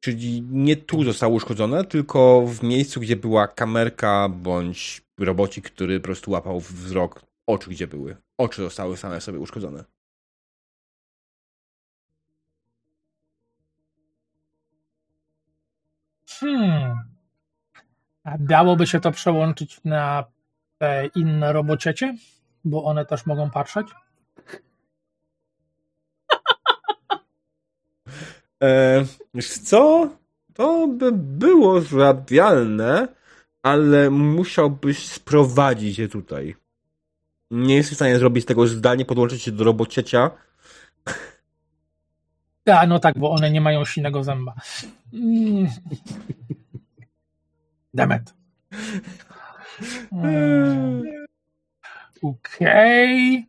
[0.00, 6.04] Czyli nie tu zostało uszkodzone, tylko w miejscu, gdzie była kamerka bądź robocik, który po
[6.04, 8.16] prostu łapał wzrok oczu, gdzie były.
[8.38, 9.84] Oczy zostały same sobie uszkodzone.
[16.26, 17.17] Hmm.
[18.38, 20.24] Dałoby się to przełączyć na
[20.78, 22.16] te inne robociecie?
[22.64, 23.86] Bo one też mogą patrzeć?
[28.62, 30.10] E, wiesz co?
[30.54, 33.08] To by było zrabialne,
[33.62, 36.56] ale musiałbyś sprowadzić je tutaj.
[37.50, 40.30] Nie jesteś w stanie zrobić tego zdalnie, podłączyć się do robociecia.
[42.80, 44.54] A, no tak, bo one nie mają silnego zęba.
[45.12, 45.66] Mm.
[47.98, 48.34] Demet.
[50.12, 51.02] Mm.
[52.22, 53.38] Okej.
[53.38, 53.48] Okay.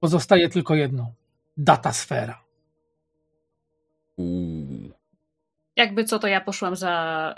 [0.00, 1.12] Pozostaje tylko jedno.
[1.56, 2.44] Datasfera.
[4.16, 4.90] Uuu.
[5.76, 7.34] Jakby co, to ja poszłam za,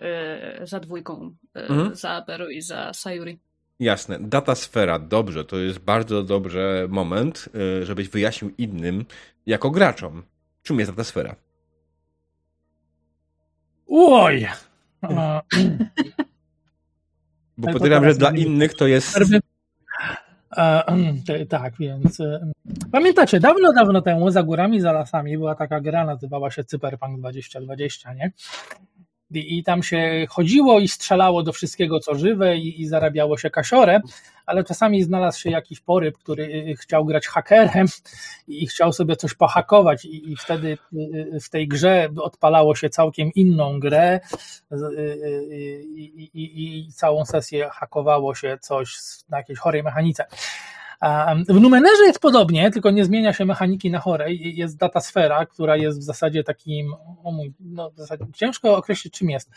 [0.62, 1.94] y, za dwójką, y, mhm.
[1.94, 3.38] za Aberu i za Sayuri.
[3.80, 4.18] Jasne.
[4.20, 5.44] Datasfera, dobrze.
[5.44, 7.48] To jest bardzo dobry moment,
[7.80, 9.04] y, żebyś wyjaśnił innym,
[9.46, 10.22] jako graczom,
[10.62, 11.36] czym jest datasfera.
[13.88, 14.46] Oj!
[17.58, 19.18] Bo podejrzewam, że dla innych to jest
[20.56, 22.52] E, tak, więc e,
[22.92, 28.14] pamiętacie, dawno, dawno temu za górami, za lasami była taka gra, nazywała się Cyberpunk 2020,
[28.14, 28.32] nie?
[29.30, 33.50] I, I, tam się chodziło i strzelało do wszystkiego, co żywe i, i zarabiało się
[33.50, 34.00] kasiorę,
[34.46, 37.86] ale czasami znalazł się jakiś poryb, który y, y, chciał grać hakerem
[38.48, 43.30] i chciał sobie coś pohakować i, i wtedy y, w tej grze odpalało się całkiem
[43.34, 44.20] inną grę
[46.34, 48.96] i, całą sesję hakowało się coś
[49.28, 50.26] na jakiejś chorej mechanice.
[51.48, 54.56] W Numenerze jest podobnie, tylko nie zmienia się mechaniki na chorej.
[54.56, 56.94] Jest datasfera, która jest w zasadzie takim,
[57.24, 59.50] o mój, no w zasadzie ciężko określić czym jest.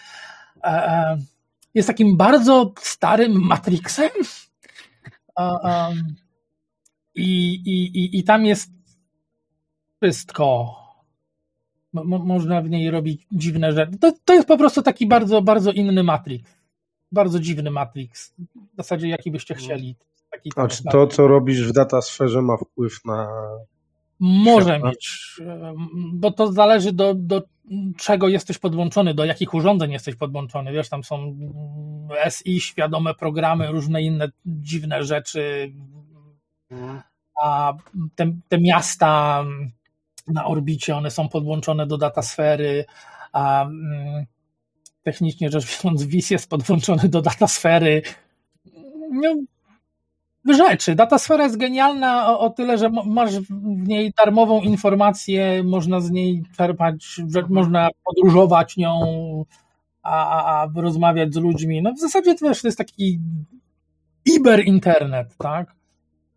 [1.73, 4.09] Jest takim bardzo starym Matrixem,
[7.15, 8.71] i, i, i tam jest
[10.01, 10.75] wszystko.
[11.93, 13.97] Mo, można w niej robić dziwne rzeczy.
[13.97, 16.51] To, to jest po prostu taki bardzo, bardzo inny Matrix.
[17.11, 18.33] Bardzo dziwny Matrix.
[18.73, 19.95] W zasadzie jaki byście chcieli.
[20.31, 23.27] Taki A czy to, co robisz w datasferze ma wpływ na...
[24.19, 25.35] Może mieć,
[26.13, 27.41] bo to zależy do, do
[27.97, 30.71] czego jesteś podłączony, do jakich urządzeń jesteś podłączony.
[30.71, 31.37] Wiesz, tam są
[32.29, 35.73] SI, świadome programy, różne inne dziwne rzeczy.
[37.41, 37.73] A
[38.15, 39.43] te, te miasta
[40.27, 42.85] na orbicie, one są podłączone do datasfery.
[43.33, 44.25] A mm,
[45.03, 48.01] technicznie rzecz biorąc, WIS jest podłączony do datasfery.
[49.11, 49.35] No,
[50.47, 50.95] rzeczy.
[50.95, 56.43] Datasfera jest genialna o, o, tyle, że masz w niej darmową informację, można z niej
[56.57, 58.95] czerpać, że można podróżować nią,
[60.03, 61.81] a, a, a rozmawiać z ludźmi.
[61.81, 63.19] No w zasadzie to, wiesz, to jest taki
[64.25, 65.75] iber internet, tak?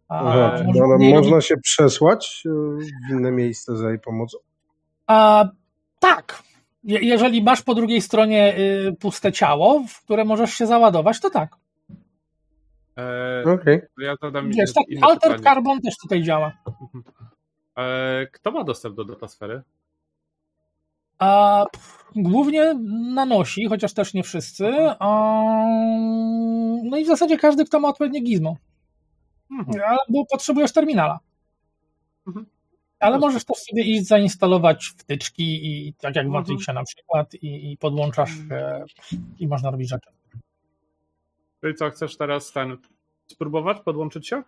[0.08, 4.38] A, Rzecz, można ale można się przesłać e, w inne miejsce za jej pomocą?
[5.06, 5.48] A,
[5.98, 6.42] tak.
[6.84, 11.30] Je, jeżeli masz po drugiej stronie y, puste ciało, w które możesz się załadować, to
[11.30, 11.56] tak.
[12.98, 13.88] E, okay.
[13.98, 16.52] Ja zadam Wiesz, tak, Alter Carbon też tutaj działa.
[17.78, 19.62] E, kto ma dostęp do datasfery?
[21.18, 21.64] A,
[22.16, 22.74] głównie
[23.14, 24.72] nanosi, chociaż też nie wszyscy.
[24.98, 25.42] A,
[26.84, 28.56] no i w zasadzie każdy, kto ma odpowiednie gizmo.
[29.50, 29.82] Mhm.
[29.84, 31.18] Albo potrzebujesz terminala.
[32.26, 32.46] Mhm.
[33.00, 36.42] Ale możesz też sobie iść zainstalować wtyczki i tak jak w mhm.
[36.42, 38.86] Matrixie na przykład i, i podłączasz mhm.
[39.38, 40.10] i można robić rzeczy.
[41.62, 42.76] Czyli co, chcesz teraz ten
[43.26, 44.42] spróbować podłączyć się?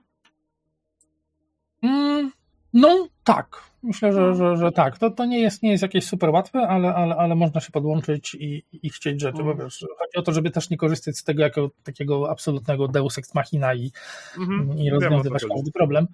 [1.83, 2.31] Mm,
[2.73, 3.63] no tak.
[3.83, 4.99] Myślę, że, że, że tak.
[4.99, 8.35] To, to nie, jest, nie jest jakieś super łatwe, ale, ale, ale można się podłączyć
[8.35, 9.43] i, i chcieć rzeczy.
[9.43, 9.57] Mm.
[9.57, 13.19] Bo wiesz, chodzi o to, żeby też nie korzystać z tego jako takiego absolutnego deus
[13.19, 13.91] ex machina i,
[14.37, 14.81] mm-hmm.
[14.81, 16.07] i rozwiązywać Wiem, każdy problem.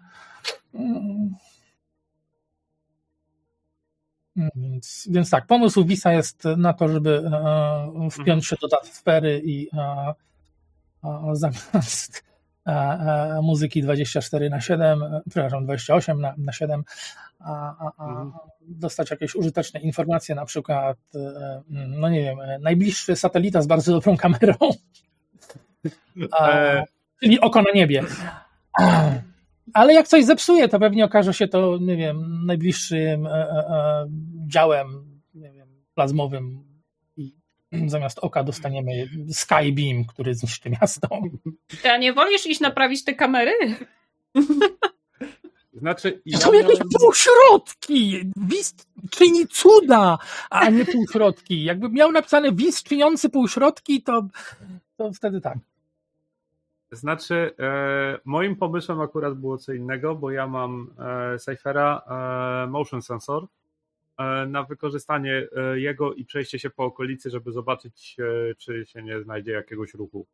[0.74, 1.34] Mm.
[4.56, 8.42] Więc, więc tak, pomysł Visa jest na to, żeby e, wpiąć mhm.
[8.42, 10.14] się do daty sfery i e,
[11.32, 12.24] zamiast
[12.66, 15.00] e, e, muzyki 24 na 7,
[15.30, 16.82] przepraszam, 28 na, na 7,
[17.38, 17.52] a,
[17.86, 18.32] a, a mhm.
[18.62, 24.16] dostać jakieś użyteczne informacje, na przykład, e, no nie wiem, najbliższy satelita z bardzo dobrą
[24.16, 24.54] kamerą,
[27.20, 28.02] czyli oko na niebie.
[29.74, 33.28] Ale jak coś zepsuje, to pewnie okaże się to, nie wiem, najbliższym
[34.46, 36.69] działem nie wiem, plazmowym
[37.86, 41.08] zamiast oka dostaniemy Skybeam, który zniszczy miasto.
[41.84, 43.52] A nie wolisz iść naprawić te kamery?
[45.72, 48.30] Znaczy, ja Są jakieś półśrodki!
[48.36, 48.74] WIS
[49.10, 50.18] czyni cuda,
[50.50, 51.64] a nie półśrodki.
[51.64, 54.26] Jakby miał napisane WIS czyniący półśrodki, to,
[54.96, 55.58] to wtedy tak.
[56.92, 60.90] Znaczy, e, moim pomysłem akurat było co innego, bo ja mam
[61.34, 62.02] e, Cyphera
[62.66, 63.59] e, Motion Sensor, E,
[64.46, 69.22] na wykorzystanie e, jego i przejście się po okolicy, żeby zobaczyć, e, czy się nie
[69.22, 70.26] znajdzie jakiegoś ruchu.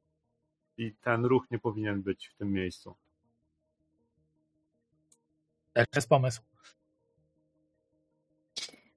[0.78, 2.94] I ten ruch nie powinien być w tym miejscu.
[5.74, 6.42] To jest pomysł.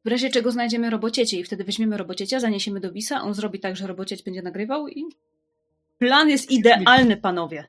[0.05, 3.75] W razie czego znajdziemy robociecie i wtedy weźmiemy robociecia, zaniesiemy do Wisa, on zrobi tak,
[3.75, 5.05] że robocieć będzie nagrywał i
[5.97, 7.67] plan jest idealny, panowie.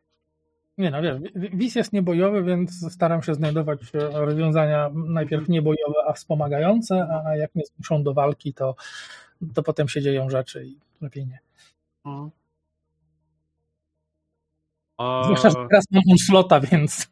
[0.80, 5.94] Nie no, wiesz, wi- WIS jest niebojowy, więc staram się znajdować e, rozwiązania najpierw niebojowe,
[6.08, 8.74] a wspomagające, a- jak mnie zmuszą do walki, to,
[9.54, 11.38] to potem się dzieją rzeczy i lepiej nie.
[12.06, 12.30] Mhm.
[14.98, 15.22] A...
[15.24, 17.08] Zwłaszcza, że teraz mam onslota, więc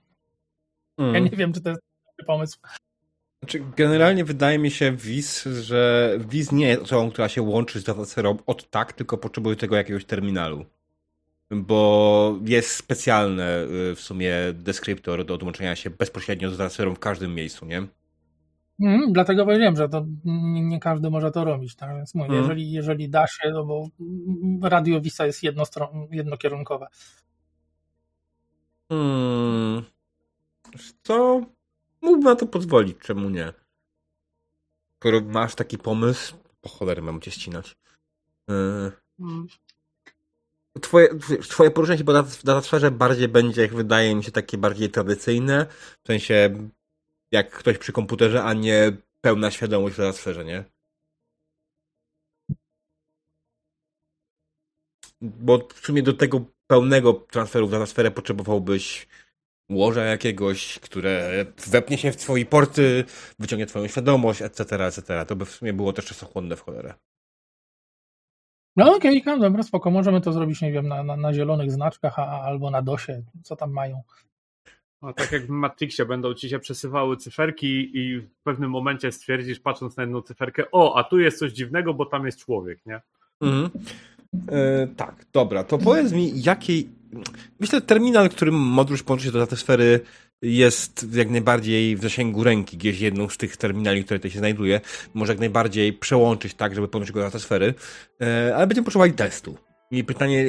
[0.99, 1.15] Mm.
[1.15, 2.59] ja nie wiem, czy to jest dobry pomysł.
[3.43, 7.85] Znaczy, generalnie wydaje mi się Wiz, że Wiz nie jest osobą, która się łączy z
[7.85, 10.65] dataserą od tak, tylko potrzebuje tego jakiegoś terminalu.
[11.51, 13.45] Bo jest specjalny
[13.97, 17.87] w sumie deskryptor do odłączenia się bezpośrednio z dataserą w każdym miejscu, nie?
[18.81, 21.97] Mhm, dlatego powiedziałem, że to nie, nie każdy może to robić, tak?
[21.97, 22.43] Więc mówię, Mhm.
[22.43, 23.89] jeżeli, jeżeli da się, no bo
[24.69, 26.87] radio Visa jest jednostron, jednokierunkowe.
[28.89, 29.83] Hmm.
[31.03, 31.41] Co?
[32.03, 33.53] Mógłbym na to pozwolić, czemu nie?
[34.97, 37.77] Skoro masz taki pomysł, po cholerę mam cię ścinać.
[38.49, 38.93] Yy.
[40.83, 41.09] Twoje,
[41.49, 42.13] twoje poruszenie się po
[42.45, 45.67] datasferze bardziej będzie, jak wydaje mi się, takie bardziej tradycyjne.
[46.05, 46.69] W sensie,
[47.33, 50.65] jak ktoś przy komputerze, a nie pełna świadomość w datasferze, nie?
[55.21, 59.09] Bo w sumie do tego pełnego transferu w datasferę potrzebowałbyś
[59.71, 63.05] łoża jakiegoś, które wepnie się w twoje porty,
[63.39, 65.25] wyciągnie twoją świadomość, etc., etc.
[65.27, 66.95] To by w sumie było też czasochłonne w cholerę.
[68.79, 72.19] No okej, okay, dobra, spoko, możemy to zrobić, nie wiem, na, na, na zielonych znaczkach
[72.19, 74.03] a, albo na DOSie, co tam mają.
[75.03, 79.61] No, tak jak w Matrixie będą ci się przesywały cyferki i w pewnym momencie stwierdzisz,
[79.61, 83.01] patrząc na jedną cyferkę, o, a tu jest coś dziwnego, bo tam jest człowiek, nie?
[83.41, 83.71] Mhm.
[84.49, 86.89] E, tak, dobra, to powiedz mi, jakiej.
[87.61, 90.01] Myślę, terminal, którym modul połączy się do datasfery,
[90.43, 94.81] jest jak najbardziej w zasięgu ręki, gdzieś jedną z tych terminali, które tutaj się znajduje.
[95.15, 97.75] Może jak najbardziej przełączyć tak, żeby połączyć go do datasfery,
[98.21, 99.59] e, ale będziemy potrzebowali testu.
[99.91, 100.47] I pytanie,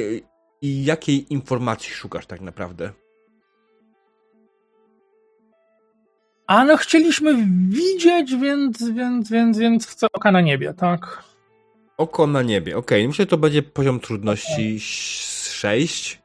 [0.62, 2.92] i jakiej informacji szukasz tak naprawdę?
[6.46, 11.24] A no chcieliśmy widzieć, więc, więc, więc, więc chcę oka na niebie, tak?
[11.96, 12.76] Oko na niebie.
[12.76, 16.19] Okej, myślę, że to będzie poziom trudności 6.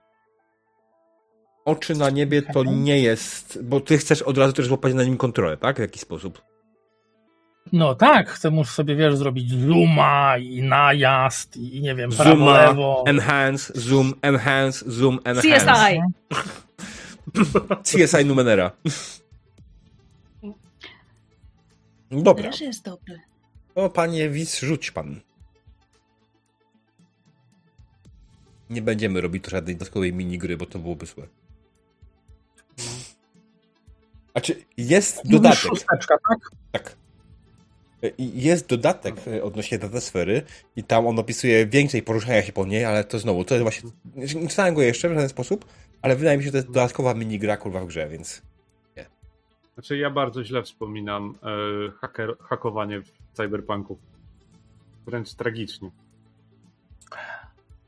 [1.65, 5.17] Oczy na niebie to nie jest, bo ty chcesz od razu też złapać na nim
[5.17, 5.75] kontrolę, tak?
[5.77, 6.41] W jakiś sposób.
[7.73, 12.51] No tak, chcę mu sobie, wiesz, zrobić zooma i najazd i nie wiem, prawo, Zooma,
[12.61, 13.03] lewo.
[13.07, 15.59] enhance, zoom, enhance, zoom, enhance.
[15.59, 16.01] CSI!
[17.83, 18.71] CSI Numenera.
[22.11, 23.19] Dobra, Też jest dobry.
[23.75, 25.19] to panie Wis, rzuć pan.
[28.69, 31.27] Nie będziemy robić tu żadnej dodatkowej minigry, bo to byłoby złe.
[34.35, 35.59] A czy jest Mówisz dodatek?
[35.59, 36.51] szósteczka, tak?
[36.71, 36.95] Tak.
[38.17, 40.41] I Jest dodatek e, odnośnie datasfery
[40.75, 43.89] i tam on opisuje więcej poruszania się po niej, ale to znowu, to jest właśnie...
[44.15, 45.65] Nie czytałem go jeszcze w żaden sposób,
[46.01, 48.41] ale wydaje mi się, że to jest dodatkowa minigra kurwa w grze, więc...
[49.73, 53.97] Znaczy ja bardzo źle wspominam e, haker, hakowanie w Cyberpunku.
[55.05, 55.91] Wręcz tragicznie.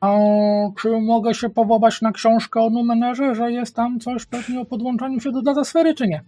[0.02, 0.18] A
[0.80, 5.19] czy mogę się powołać na książkę o Numenerze, że jest tam coś pewnie o podłączaniu
[5.19, 6.22] się do datasfery, czy nie?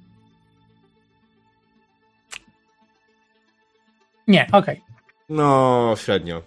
[4.30, 4.82] Nie, okej.
[5.30, 6.42] No, średnio.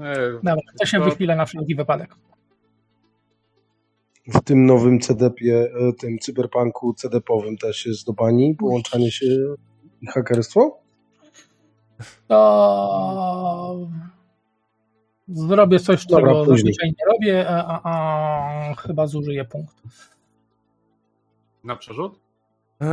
[0.00, 2.14] E, Dobra, to się To- wychwilę na wszelki wypadek.
[4.26, 5.56] W tym nowym CDP-ie,
[5.88, 9.26] e, tym cyberpunku CDP-owym też jest do bani połączanie się
[10.02, 10.78] i hakerstwo?
[12.28, 13.88] To
[15.28, 16.58] zrobię coś, Dobra, czego później.
[16.58, 17.90] zazwyczaj nie robię, a, a,
[18.70, 19.74] a chyba zużyję punkt.
[21.64, 22.20] na przerzut?
[22.80, 22.88] Eee...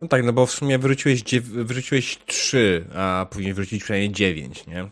[0.00, 1.44] No tak, no bo w sumie wyrzuciłeś, dziew...
[1.44, 4.90] wyrzuciłeś 3, a powinien wyrzucić przynajmniej 9, nie?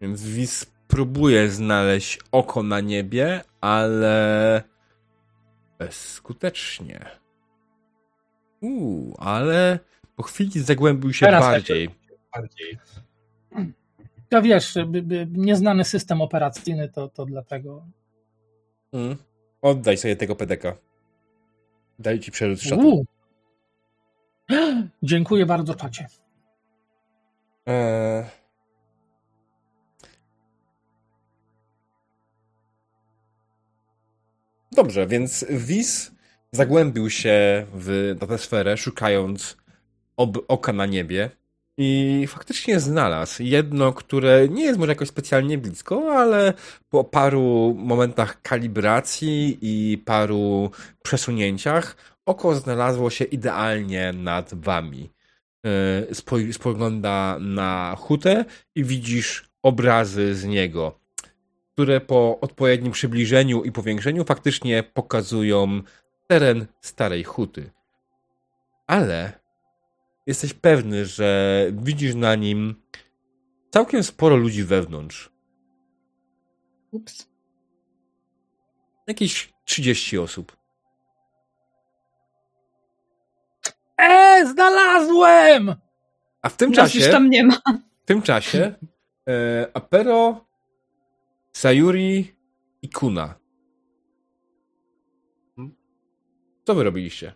[0.00, 4.62] Więc Wiz próbuje znaleźć oko na niebie, ale
[5.78, 7.06] bezskutecznie.
[8.60, 9.78] Uuu, ale
[10.16, 11.88] po chwili zagłębił się Teraz bardziej.
[14.30, 17.86] Ja wiesz, by, by, nieznany system operacyjny, to, to dlatego.
[18.92, 19.16] Mm.
[19.62, 20.76] Oddaj sobie tego pedeka.
[21.98, 23.04] Daj ci przerzut szatu.
[25.02, 26.06] Dziękuję bardzo, czacie.
[27.66, 28.24] Eee...
[34.72, 36.10] Dobrze, więc Wiz
[36.52, 39.56] zagłębił się w datasferę, szukając
[40.16, 41.30] ob oka na niebie
[41.80, 46.52] I faktycznie znalazł jedno, które nie jest może jakoś specjalnie blisko, ale
[46.88, 50.70] po paru momentach kalibracji i paru
[51.02, 51.96] przesunięciach
[52.26, 55.10] oko znalazło się idealnie nad wami.
[56.12, 58.44] Spoj- spogląda na hutę
[58.74, 61.00] i widzisz obrazy z niego,
[61.72, 65.82] które po odpowiednim przybliżeniu i powiększeniu faktycznie pokazują
[66.26, 67.70] teren starej huty.
[68.86, 69.32] Ale
[70.28, 72.82] jesteś pewny, że widzisz na nim
[73.70, 75.32] całkiem sporo ludzi wewnątrz.
[76.90, 77.28] Ups.
[79.06, 80.56] Jakieś 30 osób.
[84.00, 85.74] E, znalazłem!
[86.42, 87.56] A w tym Nas już czasie, tam nie ma.
[88.02, 88.74] w tym czasie
[89.28, 90.46] e, Apero,
[91.52, 92.36] Sayuri
[92.82, 93.34] i Kuna.
[96.64, 97.34] Co wy robiliście?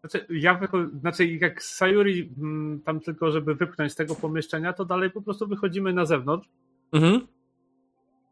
[0.00, 4.84] Znaczy, ja wycho- znaczy jak Sayuri mm, tam tylko, żeby wypchnąć z tego pomieszczenia, to
[4.84, 6.48] dalej po prostu wychodzimy na zewnątrz,
[6.92, 7.26] Mhm.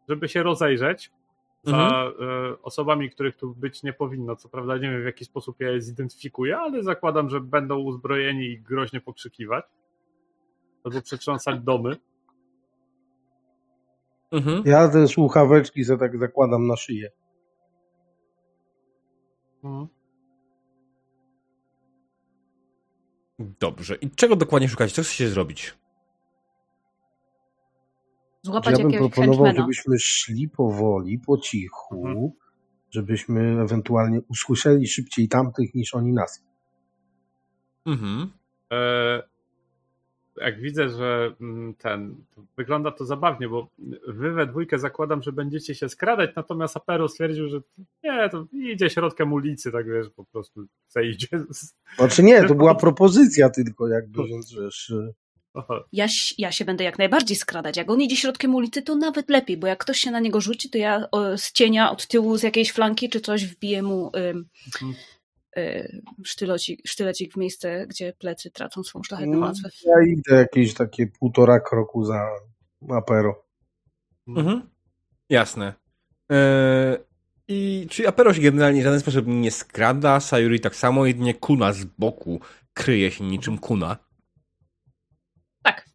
[0.08, 1.10] żeby się rozejrzeć
[1.64, 2.14] za Mhm.
[2.52, 4.36] e, osobami, których tu być nie powinno.
[4.36, 8.44] Co prawda nie wiem w jaki sposób ja je zidentyfikuję, ale zakładam, że będą uzbrojeni
[8.46, 9.64] i groźnie pokrzykiwać.
[10.84, 11.96] Albo przetrząsać domy.
[14.32, 14.62] Mhm.
[14.66, 17.10] Ja te słuchaweczki sobie tak zakładam na szyję.
[19.64, 19.88] Mhm.
[23.39, 23.94] Dobrze.
[23.97, 24.94] I czego dokładnie szukacie?
[24.94, 25.74] Co chcecie zrobić?
[28.43, 29.65] Złapać Ja bym jakiegoś proponował, henchmana.
[29.66, 32.31] żebyśmy szli powoli, po cichu, Mhm.
[32.90, 36.44] żebyśmy ewentualnie usłyszeli szybciej tamtych niż oni nas.
[37.86, 38.32] Mhm.
[38.73, 39.23] E,
[40.40, 42.15] jak widzę, że mm, ten,
[42.56, 43.69] wygląda to zabawnie, bo
[44.09, 47.60] wy we dwójkę zakładam, że będziecie się skradać, natomiast Apero stwierdził, że
[48.05, 51.27] nie, to idzie środkiem ulicy, tak wiesz, po prostu se idzie.
[51.51, 54.93] z- Znaczy nie, to była propozycja tylko jakby, więc wiesz.
[55.93, 56.06] Ja,
[56.39, 57.77] ja się będę jak najbardziej skradać.
[57.77, 60.70] Jak on idzie środkiem ulicy, to nawet lepiej, bo jak ktoś się na niego rzuci,
[60.70, 61.06] to ja
[61.36, 64.94] z cienia, od tyłu, z jakiejś flanki czy coś wbiję mu ym, Mhm.
[65.59, 69.48] Y, sztylecik, sztylecik w miejsce, gdzie plecy tracą swą szlachetną Mm.
[69.48, 69.68] nazwę.
[69.86, 72.28] ja idę jakieś takie półtora kroku za
[72.90, 73.44] apero.
[74.28, 74.62] Mhm.
[75.30, 75.72] Jasne.
[76.30, 76.98] Eee,
[77.51, 81.72] I czy Apero się generalnie w żaden sposób nie skrada, Sayuri tak samo, jedynie Kuna
[81.72, 82.40] z boku
[82.74, 83.97] kryje się niczym Kuna.
[85.62, 85.89] Tak.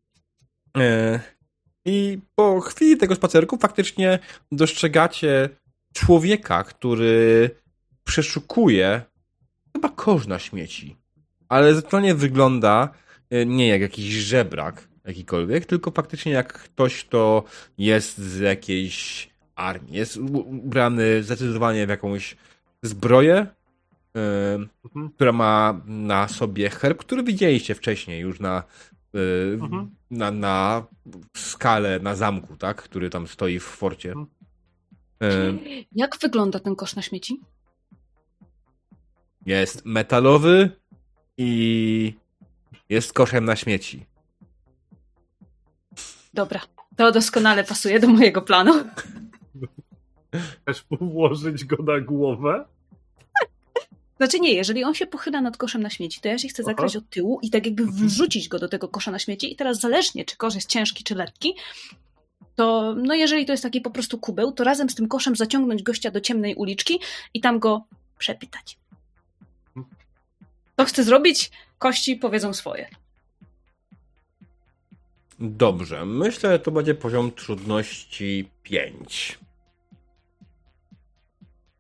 [0.78, 1.20] E,
[1.86, 4.20] I po chwili tego spacerku faktycznie
[4.52, 5.50] dostrzegacie
[5.94, 7.50] człowieka, który
[8.04, 9.02] przeszukuje
[9.84, 10.96] chyba kosz na śmieci.
[11.50, 12.90] Ale zupełnie wygląda
[13.30, 17.44] e, nie jak jakiś żebrak jakikolwiek, tylko faktycznie jak ktoś, kto
[17.78, 19.94] jest z jakiejś armii.
[19.94, 22.38] Jest ubrany zdecydowanie w jakąś
[22.84, 23.36] zbroję,
[24.16, 25.10] e, Mhm.
[25.16, 28.64] która ma na sobie herb, który widzieliście wcześniej już na,
[29.16, 29.96] e, Mhm.
[30.12, 30.86] na, na
[31.38, 32.84] skalę, na zamku, tak?
[32.84, 34.12] Który tam stoi w forcie.
[34.12, 34.28] Mhm.
[35.58, 37.40] E, Jak wygląda ten kosz na śmieci?
[39.46, 40.70] Jest metalowy
[41.38, 42.14] i
[42.90, 44.06] jest koszem na śmieci.
[46.34, 46.62] Dobra,
[46.96, 48.74] to doskonale pasuje do mojego planu.
[50.34, 52.66] Chcesz ułożyć go na głowę?
[54.18, 56.96] Znaczy nie, jeżeli on się pochyla nad koszem na śmieci, to ja się chcę zakraść
[56.96, 60.26] od tyłu i tak jakby wrzucić go do tego kosza na śmieci i teraz zależnie,
[60.26, 61.56] czy kosz jest ciężki, czy lekki,
[62.56, 65.84] to no jeżeli to jest taki po prostu kubeł, to razem z tym koszem zaciągnąć
[65.84, 67.00] gościa do ciemnej uliczki
[67.34, 67.86] i tam go
[68.18, 68.78] przepytać.
[70.76, 72.88] To chcę zrobić, kości powiedzą swoje.
[75.40, 79.40] Dobrze, myślę, że to będzie poziom trudności 5.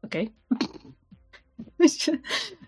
[0.03, 0.31] Okej.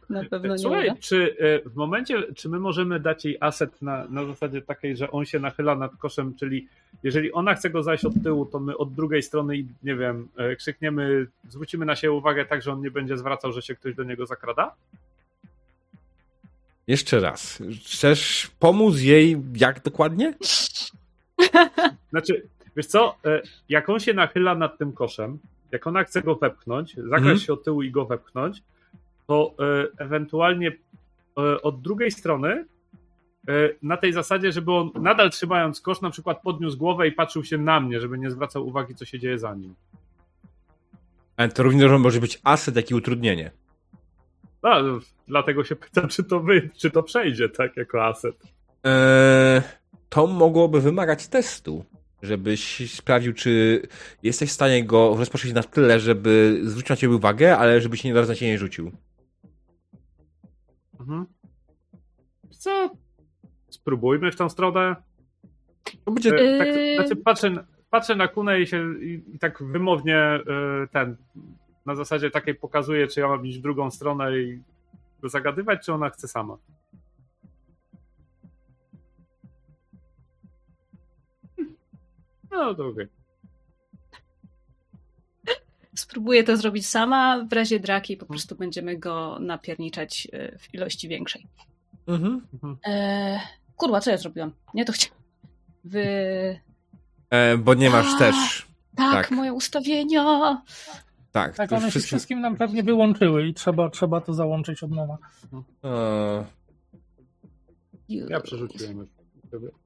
[0.10, 1.00] Na pewno nie Słuchaj, uda.
[1.00, 5.12] czy e, w momencie, czy my możemy dać jej aset na, na zasadzie takiej, że
[5.12, 6.68] on się nachyla nad koszem, czyli
[7.04, 10.28] jeżeli ona chce go zajść od tyłu, to my od drugiej strony, i, nie wiem,
[10.38, 13.96] e, krzykniemy, zwrócimy na siebie uwagę tak, że on nie będzie zwracał, że się ktoś
[13.96, 14.76] do niego zakrada?
[16.88, 17.64] Jeszcze raz.
[17.86, 20.34] Chcesz pomóc jej jak dokładnie?
[22.12, 22.48] Znaczy,
[22.78, 25.40] wiesz co, e, jak on się nachyla nad tym koszem,
[25.72, 27.40] jak ona chce go wepchnąć, zakraść Mhm.
[27.40, 28.64] się od tyłu i go wepchnąć,
[29.28, 30.68] to e, ewentualnie
[31.38, 32.66] e, od drugiej strony
[33.82, 37.58] na tej zasadzie, żeby on nadal trzymając kosz, na przykład podniósł głowę i patrzył się
[37.58, 39.76] na mnie, żeby nie zwracał uwagi, co się dzieje za nim.
[41.38, 43.52] Ale to również może być aset, jak i utrudnienie.
[44.66, 48.36] No, dlatego się pytam, czy to, wy, czy to przejdzie, tak, jako aset.
[48.84, 49.62] Eee,
[50.10, 51.86] to mogłoby wymagać testu,
[52.22, 53.82] żebyś sprawdził, czy
[54.24, 58.08] jesteś w stanie go rozpocząć na tyle, żeby zwrócić na ciebie uwagę, ale żeby się
[58.08, 58.92] nie zaraz na ciebie nie rzucił.
[61.00, 61.26] Mhm.
[62.50, 62.90] Co?
[63.70, 64.96] spróbujmy w tą stronę.
[66.06, 66.30] To będzie...
[66.30, 66.96] E, tak, Yy.
[66.96, 70.42] znaczy patrzę, na- patrzę na Kunę i się i, i tak wymownie e,
[70.92, 71.16] ten
[71.86, 74.62] na zasadzie takiej pokazuję, czy ja mam iść w drugą stronę i
[75.22, 76.58] go zagadywać, czy ona chce sama.
[82.52, 83.08] No to okej.
[85.96, 91.08] Spróbuję to zrobić sama, w razie draki po prostu będziemy go napierniczać e, w ilości
[91.08, 91.48] większej.
[92.08, 92.42] Mhm.
[92.88, 93.40] E,
[93.76, 94.52] kurwa, co ja zrobiłam?
[94.74, 95.20] Nie to chciałam.
[95.84, 96.06] Wy...
[97.30, 98.18] E, bo nie masz A.
[98.18, 98.66] też...
[98.96, 99.32] Tak, Tak.
[99.32, 100.62] moje ustawienia.
[101.36, 105.18] Tak, Tak, one się wszystkim nam pewnie wyłączyły i trzeba, trzeba to załączyć od nowa.
[105.84, 106.46] E,
[108.10, 109.10] Ja przerzuciłem już.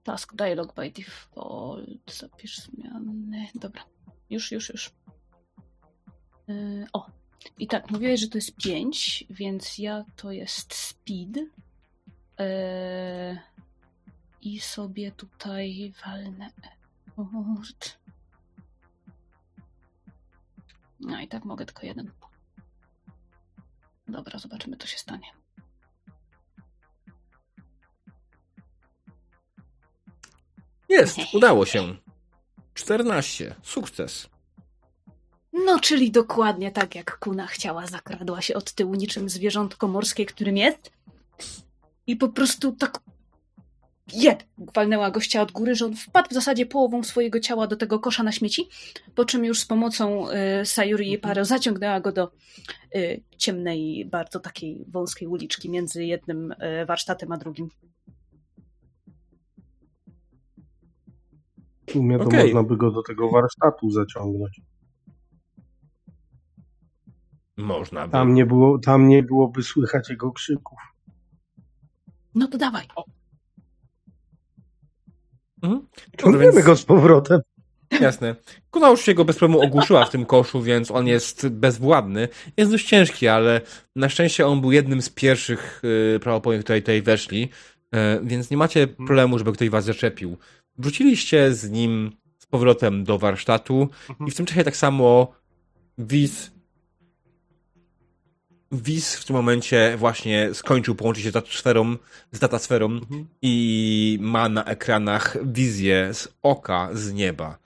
[0.03, 2.13] Task dialog by default.
[2.13, 3.47] Zapisz zmiany.
[3.55, 3.81] Dobra.
[4.29, 4.91] Już, już, już.
[6.47, 7.05] Yy, o.
[7.59, 11.39] I tak, mówiłeś, że to jest 5, więc ja to jest speed.
[11.39, 11.47] Yy,
[14.41, 16.49] I sobie tutaj walnę.
[20.99, 22.11] No i tak mogę tylko jeden.
[24.07, 25.27] Dobra, zobaczymy, co się stanie.
[30.89, 31.95] Jest, udało się.
[32.73, 33.55] 14.
[33.63, 34.29] Sukces.
[35.53, 40.57] No, czyli dokładnie tak jak Kuna chciała, zakradła się od tyłu niczym zwierzątko morskie, którym
[40.57, 40.91] jest.
[42.07, 42.99] I po prostu tak
[44.13, 44.45] jed,
[44.75, 48.23] walnęła gościa od góry, że on wpadł w zasadzie połową swojego ciała do tego kosza
[48.23, 48.69] na śmieci,
[49.15, 52.31] po czym już z pomocą y, Sayuri i Paro zaciągnęła go do
[52.95, 57.69] y, ciemnej, bardzo takiej wąskiej uliczki między jednym y, warsztatem a drugim.
[61.87, 62.43] W sumie to Okej.
[62.43, 64.61] można by go do tego warsztatu zaciągnąć.
[67.57, 68.11] Można by.
[68.11, 70.79] Tam nie, było, tam nie byłoby słychać jego krzyków.
[72.35, 72.87] No to dawaj.
[75.61, 75.87] Mhm.
[76.39, 77.41] Więc- go z powrotem.
[78.01, 78.35] Jasne.
[78.71, 82.27] Kuna już się go bez problemu ogłuszyła w tym koszu, więc on jest bezwładny.
[82.57, 83.61] Jest dość ciężki, ale
[83.95, 87.49] na szczęście on był jednym z pierwszych yy, prawopownych, które tutaj weszli,
[87.91, 90.37] e, więc nie macie problemu, żeby ktoś was zaczepił.
[90.77, 93.89] Wróciliście z nim z powrotem do warsztatu
[94.27, 95.33] i w tym czasie tak samo
[95.97, 96.51] Wiz
[98.71, 101.95] Wiz w tym momencie właśnie skończył połączyć się z datasferą,
[102.31, 103.27] z datasferą Mhm.
[103.41, 107.57] i ma na ekranach wizję z oka, z nieba.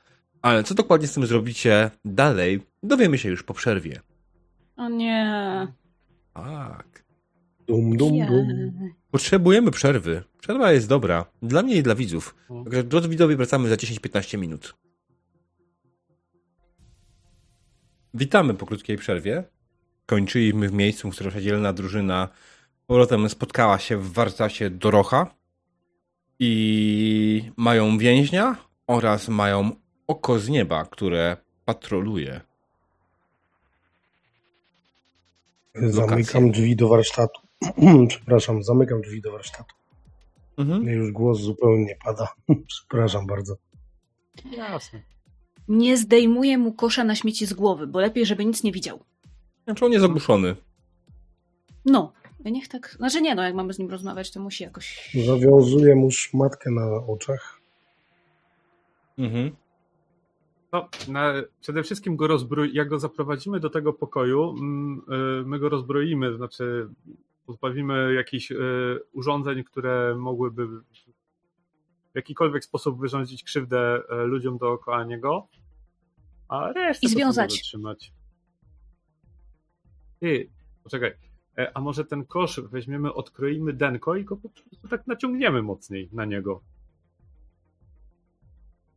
[0.41, 4.01] Ale co dokładnie z tym zrobicie dalej, dowiemy się już po przerwie.
[4.77, 5.67] O nie.
[6.33, 7.03] Tak.
[7.67, 8.47] Dum, dum, dum.
[9.11, 10.23] Potrzebujemy przerwy.
[10.39, 11.25] Przerwa jest dobra.
[11.41, 12.35] Dla mnie i dla widzów.
[12.63, 14.75] Także drodzy widzowie, wracamy za 10-15 minut.
[18.13, 19.43] Witamy po krótkiej przerwie.
[20.05, 22.29] Kończyliśmy w miejscu, w którym dzielna drużyna
[22.83, 25.35] z powrotem spotkała się w warsztacie Dorocha
[26.39, 28.55] i mają więźnia
[28.87, 29.71] oraz mają
[30.07, 32.41] oko z nieba, które patroluje.
[35.75, 37.41] Zamykam drzwi do warsztatu.
[38.09, 39.75] Przepraszam, zamykam drzwi do warsztatu.
[40.57, 40.83] Mhm.
[40.83, 42.27] Już głos zupełnie pada.
[42.67, 43.55] Przepraszam bardzo.
[44.57, 45.01] Jasne.
[45.67, 48.99] Nie zdejmuję mu kosza na śmieci z głowy, bo lepiej, żeby nic nie widział.
[49.65, 50.55] Znaczy on jest ogłuszony.
[51.85, 52.13] No,
[52.45, 52.89] niech tak.
[52.89, 55.15] Znaczy nie, no jak mamy z nim rozmawiać, to musi jakoś.
[55.25, 57.59] Zawiązuję mu szmatkę na oczach.
[59.17, 59.55] Mhm.
[60.71, 65.01] No, na, przede wszystkim go rozbroj, jak go zaprowadzimy do tego pokoju, mm,
[65.41, 66.89] y, my go rozbroimy, to znaczy
[67.45, 68.55] pozbawimy jakichś y,
[69.13, 75.47] urządzeń, które mogłyby w jakikolwiek sposób wyrządzić krzywdę y, ludziom dookoła niego,
[76.47, 77.61] a resztę I związać.
[77.61, 78.13] trzymać.
[80.23, 80.49] Ty,
[80.83, 81.11] poczekaj,
[81.57, 86.09] e, a może ten kosz weźmiemy, odkroimy denko i go po prostu tak naciągniemy mocniej
[86.13, 86.61] na niego.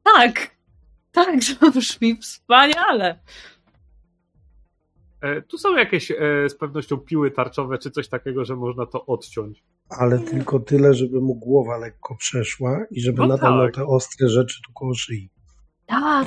[0.03, 0.57] Tak!
[1.13, 3.19] Tak, to brzmi wspaniale.
[5.21, 6.15] E, Tu są jakieś e,
[6.49, 9.65] z pewnością piły tarczowe czy coś takiego, że można to odciąć.
[9.89, 13.75] Ale tylko tyle, żeby mu głowa lekko przeszła i żeby No nadal miał tak.
[13.75, 15.31] te ostre rzeczy tu koło szyi.
[15.87, 16.27] Tak.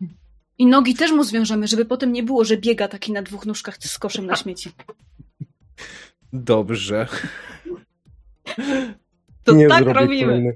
[0.58, 3.76] I nogi też mu zwiążemy, żeby potem nie było, że biega taki na dwóch nóżkach
[3.78, 4.70] z koszem na śmieci.
[6.32, 7.08] Dobrze.
[9.44, 10.26] To nie tak zrobię robimy.
[10.26, 10.52] Kolejne,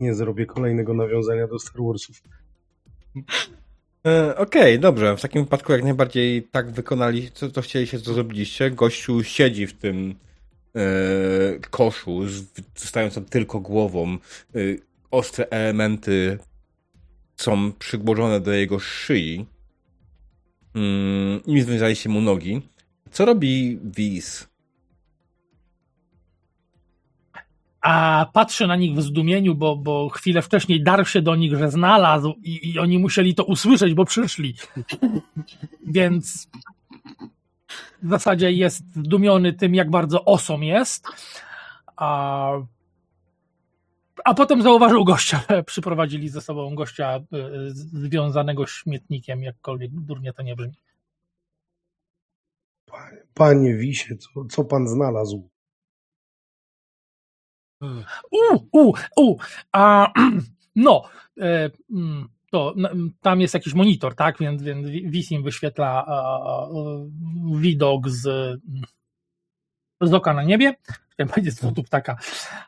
[0.00, 2.22] nie zrobię kolejnego nawiązania do Star Warsów.
[4.06, 5.16] E, Okej, dobrze.
[5.16, 8.70] W takim wypadku jak najbardziej tak wykonali, co to chcieliście, co zrobiliście.
[8.70, 10.14] Gościu siedzi w tym
[10.76, 10.80] e,
[11.70, 12.20] koszu,
[12.76, 14.18] zostając tam tylko głową.
[14.54, 14.58] E,
[15.10, 16.38] ostre elementy
[17.42, 19.46] są przygłożone do jego szyi.
[20.74, 22.62] Mm, I związaliście mu nogi.
[23.10, 24.52] Co robi Wiz?
[27.82, 31.70] a patrzy na nich w zdumieniu, bo, bo chwilę wcześniej darł się do nich, że
[31.70, 34.54] znalazł i, i oni musieli to usłyszeć, bo przyszli.
[35.86, 36.48] Więc
[38.02, 41.06] w zasadzie jest zdumiony tym, jak bardzo osom jest.
[41.96, 42.52] A,
[44.24, 47.20] a potem zauważył gościa, przyprowadzili ze sobą gościa y,
[47.74, 50.74] związanego śmietnikiem, jakkolwiek durnie to nie brzmi.
[52.86, 55.48] Panie, panie Wisie, co, co pan znalazł?
[58.30, 59.36] U, u, u,
[59.72, 60.12] a
[60.76, 61.02] no,
[61.40, 62.74] e, mm, to
[63.20, 66.06] tam jest jakiś monitor, tak, więc, więc Wisim wyświetla
[67.56, 68.22] widok z,
[70.00, 70.74] z oka na niebie,
[71.28, 72.16] powiedzieć z lotu ptaka,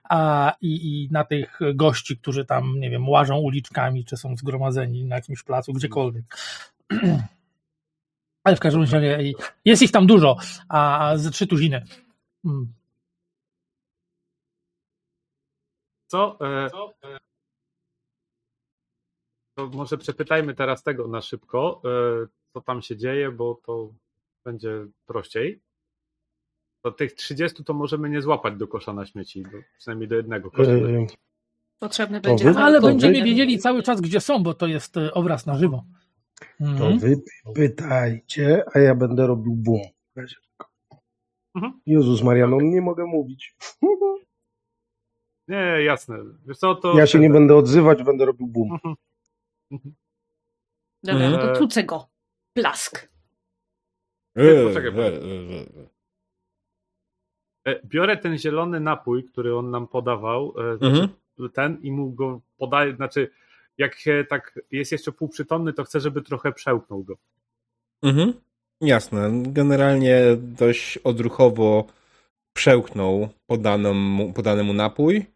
[0.04, 5.04] a, i, i na tych gości, którzy tam, nie wiem, łażą uliczkami, czy są zgromadzeni
[5.04, 6.24] na jakimś placu, gdziekolwiek.
[8.44, 9.32] Ale w każdym razie
[9.64, 10.36] jest ich tam dużo,
[10.68, 11.84] a ze trzy tuziny.
[12.44, 12.72] Mm.
[16.06, 16.38] Co?
[16.40, 16.68] E,
[19.54, 23.94] to może przepytajmy teraz tego na szybko, e, co tam się dzieje, bo to
[24.44, 25.60] będzie prościej.
[26.84, 30.50] To tych 30 to możemy nie złapać do kosza na śmieci, do, przynajmniej do jednego
[30.50, 30.72] kosza.
[30.72, 31.06] Yy,
[31.78, 32.52] Potrzebny będzie.
[32.52, 33.24] Wy, ale będziemy wy...
[33.24, 35.84] wiedzieli cały czas, gdzie są, bo to jest e, obraz na żywo.
[36.60, 37.00] Mhm.
[37.00, 37.16] To wy
[37.54, 39.80] pytajcie, a ja będę robił bum.
[41.54, 41.80] Mhm.
[41.86, 43.56] Jezus Mariano, nie mogę mówić.
[45.48, 46.16] Nie, jasne.
[46.46, 46.98] Wiesz co, to...
[46.98, 48.72] Ja się nie będę odzywać, będę robił boom.
[48.72, 48.94] Mhm.
[49.70, 49.94] Mhm.
[51.02, 52.08] Dobra, no to e, tucę go.
[52.52, 53.08] Plask.
[54.34, 55.93] E, poczekaj, e,
[57.84, 61.08] Biorę ten zielony napój, który on nam podawał, znaczy mhm.
[61.52, 63.30] ten i mu go podaję, znaczy
[63.78, 63.96] jak
[64.28, 67.16] tak jest jeszcze półprzytomny, to chcę, żeby trochę przełknął go.
[68.02, 68.32] Mhm.
[68.80, 69.30] Jasne.
[69.42, 71.86] Generalnie dość odruchowo
[72.52, 73.94] przełknął podaną,
[74.32, 75.26] podany mu napój.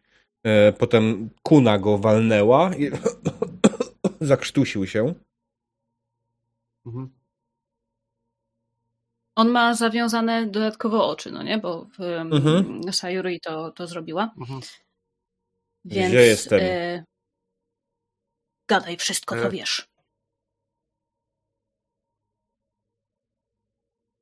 [0.77, 2.91] Potem kuna go walnęła i
[4.21, 5.13] zakrztusił się.
[6.85, 7.18] Mhm.
[9.39, 11.57] On ma zawiązane dodatkowo oczy, no nie?
[11.57, 12.93] Bo w, mhm.
[12.93, 14.33] Sayuri to, to zrobiła.
[14.37, 14.61] Mhm.
[15.85, 16.59] Więc Gdzie jestem?
[16.59, 17.03] Y,
[18.69, 19.49] gadaj wszystko, co e...
[19.49, 19.87] wiesz.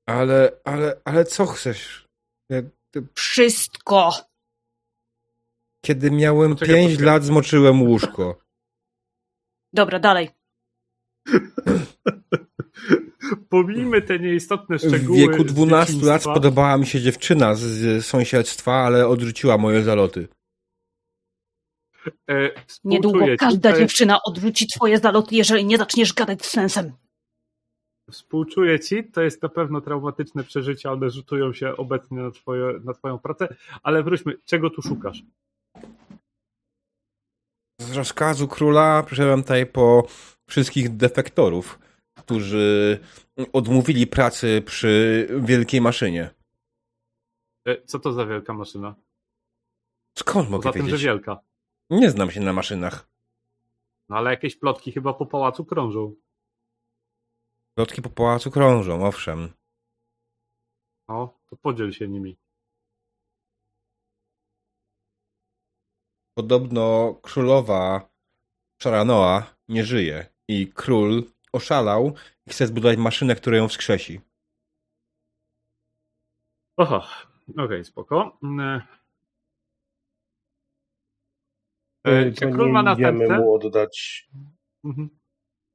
[0.08, 2.08] Ale, ale, ale co chcesz?
[2.50, 2.62] Ja,
[2.92, 3.08] ty...
[3.16, 4.12] Wszystko!
[5.86, 8.42] Kiedy miałem pięć lat, zmoczyłem łóżko.
[9.74, 10.30] Dobra, dalej.
[13.50, 15.18] Pomijmy te nieistotne szczegóły.
[15.18, 20.28] W wieku 12 lat podobała mi się dziewczyna z sąsiedztwa, ale odrzuciła moje zaloty.
[22.30, 22.52] E,
[22.84, 26.92] Niedługo każda dziewczyna odrzuci twoje zaloty, jeżeli nie zaczniesz gadać z sensem.
[28.12, 32.94] Współczuję ci, to jest na pewno traumatyczne przeżycie, one rzutują się obecnie na, twoje, na
[32.94, 35.24] twoją pracę, ale wróćmy, czego tu szukasz?
[37.80, 40.08] Z rozkazu króla przyszedłem tutaj po
[40.50, 41.80] wszystkich defektorów,
[42.18, 43.00] którzy
[43.54, 46.30] odmówili pracy przy wielkiej maszynie.
[47.66, 48.96] E, co to za wielka maszyna?
[50.18, 50.92] Skąd mogę Poza wiedzieć?
[50.92, 51.40] tym, że wielka.
[51.90, 53.10] Nie znam się na maszynach.
[54.10, 56.16] No ale jakieś plotki chyba po pałacu krążą.
[57.76, 59.54] Plotki po pałacu krążą, owszem.
[61.08, 62.38] No, to podziel się nimi.
[66.34, 68.10] Podobno królowa
[68.82, 71.24] Szaranoa nie żyje i król
[71.58, 72.14] oszalał
[72.48, 74.22] i chce zbudować maszynę, która ją wskrzesi.
[76.78, 76.98] Oho,
[77.50, 78.38] okej, okay, spoko.
[78.44, 78.82] Mm,
[82.06, 83.38] e, czy król ma następcę?
[83.38, 84.28] mu oddać.
[84.84, 85.10] Mhm.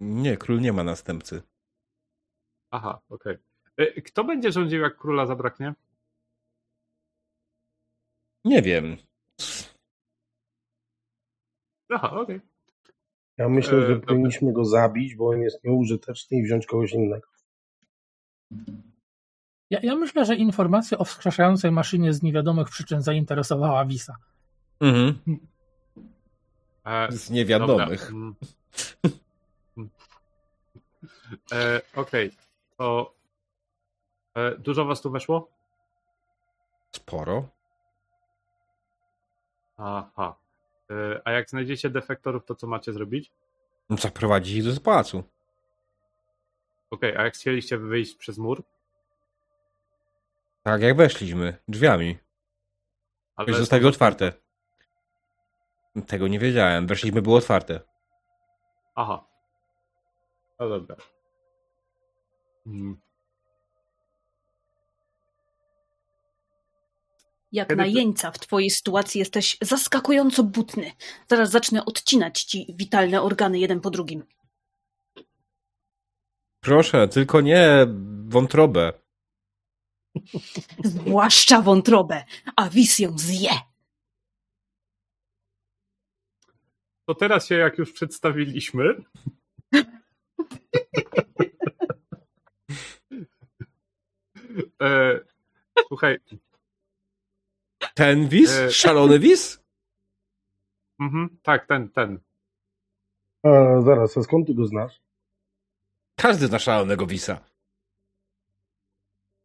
[0.00, 1.42] Nie, król nie ma następcy.
[2.70, 3.38] Aha, okej.
[3.74, 3.86] Okay.
[3.96, 5.74] E, kto będzie rządził, jak króla zabraknie?
[8.44, 8.96] Nie wiem.
[11.90, 12.36] Aha, okej.
[12.36, 12.51] Okay.
[13.38, 17.28] Ja myślę, że e, powinniśmy go zabić, bo on jest nieużyteczny i wziąć kogoś innego.
[19.70, 24.16] Ja, ja myślę, że informacja o wskrzeszającej maszynie z niewiadomych przyczyn zainteresowała Wisa.
[24.80, 25.18] Mhm.
[26.84, 28.10] E, z niewiadomych.
[28.10, 28.34] Mm.
[31.52, 32.30] e, Okej, okay.
[32.76, 33.14] to
[34.34, 35.48] e, dużo was tu weszło?
[36.92, 37.48] Sporo.
[39.76, 40.41] Aha.
[40.92, 43.32] E, a jak znajdziecie defektorów, to co macie zrobić?
[43.90, 45.18] Zaprowadzić ich do pałacu.
[46.90, 48.62] Okej, okay, a jak chcieliście wyjść przez mur?
[50.62, 52.18] Tak, jak weszliśmy, drzwiami.
[53.36, 54.32] Ale Już zostawił otwarte.
[56.06, 56.86] Tego nie wiedziałem.
[56.86, 57.80] Weszliśmy, było otwarte.
[58.94, 59.24] Aha.
[60.58, 60.96] No dobra.
[62.64, 63.00] Hmm.
[67.52, 70.92] Jak Kiedy na ty- jeńca w twojej sytuacji jesteś zaskakująco butny.
[71.28, 74.24] Zaraz zacznę odcinać ci witalne organy jeden po drugim.
[76.60, 77.86] Proszę, tylko nie
[78.28, 78.92] wątrobę.
[80.84, 82.24] Zwłaszcza wątrobę,
[82.56, 83.50] a wis ją zje.
[87.08, 88.84] To teraz się jak już przedstawiliśmy.
[94.82, 95.20] e,
[95.88, 96.18] słuchaj,
[97.94, 98.50] Ten wis?
[98.50, 98.70] E.
[98.70, 99.62] Szalony wis?
[101.00, 102.20] mhm, tak, ten, ten.
[103.42, 105.02] A, zaraz, a skąd ty go znasz?
[106.16, 107.44] Każdy zna szalonego wisa.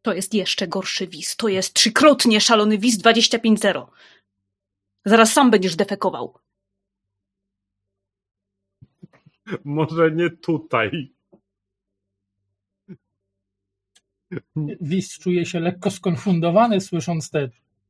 [0.02, 1.36] To jest jeszcze gorszy wis.
[1.36, 3.86] To jest trzykrotnie szalony wis 25-0.
[5.04, 6.38] Zaraz sam będziesz defekował.
[9.64, 11.14] Może nie tutaj.
[14.80, 17.48] Wis czuje się lekko skonfundowany, słysząc te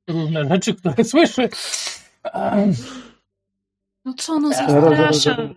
[0.09, 1.49] różne rzeczy, które słyszy.
[4.05, 5.55] No co, no zaraz, zapraszam.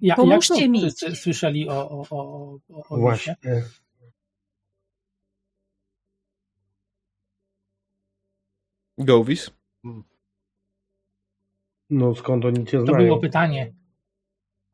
[0.00, 0.78] Ja, Pomóżcie jak to mi.
[0.80, 2.58] wszyscy słyszeli o, o, o,
[2.88, 2.96] o?
[2.96, 3.36] Właśnie.
[8.98, 9.50] Go wis?
[11.90, 13.04] No skąd oni cię To znają?
[13.04, 13.72] było pytanie.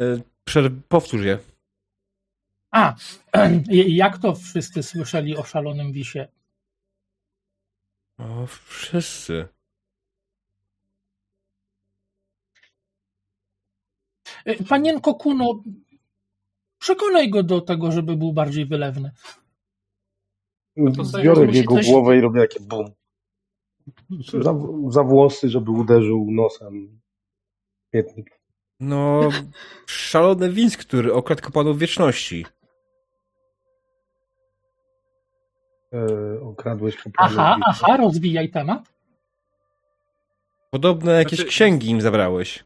[0.01, 0.05] E,
[0.48, 1.39] Przer- powtórz je.
[2.70, 2.94] A,
[4.03, 6.28] jak to wszyscy słyszeli o szalonym Wisie?
[8.18, 9.48] O, wszyscy.
[14.44, 15.62] E, Panienko Kuno,
[16.78, 19.10] przekonaj go do tego, żeby był bardziej wylewny.
[21.05, 22.86] Sobie Biorę w jego coś- głowę i robię takie bum.
[24.43, 24.55] Za,
[24.88, 27.01] za włosy, żeby uderzył nosem.
[27.90, 28.40] Pietnik.
[28.80, 29.28] No,
[29.86, 32.47] szalony wis, który okradł kapłanów wieczności.
[35.92, 37.38] E, okradłeś kapłanów.
[37.38, 38.92] Aha, aha, rozwijaj temat.
[40.70, 42.64] Podobne jakieś Znaczy- księgi im zabrałeś.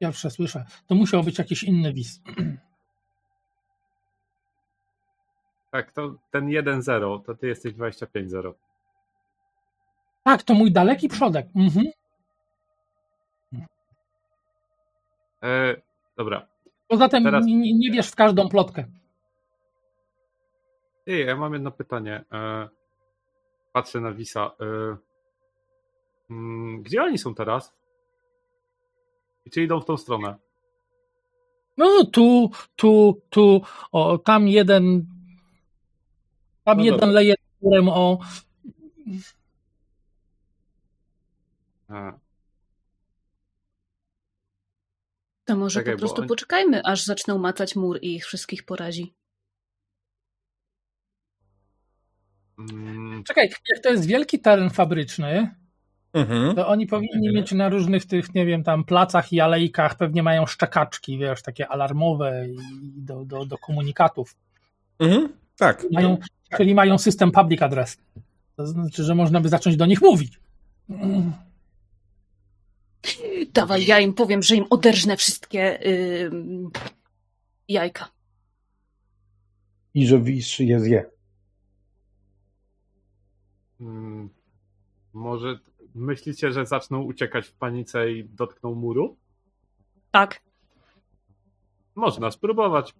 [0.00, 0.64] Pierwsze słyszę.
[0.86, 2.20] To musiał być jakiś inny Wis.
[5.70, 8.52] Tak, to ten 1-0, to ty jesteś 25-0.
[10.24, 11.46] Tak, to mój daleki przodek.
[11.56, 11.86] Mhm.
[15.42, 15.76] E,
[16.16, 16.46] dobra.
[16.88, 18.84] Poza tym Teraz- nie, nie wiesz w każdą plotkę.
[21.06, 22.24] Ej, ja mam jedno pytanie.
[22.32, 22.68] E,
[23.72, 24.50] patrzę na Wisa.
[24.60, 24.96] E,
[26.30, 27.74] mm, gdzie oni są teraz?
[29.44, 30.36] I czy idą w tą stronę?
[31.76, 33.60] No tu, tu, tu,
[33.92, 35.06] o, tam jeden,
[36.64, 37.14] tam No jeden dobra.
[37.14, 37.34] leje
[37.90, 38.18] o,
[41.90, 42.12] E,
[45.46, 49.14] To może Czekaj, po bo prostu poczekajmy, aż zaczną macać mur i ich wszystkich porazi.
[52.58, 55.54] mm, czekaj, jak to jest wielki teren fabryczny,
[56.12, 56.54] Mhm.
[56.54, 60.46] to oni powinni mieć na różnych tych, nie wiem, tam placach i alejkach, pewnie mają
[60.46, 62.56] szczekaczki, wiesz, takie alarmowe i
[62.96, 64.36] do, do, do komunikatów.
[64.98, 65.28] Mhm.
[65.56, 65.86] Tak.
[65.92, 66.18] Mają,
[66.56, 67.98] czyli mają system public address.
[68.56, 70.40] To znaczy, że można by zacząć do nich mówić.
[73.52, 75.78] Dawaj, ja im powiem, że im oderżnę wszystkie
[76.26, 76.70] ym,
[77.68, 78.08] jajka.
[79.94, 81.10] I że Wisz je zje.
[83.80, 84.28] mm,
[85.12, 85.58] może
[85.94, 89.16] myślicie, że zaczną uciekać w panice i dotkną muru?
[90.10, 90.40] Tak.
[91.94, 92.94] Można spróbować.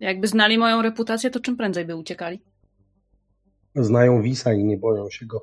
[0.00, 2.40] Jakby znali moją reputację, to czym prędzej by uciekali.
[3.74, 5.40] Znają Wisa i nie boją się go.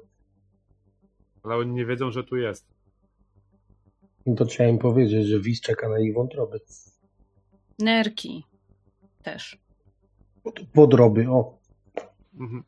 [1.44, 2.73] Ale oni nie wiedzą, że tu jest.
[4.26, 6.60] I to trzeba im powiedzieć, że Wis czeka na ich wątroby.
[7.80, 8.44] Nerki.
[9.24, 9.58] Też.
[10.76, 11.58] Wodroby, o.
[12.40, 12.64] Mhm.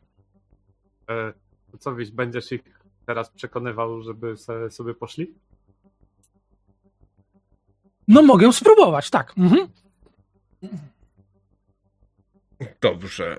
[1.09, 1.33] E,
[1.71, 2.61] to co wiesz, będziesz ich
[3.05, 5.33] teraz przekonywał, żeby se, sobie poszli?
[8.07, 9.33] No mogę spróbować, tak.
[9.37, 9.67] Mhm.
[12.81, 13.37] Dobrze.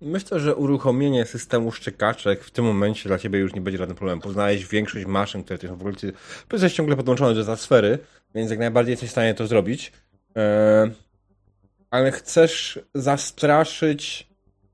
[0.00, 4.20] Myślę, że uruchomienie systemu szczekaczek w tym momencie dla ciebie już nie będzie żadnym problemem.
[4.20, 6.12] Poznałeś większość maszyn, które są w okolicy.
[6.52, 7.98] Jesteś ciągle podłączony do zasfery,
[8.34, 9.92] więc jak najbardziej jesteś w stanie to zrobić.
[11.90, 14.30] Ale chcesz zastraszyć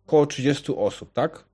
[0.07, 1.44] około 30 osób, tak?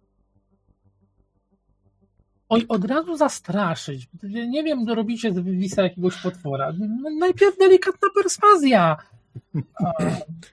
[2.48, 4.08] Oj, od razu zastraszyć.
[4.22, 6.72] Nie wiem, robicie z Wisa jakiegoś potwora.
[7.18, 8.96] Najpierw delikatna perswazja.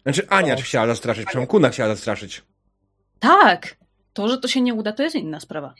[0.03, 2.43] Znaczy Ania chciała zastraszyć, przynajmniej Kuna chciała zastraszyć.
[3.19, 3.77] Tak.
[4.13, 5.73] To, że to się nie uda, to jest inna sprawa.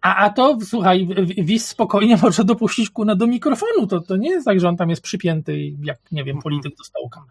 [0.00, 1.08] A, a to, słuchaj,
[1.38, 3.86] Wis spokojnie może dopuścić Kuna do mikrofonu.
[3.86, 6.84] To, to nie jest tak, że on tam jest przypięty, jak, nie wiem, polityk do
[6.84, 7.24] stołka.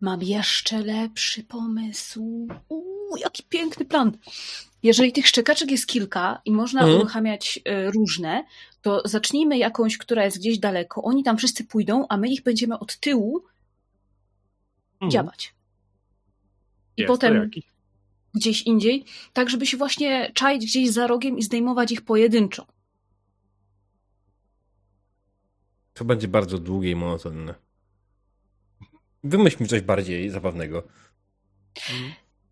[0.00, 2.48] Mam jeszcze lepszy pomysł.
[2.68, 2.94] Uuu.
[3.14, 4.12] uuu, jaki piękny plan.
[4.82, 7.00] Jeżeli tych szczekaczek jest kilka i można Mhm.
[7.00, 8.44] uruchamiać y, różne,
[8.82, 11.02] to zacznijmy jakąś, która jest gdzieś daleko.
[11.02, 13.42] Oni tam wszyscy pójdą, a my ich będziemy od tyłu
[14.94, 15.10] Mhm.
[15.10, 15.54] działać.
[16.96, 17.50] I Jest potem
[18.34, 22.66] gdzieś indziej, tak żeby się właśnie czaić gdzieś za rogiem i zdejmować ich pojedynczo.
[25.94, 27.54] To będzie bardzo długie i monotonne.
[29.24, 30.82] Wymyśl mi coś bardziej zabawnego.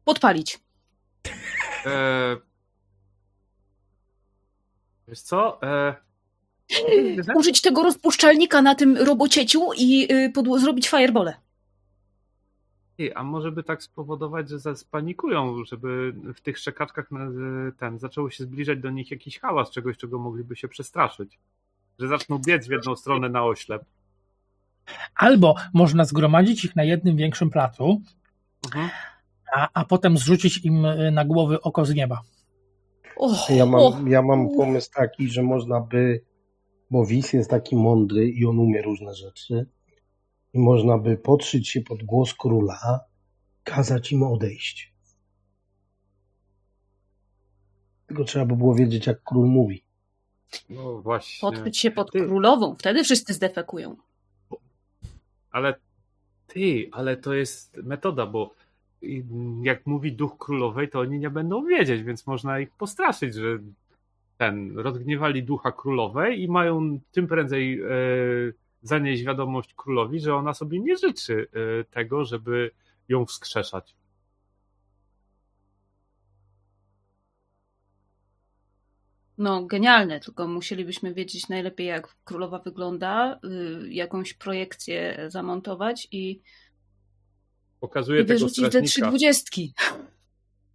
[0.04, 0.60] Podpalić.
[1.86, 2.36] E...
[5.08, 5.62] Wiesz co?
[5.62, 5.94] E...
[7.38, 11.34] Użyć tego rozpuszczalnika na tym robocieciu i y, zrobić firebole.
[13.14, 17.20] A może by tak spowodować, że spanikują, żeby w tych szczekaczkach na,
[17.78, 21.38] ten zaczęło się zbliżać do nich jakiś hałas, czegoś, czego mogliby się przestraszyć.
[21.98, 23.84] Że zaczną biec w jedną stronę na oślep.
[25.14, 28.00] Albo można zgromadzić ich na jednym większym placu,
[28.64, 28.88] Mhm.
[29.54, 32.20] a, a potem zrzucić im y, na głowy oko z nieba.
[33.16, 36.20] Och, Ja mam, ja mam pomysł taki, że można by,
[36.90, 39.66] bo Wis jest taki mądry i on umie różne rzeczy,
[40.52, 43.00] i można by podszyć się pod głos króla,
[43.64, 44.92] kazać im odejść.
[48.06, 49.84] Tylko trzeba by było wiedzieć, jak król mówi.
[50.70, 51.50] No właśnie.
[51.50, 52.26] Podpyć się pod Ty.
[52.26, 53.96] królową, wtedy wszyscy zdefekują.
[55.50, 55.74] Ale
[56.46, 58.54] ty, ale to jest metoda, bo
[59.62, 63.58] jak mówi duch królowej, to oni nie będą wiedzieć, więc można ich postraszyć, że
[64.38, 67.86] ten rozgniewali ducha królowej i mają tym prędzej e,
[68.82, 72.70] zanieść wiadomość królowi, że ona sobie nie życzy e, tego, żeby
[73.08, 73.94] ją wskrzeszać.
[79.38, 86.40] No, genialne, tylko musielibyśmy wiedzieć najlepiej, jak królowa wygląda, y, jakąś projekcję zamontować i,
[87.80, 89.08] Pokazuje i tego wyrzucić te trzy strażnika.
[89.08, 89.74] dwudziestki.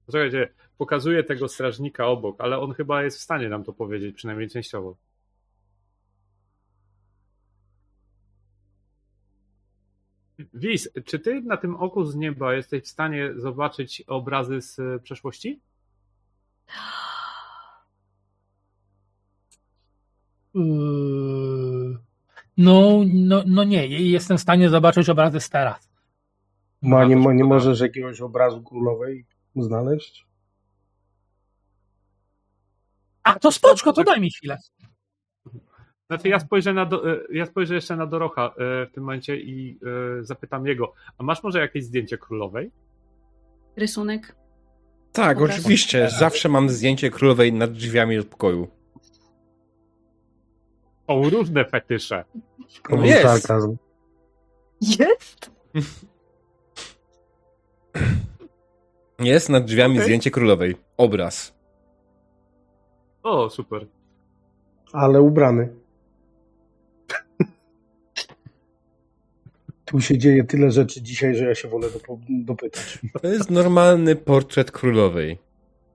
[0.10, 4.50] Słuchajcie, pokazuje tego strażnika obok, ale on chyba jest w stanie nam to powiedzieć, przynajmniej
[4.50, 4.98] częściowo.
[10.54, 15.00] Wis, czy ty na tym oku z nieba jesteś w stanie zobaczyć obrazy z e,
[15.00, 15.62] przeszłości?
[20.54, 21.98] Yy,
[22.58, 25.90] No, no, no nie, jestem w stanie zobaczyć obrazy z teraz.
[26.82, 27.56] Ma, nie, ma, nie szkoda.
[27.56, 30.26] możesz jakiegoś obrazu królowej znaleźć?
[33.24, 34.58] A to spoczko, to daj mi chwilę.
[36.08, 39.38] Znaczy ja spojrzę, na do, e, ja spojrzę jeszcze na Dorocha e, w tym momencie
[39.38, 39.80] i
[40.20, 42.72] e, zapytam jego, a masz może jakieś zdjęcie królowej?
[43.76, 44.36] Rysunek.
[45.12, 45.60] Tak, Obraz.
[45.60, 46.10] oczywiście.
[46.20, 48.68] Zawsze mam zdjęcie królowej nad drzwiami do pokoju.
[51.08, 52.26] Są różne fetysze.
[53.04, 53.48] Jest.
[54.82, 55.52] Jest?
[59.20, 60.06] Jest nad drzwiami Okej.
[60.06, 60.76] zdjęcie królowej.
[60.98, 61.56] Obraz.
[63.24, 63.88] O, super.
[64.94, 65.70] Ale ubrany.
[69.88, 73.00] Tu się dzieje tyle rzeczy dzisiaj, że ja się wolę dop- dopytać.
[73.22, 75.38] To jest normalny portret królowej.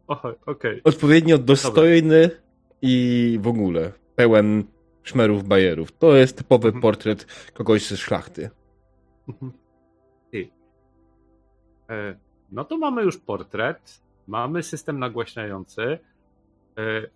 [0.08, 0.80] O, Okej.
[0.84, 2.30] Odpowiednio dostojny
[2.82, 4.64] i w ogóle pełen
[5.02, 5.92] szmerów, bajerów.
[5.98, 6.82] To jest typowy Mhm.
[6.82, 8.50] portret kogoś ze szlachty.
[9.28, 9.52] Mhm.
[10.30, 10.48] Ty.
[11.90, 12.16] E,
[12.52, 15.82] No to mamy już portret, mamy system nagłaśniający.
[16.78, 17.06] e,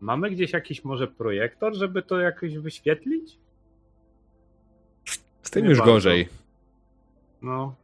[0.00, 3.38] Mamy gdzieś jakiś może projektor, żeby to jakoś wyświetlić?
[5.44, 5.92] Z tym Nie już bardzo.
[5.92, 6.28] gorzej.
[7.42, 7.74] No,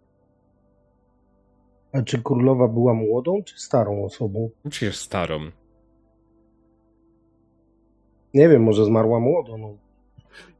[1.92, 4.50] A czy królowa była młodą, czy starą osobą?
[4.70, 5.50] Przecież starą.
[8.34, 9.58] Nie wiem, może zmarła młodo.
[9.58, 9.74] No.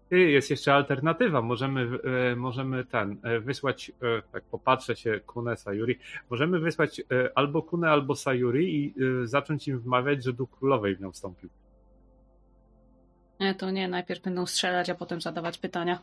[0.09, 1.43] Ty, jest jeszcze alternatywa.
[1.43, 1.89] Możemy,
[2.31, 5.99] e, możemy ten, e, wysłać, e, tak popatrzę się, Kunę, Sayuri,
[6.31, 7.03] możemy wysłać
[7.35, 8.95] albo Kunę, albo Sayuri i
[9.25, 11.49] zacząć im wmawiać, że duch królowej w nią wstąpił.
[13.41, 15.99] Nie, to nie, najpierw będą strzelać, a potem zadawać pytania.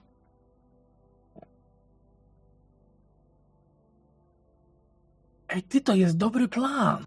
[5.50, 7.06] Ej, ty, to jest dobry plan.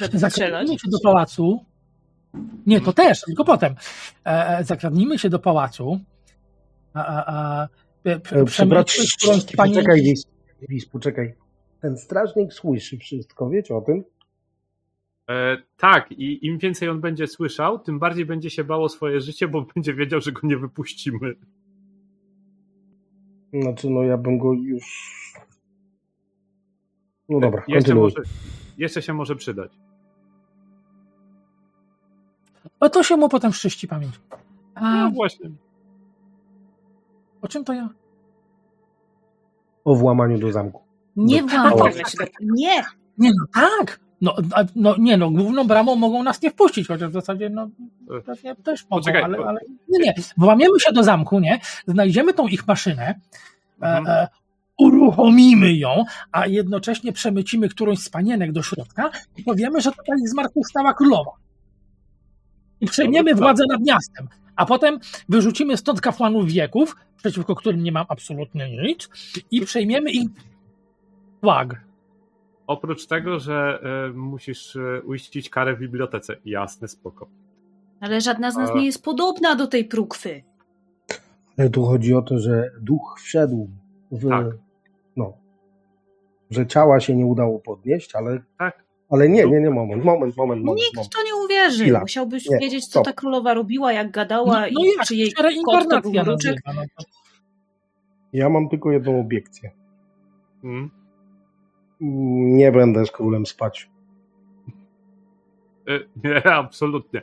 [0.00, 0.18] Żeby.
[0.18, 1.64] Zakradnijmy się do pałacu.
[2.66, 3.74] Nie, to też, tylko potem.
[4.26, 6.00] E, e, zakradnijmy się do pałacu.
[6.94, 7.68] A, a, a,
[8.06, 10.24] e, E, panienki- Poczekaj, Lis,
[10.68, 11.34] Lis, poczekaj.
[11.80, 14.04] Ten strażnik słyszy wszystko, wiecie o tym?
[15.30, 19.48] E, tak, i im więcej on będzie słyszał, tym bardziej będzie się bało swoje życie,
[19.48, 21.34] bo będzie wiedział, że go nie wypuścimy.
[23.62, 24.84] Znaczy, no ja bym go już...
[27.30, 28.16] No dobra, jeszcze, może,
[28.78, 29.72] jeszcze się może przydać.
[32.80, 34.14] O to się mu potem szczyści pamięć.
[34.74, 35.50] A No właśnie.
[37.42, 37.88] o czym to ja?
[39.84, 40.82] O włamaniu do zamku.
[41.16, 41.88] Nie do-
[42.40, 42.84] Nie!
[43.18, 44.00] Nie no tak!
[44.20, 47.68] No, a, no nie no, główną bramą mogą nas nie wpuścić, chociaż w zasadzie no
[48.26, 50.14] pewnie też mogą, Poczekaj, ale, ale nie, nie.
[50.36, 51.60] Włamiemy się do zamku, nie?
[51.86, 53.20] Znajdziemy tą ich maszynę,
[53.82, 54.06] e, Mhm.
[54.06, 54.28] e,
[54.80, 60.94] uruchomimy ją, a jednocześnie przemycimy którąś z panienek do środka i powiemy, że tutaj zmartwychwstała
[60.94, 61.30] królowa.
[62.80, 64.28] I przejmiemy Dobry władzę nad miastem.
[64.56, 64.98] A potem
[65.28, 69.08] wyrzucimy stąd kapłanów wieków, przeciwko którym nie mam absolutnie nic,
[69.50, 70.28] i przejmiemy ich
[71.40, 71.80] flag.
[72.66, 76.36] Oprócz tego, że e, musisz e, uiścić karę w bibliotece.
[76.44, 77.28] Jasne, spoko.
[78.00, 80.42] Ale żadna z nas A- nie jest podobna do tej prókwy.
[81.58, 83.70] Ale tu chodzi o to, że duch wszedł
[84.10, 84.28] w.
[84.28, 84.46] Tak.
[86.50, 86.54] No.
[86.56, 88.40] Że ciała się nie udało podnieść, ale.
[88.58, 88.84] Tak.
[89.10, 90.84] Ale nie, nie, nie, moment, moment, moment, moment.
[90.84, 91.12] Nikt moment.
[91.12, 91.82] to nie uwierzy.
[91.82, 92.00] Chwila.
[92.00, 93.04] Musiałbyś Nie, wiedzieć, co stop.
[93.04, 95.32] ta królowa robiła, jak gadała no i jak, czy jej
[95.64, 96.56] kot to był mruczek.
[96.66, 96.82] no
[98.32, 99.70] Ja mam tylko jedną obiekcję.
[100.64, 100.90] Mm.
[102.56, 103.90] Nie będę z królem spać.
[105.88, 107.22] E, Nie, absolutnie.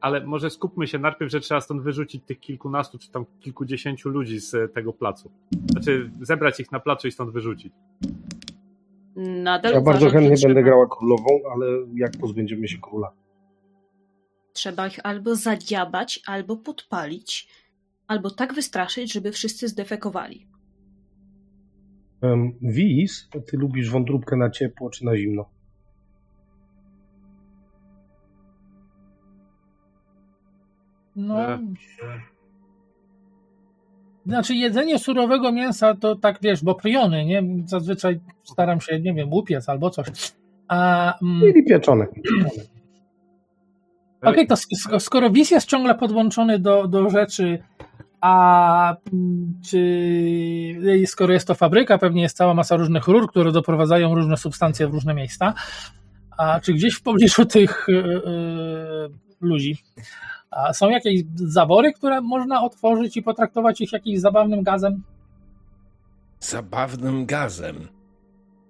[0.00, 4.40] Ale może skupmy się najpierw, że trzeba stąd wyrzucić tych kilkunastu czy tam kilkudziesięciu ludzi
[4.40, 5.30] z e, tego placu.
[5.70, 7.72] Znaczy zebrać ich na placu i stąd wyrzucić.
[9.16, 13.12] Nadal Ja bardzo chętnie trzeba, będę grała królową, ale jak pozbędziemy się króla?
[14.52, 17.48] Trzeba ich albo zadziabać, albo podpalić,
[18.06, 20.46] albo tak wystraszyć, żeby wszyscy zdefekowali.
[22.22, 25.59] Um, Wis, ty lubisz wątróbkę na ciepło czy na zimno?
[31.16, 31.58] No.
[34.26, 37.42] Znaczy jedzenie surowego mięsa to tak wiesz, bo priony, nie?
[37.64, 40.06] Zazwyczaj staram się, nie wiem, łupiec albo coś.
[40.68, 42.06] A, mm, Mieli pieczone.
[44.22, 47.58] Okej, to sk- skoro WIS jest ciągle podłączony do, do rzeczy,
[48.20, 54.14] a mm, czy skoro jest to fabryka, pewnie jest cała masa różnych rur, które doprowadzają
[54.14, 55.54] różne substancje w różne miejsca,
[56.38, 59.10] a czy gdzieś w pobliżu tych y, y,
[59.40, 59.78] ludzi
[60.72, 65.02] są jakieś zabory, które można otworzyć i potraktować ich jakimś zabawnym gazem?
[66.40, 67.88] Zabawnym gazem.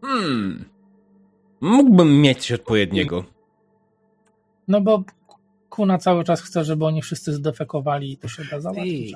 [0.00, 0.64] Hmm.
[1.60, 3.24] Mógłbym mieć odpowiedniego.
[4.68, 5.04] No bo
[5.70, 9.14] Kuna cały czas chce, żeby oni wszyscy zdefekowali i to się da załatwić.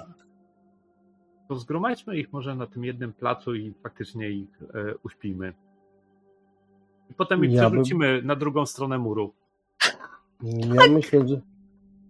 [1.49, 5.53] To zgromadźmy ich może na tym jednym placu i faktycznie ich e, uśpijmy.
[7.11, 9.35] I potem ich Ja bym- przerzucimy na drugą stronę muru.
[10.75, 11.41] Ja myślę, że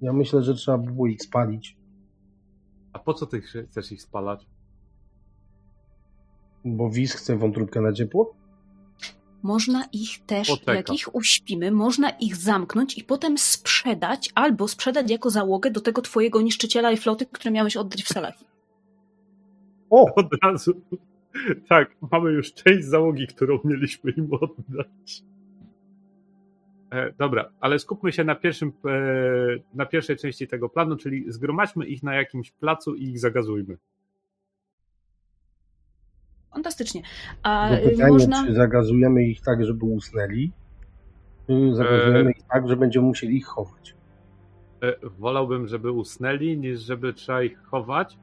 [0.05, 1.77] ja myślę, że trzeba by było ich spalić,
[2.93, 4.47] A po co ty ch- chcesz ich spalać?
[6.65, 8.35] bo Wis chce wątróbkę na ciepło.
[9.43, 10.75] Można ich też, Poczeka.
[10.75, 16.03] jak ich uśpimy, można ich zamknąć i potem sprzedać, albo sprzedać jako załogę do tego
[16.03, 18.45] twojego niszczyciela i floty, które miałeś oddać w Salahi.
[19.91, 20.73] O, Od razu.
[21.69, 25.23] Tak, mamy już część załogi, którą mieliśmy im oddać.
[26.95, 28.91] E, dobra, ale skupmy się na, pierwszym, e,
[29.75, 33.77] na pierwszej części tego planu, czyli zgromadźmy ich na jakimś placu i ich zagazujmy.
[36.53, 37.03] Fantastycznie.
[37.43, 38.47] A to y, pytanie, można...
[38.47, 40.53] czy zagazujemy ich tak, żeby usnęli,
[41.47, 43.97] czy zagazujemy ich tak, że będziemy musieli ich chować.
[44.83, 48.19] E, wolałbym, żeby usnęli, niż żeby trzeba ich chować,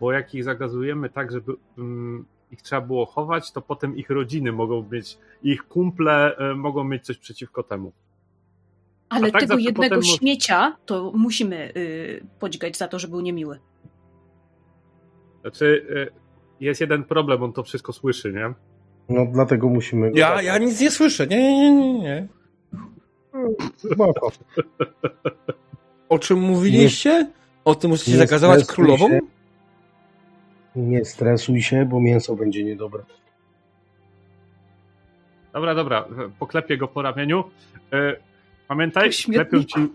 [0.00, 4.52] bo jak ich zagazujemy tak, żeby mm, ich trzeba było chować, to potem ich rodziny
[4.52, 7.92] mogą mieć, ich kumple e, mogą mieć coś przeciwko temu.
[9.08, 13.58] Ale tak tego jednego potem śmiecia to musimy y, podźgać za to, że był niemiły.
[15.40, 16.20] Znaczy, e,
[16.60, 18.54] jest jeden problem, on to wszystko słyszy, nie?
[19.08, 20.12] No dlatego musimy.
[20.14, 21.26] Ja, ja nic nie słyszę.
[21.26, 22.28] Nie, nie, nie, nie.
[23.76, 24.32] Spoko.
[26.08, 27.30] O czym mówiliście?
[27.64, 29.08] O tym musicie stresuj królową?
[29.08, 29.20] się.
[30.76, 33.02] Nie stresuj się, bo mięso będzie niedobre.
[35.52, 36.04] Dobra, dobra,
[36.38, 37.44] poklepię go po ramieniu.
[37.92, 38.16] E,
[38.68, 39.76] Pamiętaj, klepią ci.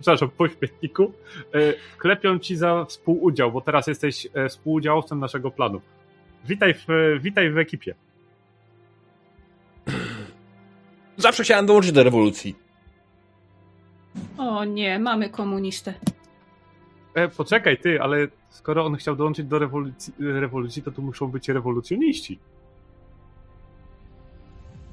[0.00, 1.12] Przepraszam, po śmietniku.
[1.54, 1.58] E,
[1.98, 5.80] Klepią ci za współudział, bo teraz jesteś e, współudziałowcem naszego planu.
[6.44, 6.86] Witaj w,
[7.20, 7.94] witaj w ekipie.
[11.16, 12.54] Zawsze chciałem dołączyć do rewolucji.
[14.38, 15.94] O nie, mamy komunistę.
[17.14, 21.48] E, poczekaj, ty, ale skoro on chciał dołączyć do rewolucji, rewolucji, to tu muszą być
[21.48, 22.38] rewolucjoniści.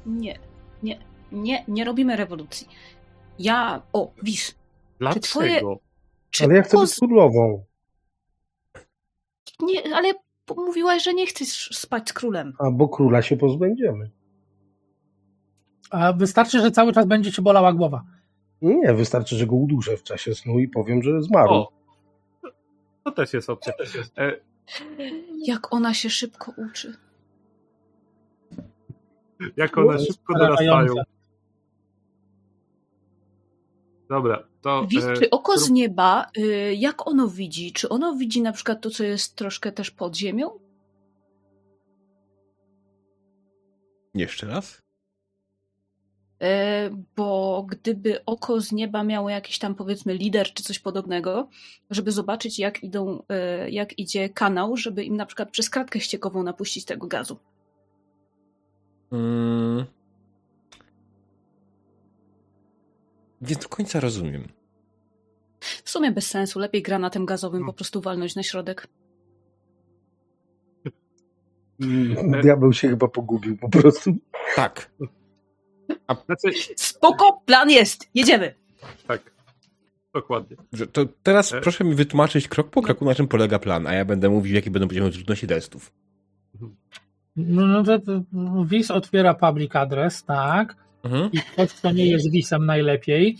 [0.05, 0.39] Nie,
[0.83, 0.99] nie,
[1.31, 2.67] nie, nie robimy rewolucji.
[3.39, 4.55] Ja, o, wisz,
[4.99, 5.21] Dlaczego?
[5.25, 5.61] twoje-
[6.29, 7.63] czy Ale ja chcę być królową.
[9.59, 10.13] nie, ale
[10.57, 12.53] mówiłaś, że nie chcesz spać z królem.
[12.59, 14.11] A bo króla się pozbędziemy.
[15.91, 18.03] A wystarczy, że cały czas będzie ci bolała głowa.
[18.61, 21.53] Nie, wystarczy, że go uduszę w czasie snu i powiem, że zmarł.
[21.53, 21.71] O,
[23.09, 23.73] to też jest opcja.
[24.17, 24.35] E,
[25.47, 26.95] Jak ona się szybko uczy.
[29.57, 30.93] Jak one szybko dorastają.
[34.09, 34.87] Dobra, to...
[35.09, 37.73] E, czy oko z nieba, y, jak ono widzi?
[37.73, 40.59] Czy ono widzi na przykład to, co jest troszkę też pod ziemią?
[44.13, 44.81] Jeszcze raz?
[46.41, 51.49] E, Bo gdyby oko z nieba miało jakiś tam powiedzmy lider czy coś podobnego,
[51.89, 56.43] żeby zobaczyć jak idą, e, jak idzie kanał, żeby im na przykład przez kratkę ściekową
[56.43, 57.37] napuścić tego gazu.
[59.11, 59.85] Mm.
[63.41, 64.47] Nie do końca rozumiem.
[65.59, 67.67] W sumie bez sensu, lepiej granatem gazowym Hmm.
[67.67, 68.87] po prostu walnąć na środek.
[71.81, 74.11] Mm, Diabeł się chyba pogubił po prostu.
[74.55, 74.91] Tak.
[76.25, 78.53] Znaczy, Spoko, plan jest, jedziemy!
[79.07, 79.31] tak.
[80.13, 80.57] Dokładnie.
[80.91, 81.61] To teraz E?
[81.61, 84.71] proszę mi wytłumaczyć krok po kroku, na czym polega plan, a ja będę mówił, jakie
[84.71, 85.91] będą poziomy trudności testów.
[87.35, 88.21] No, no to, to
[88.65, 91.31] WIS otwiera public address, tak, Mhm.
[91.31, 93.37] i ktoś, kto nie jest WIS-em najlepiej,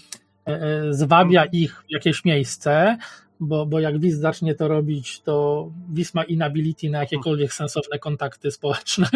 [0.48, 2.98] e, e, zwabia ich w jakieś miejsce,
[3.40, 8.52] bo, bo jak WIS zacznie to robić, to WIS ma inability na jakiekolwiek sensowne kontakty
[8.52, 9.08] społeczne,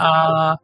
[0.00, 0.56] a,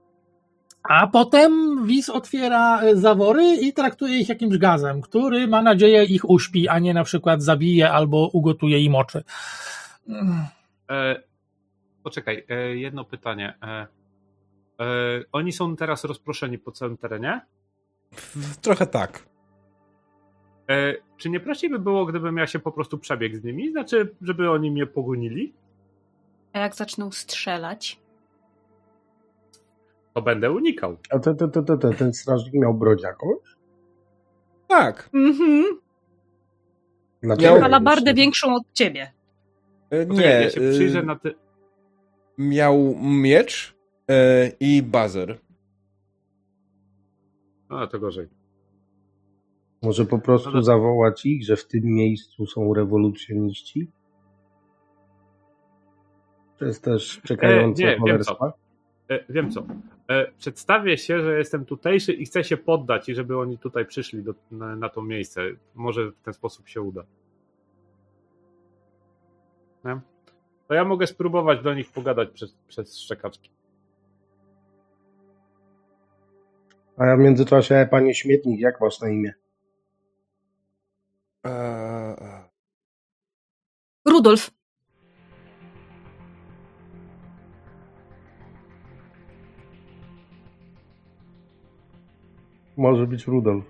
[0.83, 6.31] a potem WIS otwiera e, zawory i traktuje ich jakimś gazem, który ma nadzieję ich
[6.31, 9.25] uśpi, a nie na przykład zabije albo ugotuje im oczy.
[10.09, 10.45] Mm.
[10.91, 11.23] E,
[12.03, 13.55] poczekaj, e, jedno pytanie.
[13.63, 13.87] E, e,
[15.33, 17.41] oni są teraz rozproszeni po całym terenie?
[18.63, 19.27] Trochę tak.
[20.71, 23.71] E, czy nie prościej by było, gdybym ja się po prostu przebiegł z nimi?
[23.71, 25.53] Znaczy, żeby oni mnie pogonili?
[26.53, 28.01] A jak zaczną strzelać?
[30.21, 30.97] To będę unikał.
[31.11, 33.39] A te, te, te, te, te, ten strażnik miał broń jakąś?
[34.69, 35.11] Tak.
[35.15, 35.65] Mhm.
[37.23, 37.55] Dlaczego?
[37.55, 39.13] Miał- Alabardę większą od ciebie.
[39.91, 40.23] E, Nie.
[40.25, 41.35] ja się przyjrzę na ty...
[42.39, 43.75] Miał miecz
[44.11, 45.39] e, i bazer.
[47.71, 48.29] No, to gorzej.
[49.83, 53.91] Może po prostu to- zawołać ich, że w tym miejscu są rewolucjoniści?
[56.59, 58.53] To jest też czekające E, nie, cholerstwa.
[59.11, 59.67] E, wiem co.
[60.09, 64.23] E, przedstawię się, że jestem tutejszy i chcę się poddać i żeby oni tutaj przyszli
[64.23, 65.43] do, na, na to miejsce.
[65.75, 67.05] Może w ten sposób się uda.
[69.85, 70.01] Nie?
[70.69, 73.51] To ja mogę spróbować do nich pogadać przez, przez szczekaczki.
[76.97, 79.35] A ja w międzyczasie, panie śmietnik, jak masz na imię?
[81.47, 82.45] E,
[84.05, 84.51] Rudolf,
[92.81, 93.65] Może być Rudolf.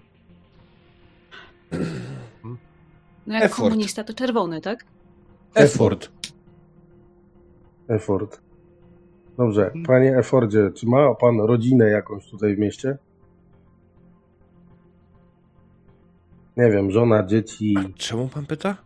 [3.27, 3.63] no jak Effort.
[3.69, 4.85] komunista to czerwony, tak?
[5.55, 6.11] effort.
[7.89, 8.41] Effort.
[9.37, 12.99] Dobrze, panie Effordzie, czy ma pan rodzinę jakąś tutaj w mieście?
[16.57, 18.77] Nie wiem, żona, dzieci, Czemu pan pyta?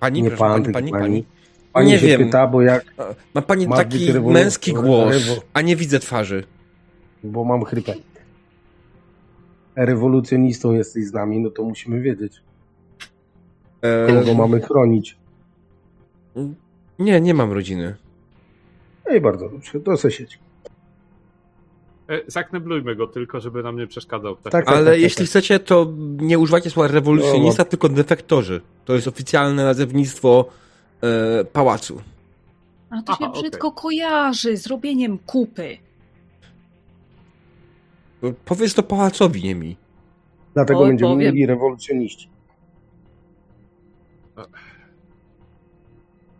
[0.00, 1.24] Pani, nie proszę, pan, pani, pani, pani.
[1.72, 1.88] pani.
[1.88, 2.24] Nie się wiem.
[2.24, 3.04] pyta, bo jak, A,
[3.34, 6.44] Ma pani taki męski głos, a nie widzę twarzy.
[7.24, 7.94] bo mam chrypę.
[9.76, 12.42] Rewolucjonistą jesteś z nami, no to musimy wiedzieć,
[13.82, 15.16] E, kogo mamy chronić.
[16.98, 17.94] Nie, nie mam rodziny.
[19.08, 20.38] No i bardzo dobrze, to se siedź.
[22.08, 24.36] E, zakneblujmy go tylko, żeby nam nie przeszkadzał.
[24.36, 25.26] Tak, tak, Ale tak, jeśli tak.
[25.26, 28.60] chcecie, to nie używajcie słowa rewolucjonista, No, tylko defektorzy.
[28.84, 30.48] To jest oficjalne nazewnictwo
[31.02, 32.00] e, pałacu.
[32.90, 35.78] A to się Aha, brzydko kojarzy z robieniem kupy.
[38.44, 39.76] Powiedz to pałacowi, nie mi.
[40.54, 41.34] Dlatego Oj, będziemy powiem.
[41.34, 42.28] mieli rewolucjoniści.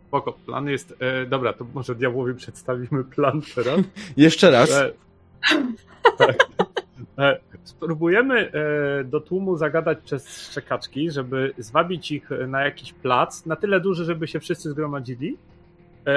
[0.07, 0.95] Spoko, plan jest...
[0.99, 3.79] E, dobra, to może diabłowi przedstawimy plan teraz.
[4.17, 4.71] Jeszcze raz.
[4.71, 4.91] E,
[6.17, 6.35] tak.
[7.17, 13.55] E, Spróbujemy e, do tłumu zagadać przez szczekaczki, żeby zwabić ich na jakiś plac, na
[13.55, 15.52] tyle duży, żeby się wszyscy zgromadzili, e,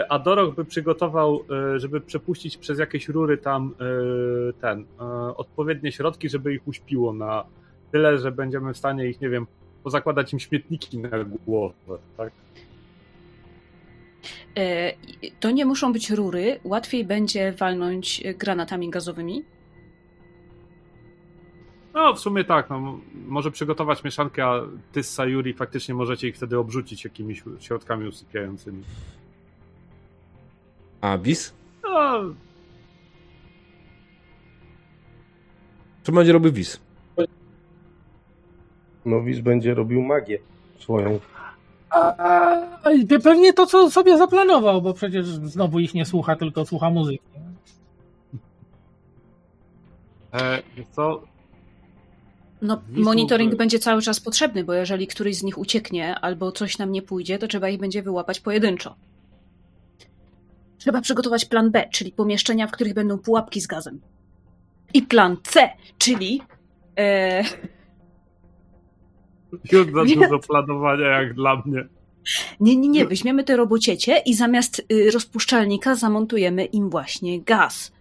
[0.09, 1.45] a Dorok by przygotował,
[1.75, 5.05] e, żeby przepuścić przez jakieś rury tam e, ten, e,
[5.37, 7.45] odpowiednie środki, żeby ich uśpiło na
[7.93, 9.47] tyle, że będziemy w stanie ich, nie wiem,
[9.85, 12.33] pozakładać im śmietniki na głowę, tak?
[14.57, 14.93] E,
[15.41, 19.45] To nie muszą być rury, łatwiej będzie walnąć e, granatami gazowymi.
[21.95, 26.37] No, w sumie tak, no, może przygotować mieszankę, a ty z Sayuri faktycznie możecie ich
[26.37, 28.83] wtedy obrzucić jakimiś środkami usypiającymi.
[31.01, 31.55] A Bis?
[31.85, 32.35] No,
[36.03, 36.81] Co będzie robił Wis?
[39.05, 40.39] Nowis będzie robił magię
[40.79, 41.21] swoją.
[41.91, 42.91] A, a,
[43.23, 47.25] pewnie to, co sobie zaplanował, bo przecież znowu ich nie słucha, tylko słucha muzyki.
[50.33, 50.63] E,
[50.93, 51.23] co?
[52.63, 56.93] No, monitoring będzie cały czas potrzebny, bo jeżeli któryś z nich ucieknie albo coś nam
[56.93, 58.95] nie pójdzie, to trzeba ich będzie wyłapać pojedynczo.
[60.87, 64.01] Trzeba przygotować plan B, czyli pomieszczenia, w których będą pułapki z gazem.
[64.95, 65.69] I plan C,
[65.99, 66.43] czyli.
[66.99, 67.43] E,
[69.73, 70.15] Już za Nie.
[70.17, 71.89] dużo planowania jak dla mnie.
[72.61, 77.93] nie, nie, nie, weźmiemy te robociecie i zamiast y, rozpuszczalnika zamontujemy im właśnie gaz.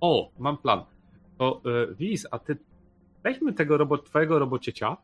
[0.00, 0.84] O, mam plan.
[1.38, 2.56] To e, Wiz, a ty
[3.22, 4.96] weźmy tego robot, twojego robociecia, e,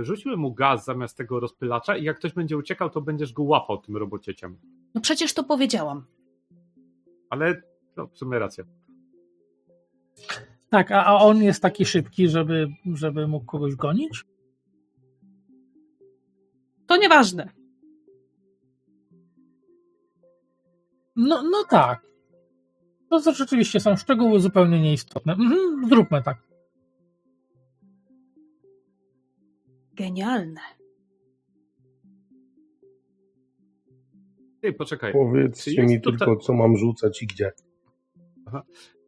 [0.00, 3.78] wrzućmy mu gaz zamiast tego rozpylacza i jak ktoś będzie uciekał, to będziesz go łapał
[3.78, 4.58] tym robocieciem.
[4.94, 6.04] No przecież to powiedziałam.
[7.30, 7.62] Ale
[7.96, 8.64] no, w sumie racja.
[10.70, 14.24] Tak, a, a on jest taki szybki, żeby, żeby mógł kogoś gonić?
[16.86, 17.48] To nieważne.
[21.16, 22.08] No, no tak.
[23.10, 25.32] To rzeczywiście są szczegóły zupełnie nieistotne.
[25.32, 26.47] Mhm, zróbmy tak.
[29.98, 30.60] Genialne.
[34.60, 35.12] Ty, poczekaj.
[35.12, 37.52] Powiedzcie mi tutaj- tylko, co mam rzucać i gdzie.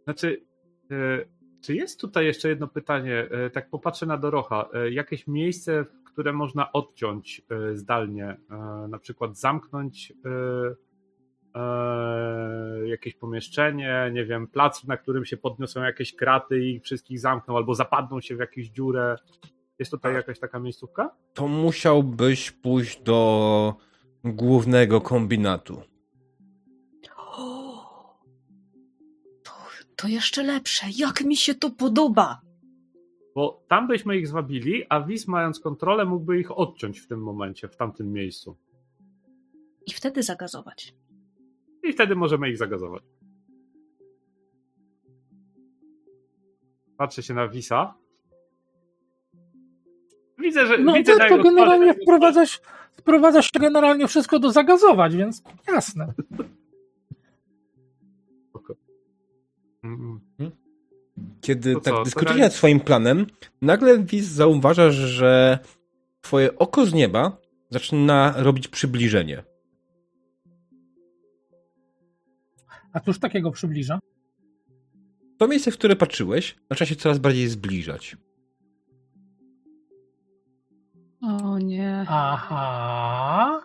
[0.05, 0.43] Znaczy,
[0.91, 1.25] e,
[1.61, 3.29] czy jest tutaj jeszcze jedno pytanie?
[3.31, 4.69] E, tak popatrzę na Dorocha.
[4.75, 8.37] E, jakieś miejsce, w które można odciąć e, zdalnie?
[8.51, 8.57] E,
[8.89, 16.17] na przykład zamknąć e, e, jakieś pomieszczenie, nie wiem, plac, na którym się podniosą jakieś
[16.17, 19.17] kraty i ich wszystkich zamkną, albo zapadną się w jakąś dziurę.
[19.81, 21.17] Jest tutaj jakaś taka miejscówka?
[21.35, 23.75] To musiałbyś pójść do
[24.25, 25.83] głównego kombinatu.
[27.17, 28.21] O,
[29.45, 29.53] to,
[29.97, 30.87] to jeszcze lepsze.
[30.97, 32.41] Jak mi się to podoba.
[33.35, 37.69] Bo tam byśmy ich zwabili, a Wiz mając kontrolę mógłby ich odciąć w tym momencie,
[37.69, 38.57] w tamtym miejscu.
[39.87, 40.95] I wtedy zagazować.
[41.83, 43.03] I wtedy możemy ich zagazować.
[46.97, 48.00] Patrzę się na Wisa.
[50.51, 50.79] Widzę, że.
[50.79, 52.61] No widzę na tak, to generalnie wprowadzasz,
[52.93, 56.13] wprowadzasz generalnie wszystko do zagazować, więc jasne.
[61.41, 63.27] Kiedy To tak co, dyskutujesz nad swoim planem,
[63.63, 65.59] nagle Wiz zauważasz, że
[66.21, 67.37] twoje oko z nieba
[67.71, 69.43] zaczyna robić przybliżenie.
[72.93, 73.99] A cóż takiego przybliża?
[75.39, 78.17] To miejsce, w które patrzyłeś, zaczyna się coraz bardziej zbliżać.
[81.23, 82.05] O nie.
[82.09, 83.61] Aha.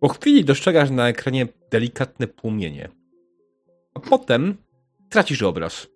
[0.00, 2.88] Po chwili dostrzegasz na ekranie delikatne płomienie.
[3.94, 4.56] A potem
[5.08, 5.86] tracisz obraz.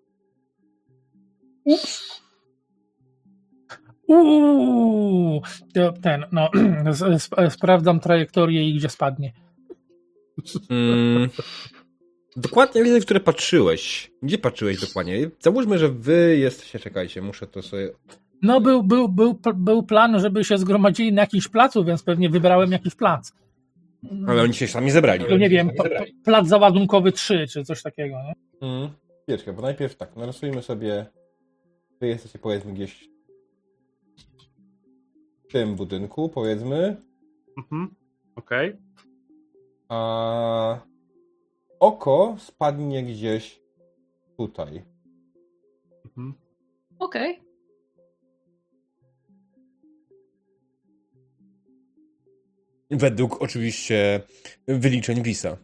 [4.07, 5.43] Uuu,
[5.75, 6.51] to ten, no,
[7.25, 9.33] sp- sprawdzam trajektorię i gdzie spadnie.
[10.71, 11.29] Mm,
[12.37, 14.11] dokładnie wiedzę, w które patrzyłeś.
[14.23, 15.31] Gdzie patrzyłeś dokładnie?
[15.41, 17.91] Załóżmy, że wy jesteście, czekajcie, muszę to sobie...
[18.43, 22.73] No, był, był, był, był plan, żeby się zgromadzili na jakimś placu, więc pewnie wybrałem
[22.73, 23.33] jakiś plac.
[24.29, 25.25] Ale oni się sami zebrali.
[25.25, 28.33] To nie wiem, p- plac załadunkowy 3 czy coś takiego, nie?
[28.69, 28.89] Mm.
[29.29, 31.07] Wieczkę, bo najpierw tak, narysujmy sobie...
[32.01, 33.09] Wy jesteście powiedzmy gdzieś
[35.49, 36.97] w tym budynku, powiedzmy,
[37.59, 37.95] Mhm.
[38.37, 38.77] Okej.
[39.89, 40.79] a
[41.81, 43.61] oko spadnie gdzieś
[44.37, 44.83] tutaj.
[46.05, 46.35] Mhm.
[46.99, 47.41] Okej.
[52.91, 54.21] Według oczywiście
[54.69, 55.57] wyliczeń Wisa.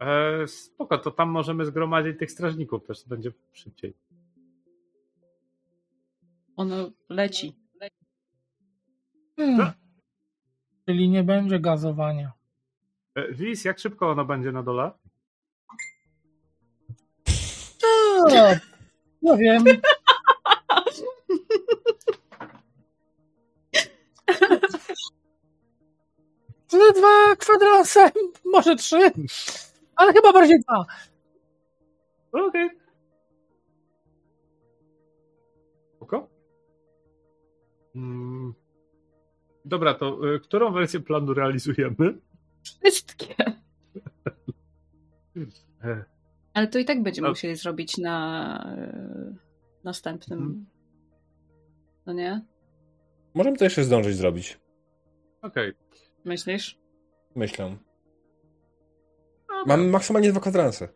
[0.00, 3.94] E, spoko, to tam możemy zgromadzić tych strażników, też będzie szybciej.
[6.56, 7.56] Ono leci.
[9.36, 9.72] Hmm.
[10.86, 12.32] Czyli nie będzie gazowania.
[13.14, 14.90] E, Wiz, jak szybko ona będzie na dole?
[18.30, 18.56] No,
[19.22, 19.64] nie wiem.
[26.68, 28.10] Ze dwa kwadranse,
[28.54, 29.10] może trzy,
[29.96, 30.84] ale chyba bardziej dwa.
[32.32, 32.70] Okej.
[35.96, 36.28] Spoko.
[37.94, 38.54] Mm.
[39.64, 42.18] Dobra, to y, którą wersję planu realizujemy?
[42.62, 43.34] Wszystkie.
[45.84, 46.04] E,
[46.54, 47.32] Ale to i tak będziemy No.
[47.32, 49.34] musieli zrobić na e,
[49.84, 50.38] następnym.
[50.38, 50.66] Mhm.
[52.06, 52.40] No nie?
[53.34, 54.60] Możemy to jeszcze zdążyć zrobić.
[55.42, 55.72] Okej.
[56.24, 56.78] Myślisz?
[57.36, 57.76] Myślę.
[59.66, 60.88] Mamy maksymalnie dwa kwadranse.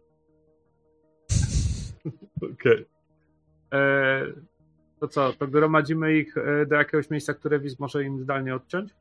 [2.54, 2.86] Okej.
[3.72, 4.22] E,
[5.00, 8.94] To co, to gromadzimy ich e, do jakiegoś miejsca, które Wiz może im zdalnie odciąć?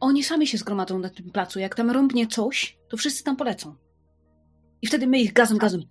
[0.00, 1.58] Oni sami się zgromadzą na tym placu.
[1.60, 3.74] Jak tam rąbnie coś, to wszyscy tam polecą.
[4.82, 5.82] I wtedy my ich gazem, gazem.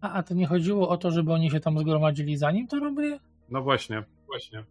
[0.00, 3.20] A, a to nie chodziło o to, żeby oni się tam zgromadzili zanim to robili?
[3.48, 4.64] No właśnie, właśnie.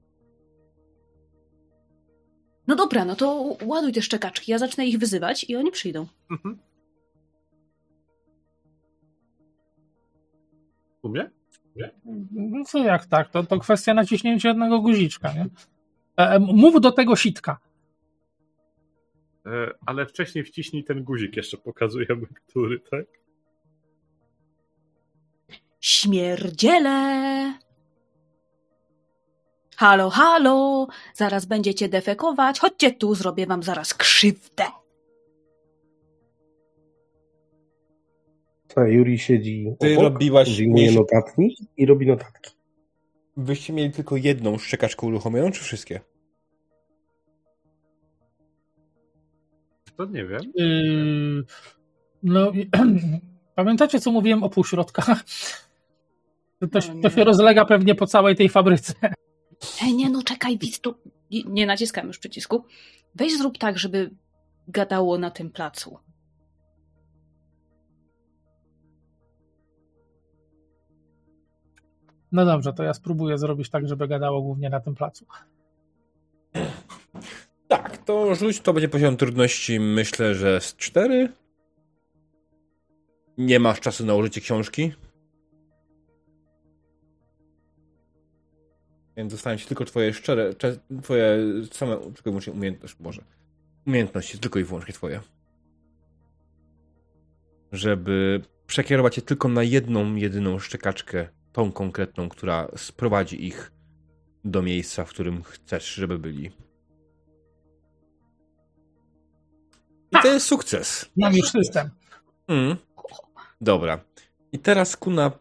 [2.67, 4.51] No dobra, no to ładuj te szczekaczki.
[4.51, 6.07] Ja zacznę ich wyzywać i oni przyjdą.
[6.31, 6.57] Mhm.
[10.97, 11.29] W sumie?
[12.31, 13.29] No co jak tak?
[13.29, 15.45] To, to kwestia naciśnięcia jednego guziczka, nie?
[16.17, 17.59] E, e, mów do tego sitka.
[19.45, 23.05] E, ale wcześniej wciśnij ten guzik, jeszcze pokazujemy, który, tak?
[25.79, 27.66] Śmierdziele!
[29.77, 30.87] Halo, halo!
[31.13, 32.59] Zaraz będziecie defekować.
[32.59, 34.63] Chodźcie tu, zrobię wam zaraz krzywdę.
[38.67, 42.51] Co, Juri siedzi Ty obok, robiłaś- wyjmuje notatnik i robi notatki.
[43.37, 45.99] Wyście mieli tylko jedną szczekaczkę uruchomioną, czy wszystkie?
[49.97, 50.41] To nie wiem.
[50.55, 51.43] Yy,
[52.23, 52.69] no, i-
[53.55, 55.23] pamiętacie, co mówiłem o półśrodkach?
[56.59, 58.93] To, to, się- to się rozlega pewnie po całej tej fabryce.
[59.83, 60.95] Ej, nie no, czekaj, widz, tu...
[61.31, 62.63] Nie- Nie naciskam już przycisku.
[63.15, 64.11] Weź zrób tak, żeby
[64.67, 65.97] gadało na tym placu.
[72.31, 75.25] No dobrze, to ja spróbuję zrobić tak, żeby gadało głównie na tym placu.
[77.67, 81.29] Tak, to rzuć, to będzie poziom trudności, myślę, że z 4.
[83.37, 84.93] Nie masz czasu na użycie książki.
[89.17, 91.37] Więc zostaną ci tylko twoje szczere, cze- twoje
[91.71, 93.23] same, tylko wyłącznie umiejętności, może.
[93.87, 95.21] Umiejętności, tylko i wyłącznie twoje.
[97.71, 103.71] Żeby przekierować je tylko na jedną, jedyną szczekaczkę, tą konkretną, która sprowadzi ich
[104.45, 106.51] do miejsca, w którym chcesz, żeby byli.
[110.11, 111.09] I to jest sukces.
[111.17, 111.89] Mam już system.
[112.47, 112.75] Mm.
[113.61, 113.99] Dobra.
[114.51, 115.31] I teraz Kuna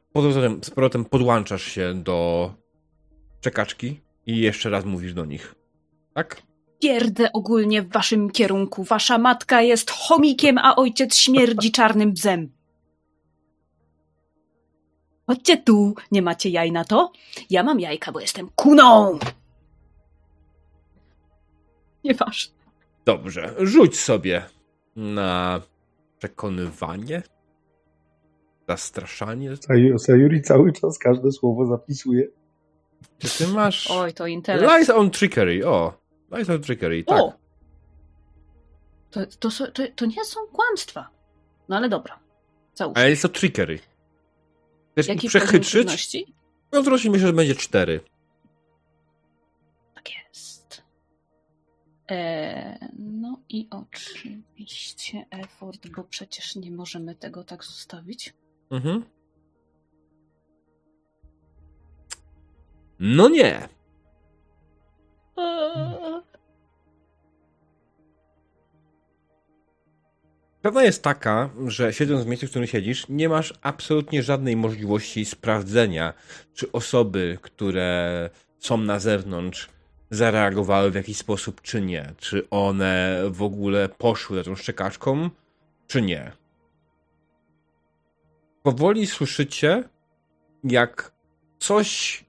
[0.62, 2.54] z powrotem podłączasz się do
[3.46, 5.54] czekaczki i jeszcze raz mówisz do nich.
[6.14, 6.42] Tak?
[6.82, 8.84] Pierdę ogólnie w waszym kierunku.
[8.84, 12.52] Wasza matka jest chomikiem, a ojciec śmierdzi czarnym bzem.
[15.26, 17.12] Chodźcie tu, nie macie jaj na to?
[17.50, 19.18] Ja mam jajka, bo jestem kuną.
[22.04, 22.54] Nieważne.
[23.04, 23.54] Dobrze.
[23.58, 24.42] Rzuć sobie
[24.96, 25.60] na
[26.18, 27.22] przekonywanie.
[28.68, 29.50] Zastraszanie.
[29.98, 32.28] Sayuri cały czas każde słowo zapisuje.
[33.18, 33.90] Czy ty masz.
[33.90, 34.72] Oj, to intelekt.
[34.72, 35.68] Lies on trickery.
[35.68, 35.92] O.
[36.30, 37.20] Lies on trickery, tak.
[37.20, 37.32] O!
[39.10, 41.10] To, to, to, to nie są kłamstwa.
[41.68, 42.18] No ale dobra.
[42.74, 42.96] Załóż.
[42.96, 43.78] Ale jest to trickery.
[44.92, 46.16] Chcesz Jaki przechytrzyć?
[46.72, 48.00] No to myślę, że będzie cztery.
[49.94, 50.82] Tak jest.
[52.10, 58.34] E, no i oczywiście effort, bo przecież nie możemy tego tak zostawić.
[58.70, 59.04] Mhm.
[63.00, 63.68] No nie.
[70.62, 75.24] Prawda jest taka, że siedząc w miejscu, w którym siedzisz, nie masz absolutnie żadnej możliwości
[75.24, 76.14] sprawdzenia,
[76.54, 79.68] czy osoby, które są na zewnątrz,
[80.10, 82.12] zareagowały w jakiś sposób, czy nie.
[82.18, 85.30] Czy one w ogóle poszły za tą szczekaczką,
[85.86, 86.32] czy nie.
[88.62, 89.84] Powoli słyszycie,
[90.64, 91.12] jak
[91.58, 92.24] coś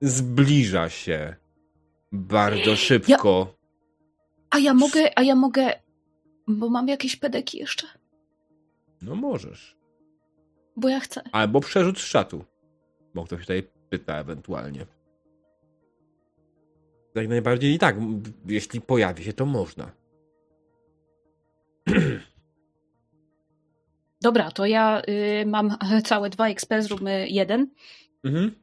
[0.00, 1.36] zbliża się
[2.12, 3.54] bardzo szybko.
[4.50, 5.72] A ja mogę, a ja mogę,
[6.48, 7.86] bo mam jakieś pedeki jeszcze,
[9.02, 9.76] No możesz.
[10.76, 11.22] bo ja chcę.
[11.32, 12.44] Albo przerzut z czatu.
[13.14, 14.86] Bo ktoś tutaj pyta ewentualnie.
[17.14, 17.96] Jak najbardziej i tak,
[18.46, 19.92] jeśli pojawi się, to można.
[24.22, 25.02] Dobra, to ja
[25.42, 27.70] y, mam całe dwa XP, zróbmy jeden.
[28.24, 28.54] Mhm.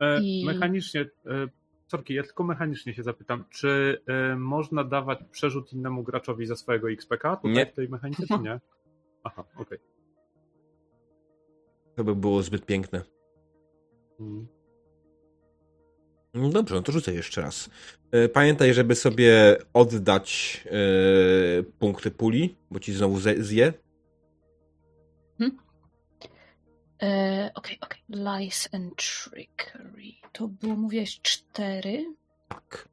[0.00, 1.48] E, I- Mechanicznie, e,
[1.86, 6.90] sorki, ja tylko mechanicznie się zapytam, czy e, można dawać przerzut innemu graczowi ze swojego
[6.90, 7.66] XPK tutaj Nie.
[7.66, 8.60] w tej mechanice, czy nie?
[9.24, 9.78] Aha, okej.
[11.94, 13.02] To by było zbyt piękne.
[14.20, 14.46] Mm.
[16.34, 17.70] No dobrze, no to rzucę jeszcze raz.
[18.32, 20.60] Pamiętaj, żeby sobie oddać
[21.78, 23.42] punkty puli, bo ci znowu ze-
[27.02, 28.00] E, Okej, okej.
[28.08, 30.12] Lies and trickery.
[30.32, 32.14] To było, mówiłeś, cztery?
[32.48, 32.88] Tak.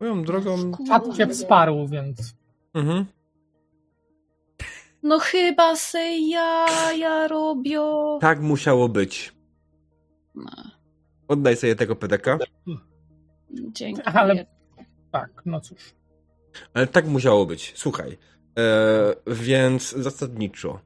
[0.00, 0.72] Moją drogą.
[0.88, 2.34] Fat cię wsparł, więc
[2.74, 3.06] Mhm.
[5.02, 8.18] No chyba se jaja robią.
[8.20, 9.32] Tak musiało być.
[10.34, 10.50] No.
[11.28, 12.38] Oddaj sobie tego PDK.
[13.50, 14.02] Dzięki.
[14.02, 14.46] Ale-
[15.12, 15.94] Tak, no cóż.
[16.74, 17.72] Ale tak musiało być.
[17.76, 18.18] Słuchaj.
[18.58, 20.80] E, więc zasadniczo.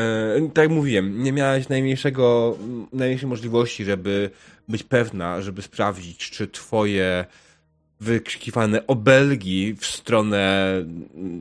[0.00, 2.58] E, tak jak mówiłem, nie miałaś najmniejszego,
[2.92, 4.30] najmniejszej możliwości, żeby
[4.68, 7.24] być pewna, żeby sprawdzić, czy twoje
[8.00, 10.72] wykrzykiwane obelgi w stronę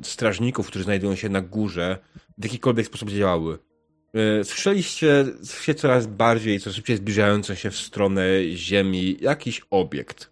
[0.04, 1.98] strażników, którzy znajdują się na górze,
[2.38, 3.58] w jakikolwiek sposób działały.
[4.14, 5.26] E, Słyszeliście
[5.62, 8.24] się coraz bardziej, coraz szybciej zbliżającą się w stronę
[8.56, 10.30] Ziemi jakiś obiekt.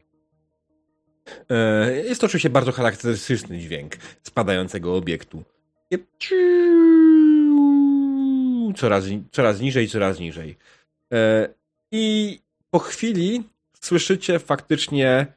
[1.50, 5.44] E, Jest to oczywiście bardzo charakterystyczny dźwięk spadającego obiektu.
[8.78, 10.58] Coraz, coraz niżej, coraz niżej.
[11.14, 11.50] E,
[11.92, 12.40] I
[12.70, 13.44] po chwili
[13.82, 15.28] słyszycie faktycznie,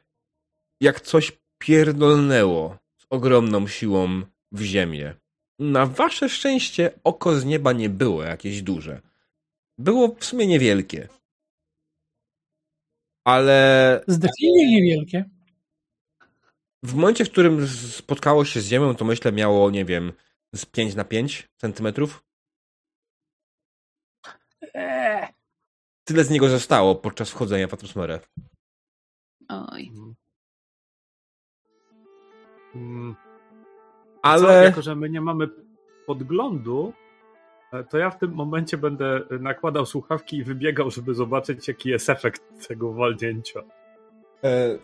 [0.81, 4.21] jak coś pierdolnęło z ogromną siłą
[4.51, 5.15] w ziemię.
[5.59, 9.01] Na wasze szczęście oko z nieba nie było jakieś duże.
[9.77, 11.07] Było w sumie niewielkie.
[13.25, 15.25] Ale Zdecydowanie niewielkie.
[16.83, 20.13] w momencie, w którym spotkało się z ziemią, to myślę miało, nie wiem,
[20.55, 22.23] z 5 na 5 centymetrów.
[24.73, 25.27] Eee,
[26.03, 28.19] Tyle z niego zostało podczas wchodzenia w atmosferę.
[29.49, 29.91] Oj.
[32.75, 33.15] Mm.
[34.21, 35.49] Ale Co, jako, że my nie mamy
[36.05, 36.93] podglądu,
[37.73, 42.09] e, to ja w tym momencie będę nakładał słuchawki i wybiegał, żeby zobaczyć, jaki jest
[42.09, 43.59] efekt tego walnięcia.
[44.43, 44.77] E,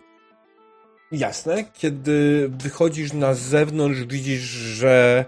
[1.12, 5.26] jasne, kiedy wychodzisz na zewnątrz, widzisz, że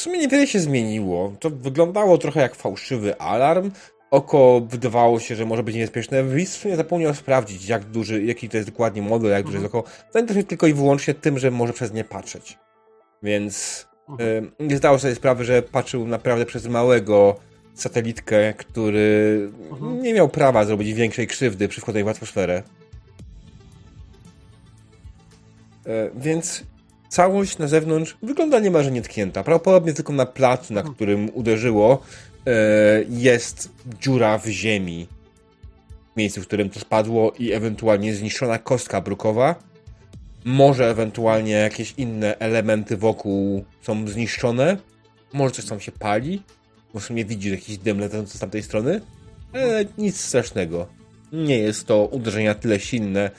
[0.00, 1.32] w sumie niewiele się zmieniło.
[1.40, 3.70] To wyglądało trochę jak fałszywy alarm.
[4.10, 6.24] Oko wydawało się, że może być niebezpieczne.
[6.24, 9.66] Wiz w sumie zapomniał sprawdzić, jak duży, jaki to jest dokładnie model, jak duże jest
[9.66, 9.84] oko.
[10.12, 12.58] Zainteresował się tylko i wyłącznie tym, że może przez nie patrzeć.
[13.22, 14.50] Więc Mhm.
[14.60, 17.36] e, nie zdawał sobie sprawy, że patrzył naprawdę przez małego
[17.74, 20.02] satelitkę, który Mhm.
[20.02, 22.62] nie miał prawa zrobić większej krzywdy przy wchodzeniu w atmosferę.
[25.86, 26.62] E, Więc
[27.10, 29.44] całość na zewnątrz wygląda niemalże nietknięta.
[29.44, 32.02] Prawdopodobnie tylko na placu, na którym uderzyło,
[32.46, 32.52] e,
[33.08, 33.68] jest
[34.00, 35.06] dziura w ziemi.
[36.14, 39.54] W miejscu, w którym to spadło i ewentualnie zniszczona kostka brukowa.
[40.44, 44.76] Może ewentualnie jakieś inne elementy wokół są zniszczone.
[45.32, 46.42] Może coś tam się pali.
[46.94, 49.00] Bo w sumie widzisz jakiś dym lecący z tamtej strony.
[49.52, 50.86] Ale nic strasznego.
[51.32, 53.30] Nie jest to uderzenie na tyle silne,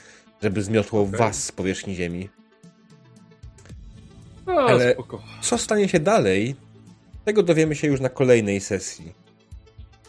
[0.42, 1.18] żeby zmiotło Okej.
[1.18, 2.28] was z powierzchni ziemi.
[4.56, 5.22] O, Ale- spoko.
[5.40, 6.54] Co stanie się dalej,
[7.24, 9.12] tego dowiemy się już na kolejnej sesji.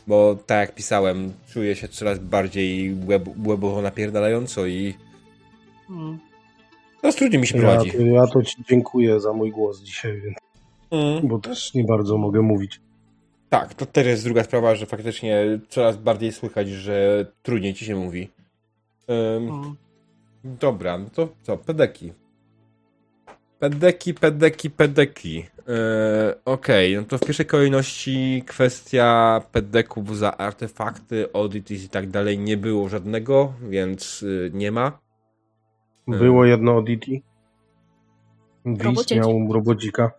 [0.07, 4.93] Bo tak jak pisałem, czuję się coraz bardziej łeb, łebowo napierdalająco i
[5.89, 6.19] Mm.
[7.01, 7.91] coraz trudniej mi się Ja, prowadzi.
[7.91, 10.37] to- ja to ci dziękuję za mój głos dzisiaj, więc,
[10.91, 11.27] Mm.
[11.27, 12.81] bo też nie bardzo mogę mówić.
[13.49, 17.95] Tak, to też jest druga sprawa, że faktycznie coraz bardziej słychać, że trudniej ci się
[17.95, 18.29] mówi.
[19.37, 19.75] Ym, Mm.
[20.43, 21.57] Dobra, no to co?
[21.57, 22.13] Pedeki.
[23.63, 25.35] Pedeki, pedeki, pedeki.
[25.35, 25.43] Yy,
[26.45, 32.57] Okej, no to w pierwszej kolejności kwestia pedeków za artefakty, oddities i tak dalej nie
[32.57, 34.99] było żadnego, więc yy, nie ma.
[36.07, 37.23] Było jedno Oditi.
[38.65, 39.15] Wiz Robocieci.
[39.15, 40.11] miał robodzika.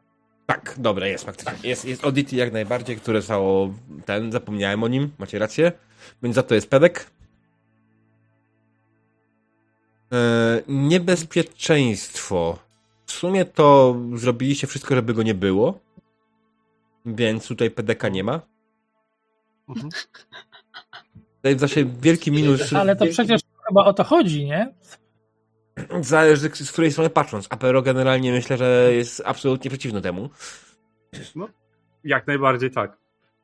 [0.46, 1.68] Tak, dobra, jest faktycznie.
[1.68, 3.74] Jest, jest oddity jak najbardziej, które zostało
[4.04, 5.72] ten, zapomniałem o nim, macie rację.
[6.22, 7.06] Więc za to jest pedek.
[10.12, 12.63] E, niebezpieczeństwo.
[13.14, 15.80] W sumie to zrobiliście wszystko, żeby go nie było.
[17.06, 18.40] Więc tutaj pedeka nie ma.
[19.68, 19.88] Mhm.
[21.36, 22.72] Tutaj w zasadzie wielki minus.
[22.72, 24.74] ale to przecież chyba o to chodzi, nie?
[26.00, 27.46] Zależy z której strony patrząc.
[27.50, 30.30] Apero generalnie myślę, że jest absolutnie przeciwny temu.
[32.04, 32.96] Jak najbardziej tak.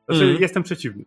[0.05, 0.41] Znaczy, Mhm.
[0.41, 1.05] jestem przeciwny.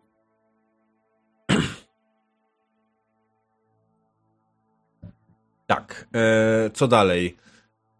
[5.67, 6.07] Tak.
[6.15, 7.37] E, co dalej?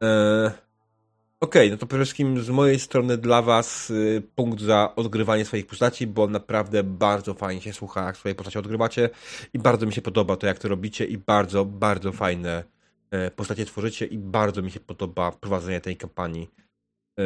[0.05, 0.65] E,
[1.45, 5.67] Okej, no to przede wszystkim z mojej strony dla Was y, punkt za odgrywanie swoich
[5.67, 9.11] postaci, bo naprawdę bardzo fajnie się słucha, jak swoje postacie odgrywacie
[9.55, 12.65] i bardzo mi się podoba to, jak to robicie i bardzo, bardzo fajne
[13.11, 16.51] e, postacie tworzycie i bardzo mi się podoba prowadzenie tej kampanii.
[17.19, 17.25] E,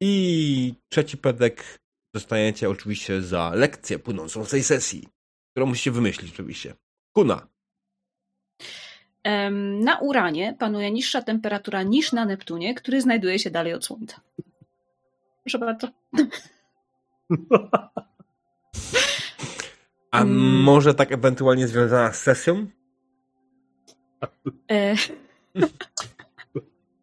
[0.00, 1.78] I trzeci pedek
[2.14, 5.08] dostajecie oczywiście za lekcję płynącą z tej sesji,
[5.50, 6.74] którą musicie wymyślić oczywiście.
[7.16, 7.51] Kuna.
[9.80, 14.20] Na Uranie panuje niższa temperatura niż na Neptunie, który znajduje się dalej od Słońca.
[15.44, 15.88] Proszę bardzo.
[20.10, 20.62] A Mm.
[20.62, 22.66] może tak ewentualnie związana z sesją?
[24.70, 24.94] E,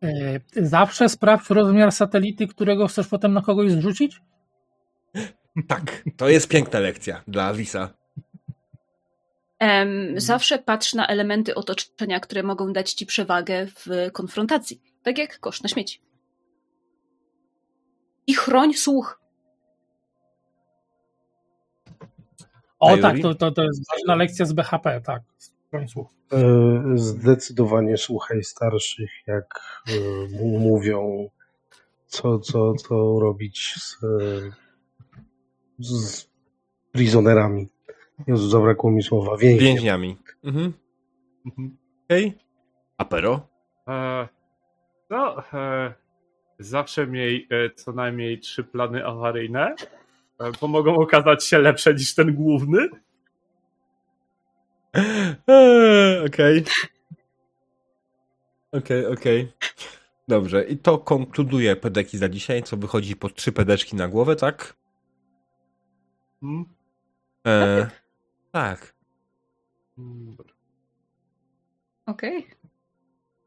[0.04, 4.22] E, Zawsze sprawdź rozmiar satelity, którego chcesz potem na kogoś zrzucić?
[5.68, 7.90] Tak, to jest piękna lekcja dla Wisa.
[9.60, 14.82] Em, Zawsze patrz na elementy otoczenia, które mogą dać ci przewagę w konfrontacji.
[15.04, 16.02] Tak jak kosz na śmieci.
[18.28, 19.20] I chroń słuch.
[22.80, 25.24] O tak, to, to, to jest ważna lekcja z BHP, tak.
[25.74, 26.42] E,
[26.96, 31.30] Zdecydowanie słuchaj starszych, jak e, mówią,
[32.08, 34.08] co, co, co robić z, e,
[35.80, 36.28] z
[36.92, 37.70] prisonerami.
[38.28, 39.38] Jezu, zabrakło mi słowa.
[39.38, 39.60] Więźniem.
[39.66, 40.18] Więźniami.
[40.44, 40.74] Mhm.
[41.46, 41.78] Mhm.
[42.06, 42.34] Okej.
[42.98, 43.48] Apero?
[43.88, 44.28] E,
[45.10, 45.94] no, e,
[46.60, 49.76] zawsze miej e, co najmniej trzy plany awaryjne,
[50.40, 52.90] e, bo mogą okazać się lepsze niż ten główny.
[55.48, 56.64] Eee, Okej.
[58.72, 59.52] Okej, okej.
[60.28, 64.76] Dobrze, i to konkluduje pedeki za dzisiaj, co wychodzi po trzy pedeczki na głowę, tak?
[66.42, 66.66] Hmm?
[67.46, 67.86] Eee,
[68.52, 68.94] tak.
[69.98, 70.54] Dobra.
[72.06, 72.48] Okej.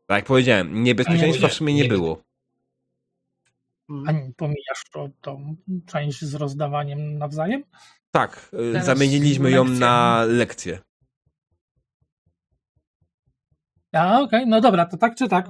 [0.07, 2.23] Tak jak powiedziałem, niebezpieczeństwa w sumie nie było.
[3.91, 4.09] Mm.
[4.09, 5.57] A nie pomijasz to, tą
[5.87, 7.65] część z rozdawaniem nawzajem?
[8.11, 10.79] Tak, e, Teraz zamieniliśmy ją na lekcję.
[13.93, 15.49] A, okej, no dobra, to tak czy tak.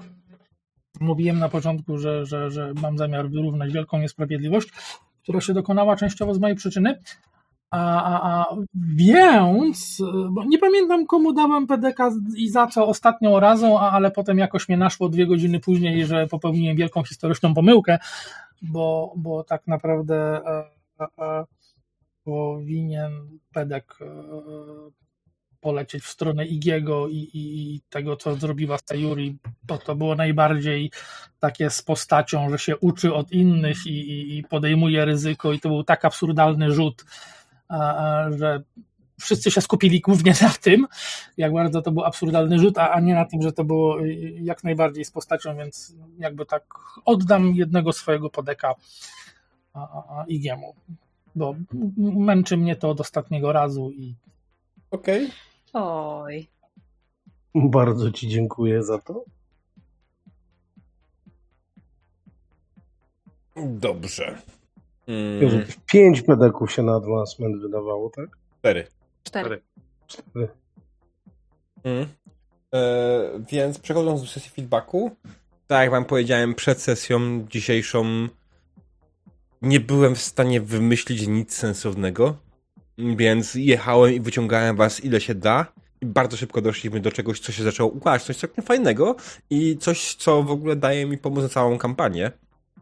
[1.00, 4.68] Mówiłem na początku, że, że, że mam zamiar wyrównać wielką niesprawiedliwość,
[5.22, 7.02] która się dokonała częściowo z mojej przyczyny.
[7.72, 13.80] A, a, a więc, bo nie pamiętam komu dałem PDK i za co ostatnią razą,
[13.80, 17.98] ale potem jakoś mnie naszło dwie godziny później, że popełniłem wielką historyczną pomyłkę,
[18.62, 20.64] bo, bo tak naprawdę e,
[21.00, 21.44] e, e,
[22.24, 24.06] powinien pedek e,
[25.60, 30.90] polecieć w stronę Igiego i, i, tego, co zrobiła Sayuri, bo to było najbardziej
[31.40, 35.84] takie z postacią, że się uczy od innych i, i, podejmuje ryzyko i to był
[35.84, 37.04] tak absurdalny rzut,
[38.38, 38.62] że
[39.20, 40.86] wszyscy się skupili głównie na tym,
[41.36, 44.64] jak bardzo to był absurdalny rzut, a, nie na tym, że to było y, jak
[44.64, 46.64] najbardziej z postacią, więc jakby tak
[47.04, 48.74] oddam jednego swojego podeka
[50.28, 50.74] Igiemu,
[51.34, 51.54] bo
[51.96, 54.14] męczy mnie to od ostatniego razu i
[54.90, 55.30] Okej.
[55.72, 56.48] Oj.
[57.54, 59.24] Bardzo Ci dziękuję za to.
[63.56, 64.38] Dobrze.
[65.06, 68.28] Mm, Jezu, pięć pedeków się na advancement wydawało, tak?
[68.58, 68.86] cztery.
[69.24, 69.62] Cztery.
[70.06, 70.48] Cztery.
[71.84, 72.06] Mm.
[72.74, 75.10] E, więc przechodząc do sesji feedbacku,
[75.66, 78.28] tak jak wam powiedziałem przed sesją dzisiejszą,
[79.62, 82.36] nie byłem w stanie wymyślić nic sensownego,
[82.98, 85.66] więc jechałem i wyciągałem was ile się da
[86.00, 89.16] i bardzo szybko doszliśmy do czegoś, co się zaczęło układać, coś całkiem fajnego
[89.50, 92.32] i coś, co w ogóle daje mi pomysł na całą kampanię,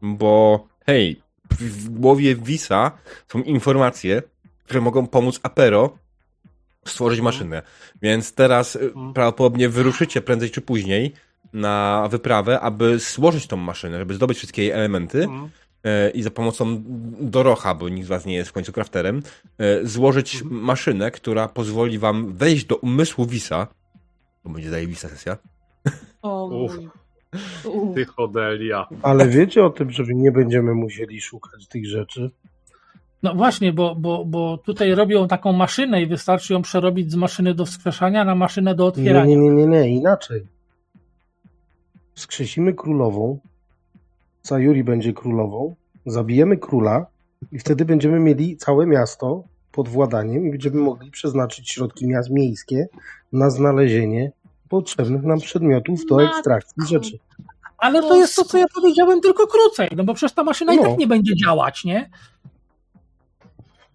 [0.02, 1.22] bo hej,
[1.58, 2.92] w głowie Visa
[3.28, 4.22] są informacje,
[4.64, 5.98] które mogą pomóc Apero
[6.86, 7.62] stworzyć maszynę.
[8.02, 9.12] Więc teraz y, Mhm.
[9.12, 11.12] prawdopodobnie wyruszycie prędzej czy później
[11.52, 15.50] na wyprawę, aby złożyć tą maszynę, żeby zdobyć wszystkie jej elementy Mm.
[15.84, 16.82] e, i za pomocą
[17.20, 19.22] Dorocha, bo nikt z was nie jest w końcu crafterem,
[19.58, 20.60] e, złożyć Mhm.
[20.60, 23.66] maszynę, która pozwoli wam wejść do umysłu Visa.
[24.42, 25.36] To będzie zajebista sesja.
[26.22, 26.68] O.
[27.94, 28.86] Ty chodelia.
[29.02, 32.30] Ale wiecie o tym, że nie będziemy musieli szukać tych rzeczy?
[33.22, 37.54] No właśnie, bo, bo, bo tutaj robią taką maszynę i wystarczy ją przerobić z maszyny
[37.54, 39.24] do wskrzeszania na maszynę do Nie, otwierania.
[39.24, 40.46] nie, nie, nie, nie, inaczej.
[42.14, 43.38] Skrzesimy królową,
[44.42, 45.74] Sayuri będzie królową,
[46.06, 47.06] zabijemy króla
[47.52, 52.88] i wtedy będziemy mieli całe miasto pod władaniem i będziemy mogli przeznaczyć środki miast miejskie
[53.32, 54.32] na znalezienie
[54.70, 57.18] potrzebnych nam przedmiotów do ekstrakcji rzeczy.
[57.78, 60.76] Ale to jest to, co ja powiedziałem, tylko krócej, no bo przecież ta maszyna i
[60.76, 60.82] No.
[60.82, 62.10] tak nie będzie działać, nie?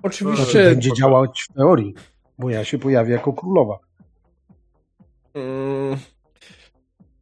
[0.01, 0.63] Znaczy, Oczywiście.
[0.63, 1.93] będzie działać w teorii,
[2.39, 3.77] bo ja się pojawię jako królowa.
[5.33, 5.97] Mm,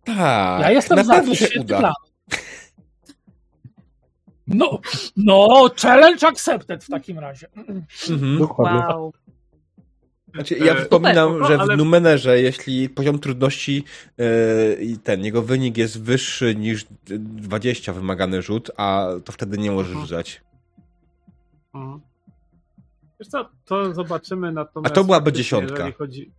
[0.03, 0.61] tak.
[0.61, 1.79] Ja jestem na za pewno to się świetny uda.
[1.79, 1.93] plan.
[4.47, 4.79] No,
[5.17, 7.47] no, challenge accepted w takim razie.
[8.09, 8.39] Mhm.
[8.39, 8.79] Dokładnie.
[8.95, 9.13] Wow.
[10.33, 13.83] Znaczy, ja E, przypominam, super, że w ale- Numenerze, jeśli poziom trudności
[14.19, 19.71] e, i ten, jego wynik jest wyższy niż 20 wymagany rzut, a to wtedy nie
[19.71, 20.07] możesz Mhm.
[20.07, 20.41] rzucać.
[21.73, 22.01] Mhm.
[23.19, 24.91] Wiesz co, to zobaczymy natomiast...
[24.91, 25.91] A to byłaby dziesiątka.
[25.91, 26.31] Chodzi...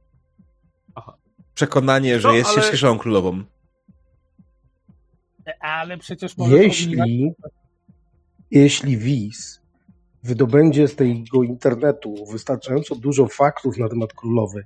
[1.55, 3.45] Przekonanie, że No, jest się ale- szybszą królową.
[5.61, 7.33] Ale przecież może Jeśli,
[8.51, 9.61] jeśli WIS
[10.25, 14.65] wydobędzie z tego internetu wystarczająco dużo faktów na temat królowej,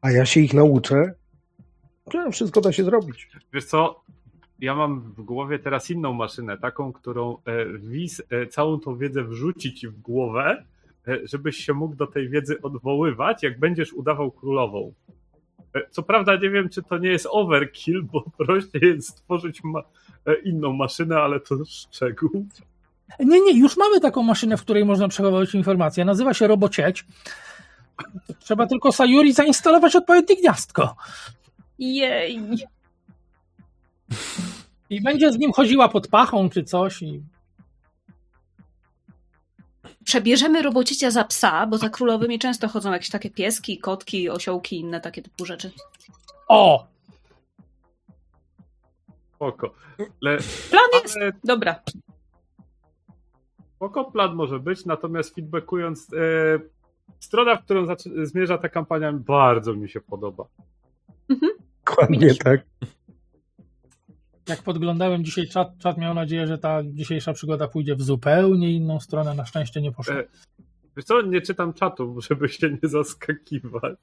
[0.00, 1.14] a ja się ich nauczę,
[2.10, 3.28] to wszystko da się zrobić.
[3.52, 4.04] Wiesz co,
[4.60, 9.24] ja mam w głowie teraz inną maszynę, taką, którą e, WIS e, całą tą wiedzę
[9.24, 10.64] wrzuci ci w głowę
[11.08, 14.92] e, żebyś się mógł do tej wiedzy odwoływać, jak będziesz udawał królową.
[15.90, 19.82] Co prawda nie wiem, czy to nie jest overkill, bo prościej jest stworzyć ma
[20.44, 22.46] inną maszynę, ale to szczegół.
[23.20, 26.04] Nie, nie, już mamy taką maszynę, w której można przechowywać informacje.
[26.04, 27.04] Nazywa się Robocieć.
[28.38, 30.96] Trzeba tylko Sayuri zainstalować odpowiednie gniazdko.
[31.78, 32.40] Jej.
[34.90, 37.02] I będzie z nim chodziła pod pachą czy coś.
[37.02, 37.22] I...
[40.04, 44.80] Przebierzemy robocicia za psa, bo za królowymi często chodzą jakieś takie pieski, kotki, osiołki i
[44.80, 45.70] inne takie typu rzeczy.
[46.48, 46.86] O!
[49.34, 49.74] Spoko.
[49.98, 50.38] Ale,
[50.70, 51.16] Plan jest.
[51.16, 51.80] ale Dobra.
[53.84, 56.16] Spoko plan może być, natomiast feedbackując, e,
[57.20, 57.86] strona, w którą
[58.22, 60.44] zmierza ta kampania, bardzo mi się podoba.
[61.86, 62.60] Dokładnie tak.
[64.48, 69.00] Jak podglądałem dzisiaj czat, czat miał nadzieję, że ta dzisiejsza przygoda pójdzie w zupełnie inną
[69.00, 69.34] stronę.
[69.34, 70.14] Na szczęście nie poszła.
[70.14, 70.24] E,
[70.96, 73.98] Wiesz co, nie czytam czatu, żeby się nie zaskakiwać.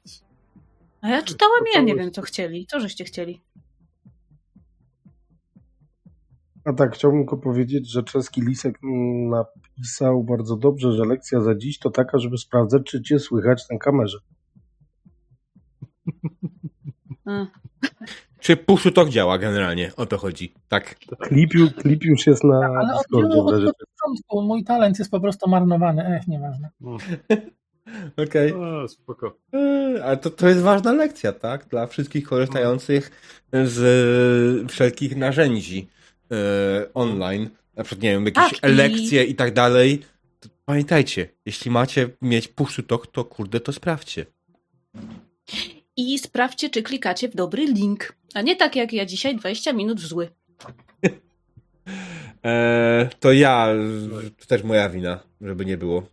[1.02, 2.66] A ja czytałam, ja nie wiem, co chcieli.
[2.66, 3.42] Co żeście chcieli?
[6.66, 8.80] A tak, chciałbym tylko powiedzieć, że czeski Lisek
[9.30, 13.78] napisał bardzo dobrze, że lekcja za dziś to taka, żeby sprawdzać, czy cię słychać na
[13.78, 14.18] kamerze.
[17.26, 17.46] A,
[18.40, 19.92] Czy push to działa generalnie?
[19.98, 20.54] O to chodzi.
[20.68, 20.96] Tak.
[21.20, 25.20] Klip, klip już jest na Ale od, Discordzie od, od początku mój talent jest po
[25.20, 26.06] prostu marnowany.
[26.06, 26.70] Ech, nieważne.
[26.82, 26.98] No,
[28.24, 28.54] Okej.
[28.54, 29.38] o, spoko.
[30.04, 31.66] Ale to, to jest ważna lekcja, tak?
[31.66, 33.12] Dla wszystkich korzystających
[33.64, 35.90] z wszelkich narzędzi
[36.32, 37.50] e, online.
[37.76, 40.02] Na przykład, nie wiem, jakieś Tak, i- lekcje i tak dalej.
[40.40, 44.26] To pamiętajcie, jeśli macie mieć push to talk, to kurde, to sprawdźcie.
[45.98, 48.16] I sprawdźcie, czy klikacie w dobry link.
[48.34, 50.30] A nie tak jak ja dzisiaj, 20 minut w zły.
[52.44, 53.68] Eee, to ja,
[54.40, 56.04] to też moja wina, żeby nie było.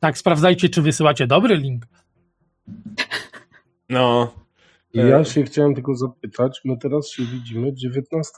[0.00, 1.86] Tak, sprawdzajcie, czy wysyłacie dobry link.
[3.88, 4.34] No.
[4.94, 8.32] Ja się chciałem tylko zapytać, my teraz się widzimy 19.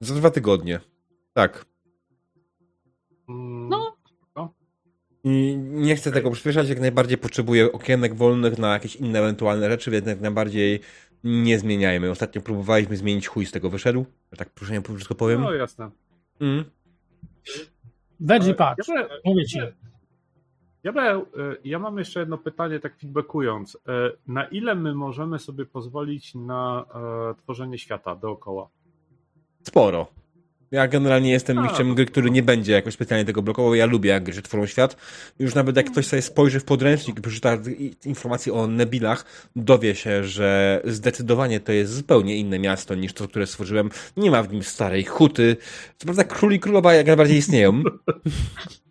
[0.00, 0.80] Za dwa tygodnie.
[1.32, 1.66] Tak.
[3.28, 3.98] Mm, No.
[5.24, 9.90] I nie chcę tego przyspieszać, jak najbardziej potrzebuję okienek wolnych na jakieś inne ewentualne rzeczy,
[9.90, 10.80] więc jak najbardziej
[11.24, 12.10] nie zmieniajmy.
[12.10, 14.06] Ostatnio próbowaliśmy zmienić chuj z tego wyszedł.
[14.36, 15.40] Tak, proszę nie wszystko powiem.
[15.40, 15.90] No jasne.
[16.40, 16.64] Mm.
[18.20, 18.88] Veggie Ja, Patch,
[19.24, 19.58] mówię ci.
[20.84, 21.22] E,
[21.64, 23.76] ja mam jeszcze jedno pytanie, tak feedbackując.
[23.88, 26.84] E, Na ile my możemy sobie pozwolić na
[27.30, 28.68] e, tworzenie świata dookoła?
[29.62, 30.06] Sporo.
[30.70, 33.74] Ja generalnie jestem A, mistrzem to gry, który nie będzie jakoś specjalnie tego blokował.
[33.74, 34.96] Ja lubię, jak gry tworzą świat.
[35.38, 37.58] Już nawet jak ktoś sobie spojrzy w podręcznik i przeczyta
[38.04, 39.24] informacje o Nebilach,
[39.56, 43.90] dowie się, że zdecydowanie to jest zupełnie inne miasto niż to, które stworzyłem.
[44.16, 45.56] Nie ma w nim starej huty.
[45.96, 47.82] Co prawda król i królowa jak najbardziej istnieją.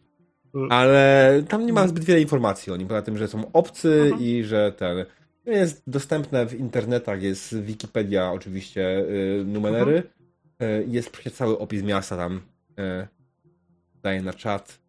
[0.70, 4.22] Ale tam nie ma zbyt wiele informacji o nim, poza tym, że są obcy Mhm.
[4.22, 5.06] i że ten...
[5.46, 10.04] Jest dostępne w internetach, jest Wikipedia oczywiście, y, numery.
[10.62, 12.42] Y, jest przecież cały opis miasta tam.
[12.80, 13.08] Y,
[14.04, 14.80] daję na czat.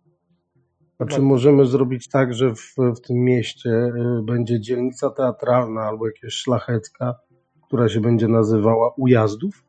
[0.99, 6.07] A czy możemy zrobić tak, że w, w tym mieście y, będzie dzielnica teatralna albo
[6.07, 7.15] jakaś szlachecka,
[7.67, 9.65] która się będzie nazywała Ujazdów?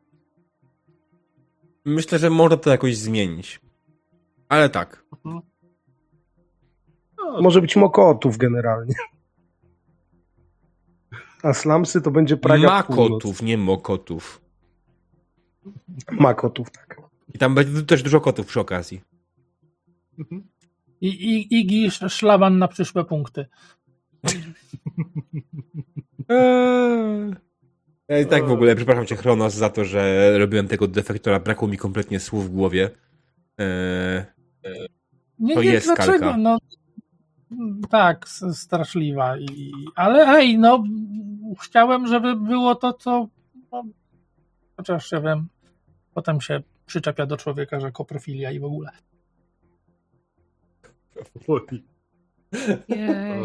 [1.84, 3.60] Myślę, że można to jakoś zmienić.
[4.48, 5.04] Ale tak.
[7.24, 8.94] No, Może być Mokotów generalnie.
[11.42, 13.00] A slumsy to będzie Praga Północ.
[13.10, 14.40] Makotów, nie mokotów.
[16.10, 17.00] Makotów, tak.
[17.34, 19.00] I tam będzie też dużo kotów przy okazji.
[20.18, 20.42] mhm.
[21.00, 23.46] I, i, Igi sz- szlaban na przyszłe punkty.
[26.28, 27.34] Eee.
[28.08, 31.40] Ja i tak w ogóle przepraszam cię, Chronos, za to, że robiłem tego defektora.
[31.40, 32.90] Brakło mi kompletnie słów w głowie.
[33.58, 34.22] Eee,
[35.38, 36.18] Nie, To nie, jest dlaczego?
[36.18, 36.36] kalka.
[36.36, 36.58] No,
[37.90, 39.38] tak, straszliwa.
[39.38, 40.84] I, ale hej, no,
[41.62, 43.28] chciałem, żeby było to, co.
[43.72, 43.84] No,
[44.76, 45.48] chociaż ja wiem,
[46.14, 48.90] potem się przyczepia do człowieka, że koprofilia i w ogóle.
[52.88, 53.42] Jej.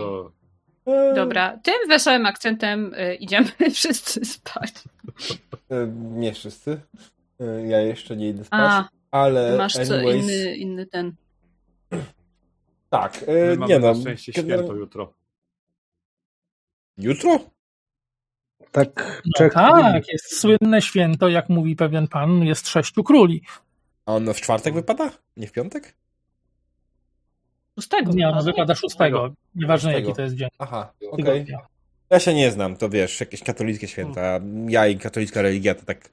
[1.16, 4.74] Dobra, tym wesołym akcentem y, idziemy wszyscy spać.
[5.70, 6.82] E, Nie wszyscy.
[7.40, 8.60] E, Ja jeszcze nie idę spać.
[8.62, 11.16] A, ale masz co anyways, inny, inny ten.
[13.02, 14.02] Tak, My e, mamy nie na no.
[14.02, 15.14] szczęście święto jutro.
[16.98, 17.40] Jutro?
[18.72, 23.42] Tak, No Czech tak, jest słynne święto, jak mówi pewien pan, jest sześciu króli.
[24.06, 25.12] A ono w czwartek wypada?
[25.38, 25.96] Nie w piątek?
[27.76, 28.12] Pustego.
[28.12, 29.34] Nie, ono wypada szóstego.
[29.56, 30.08] Nieważne Szóstego.
[30.08, 30.50] jaki to jest dzień.
[30.60, 31.26] Aha, okej.
[31.26, 31.60] Tygodnia.
[32.10, 34.40] Ja się nie znam, to wiesz, jakieś katolickie święta.
[34.68, 36.10] Ja i katolicka religia to tak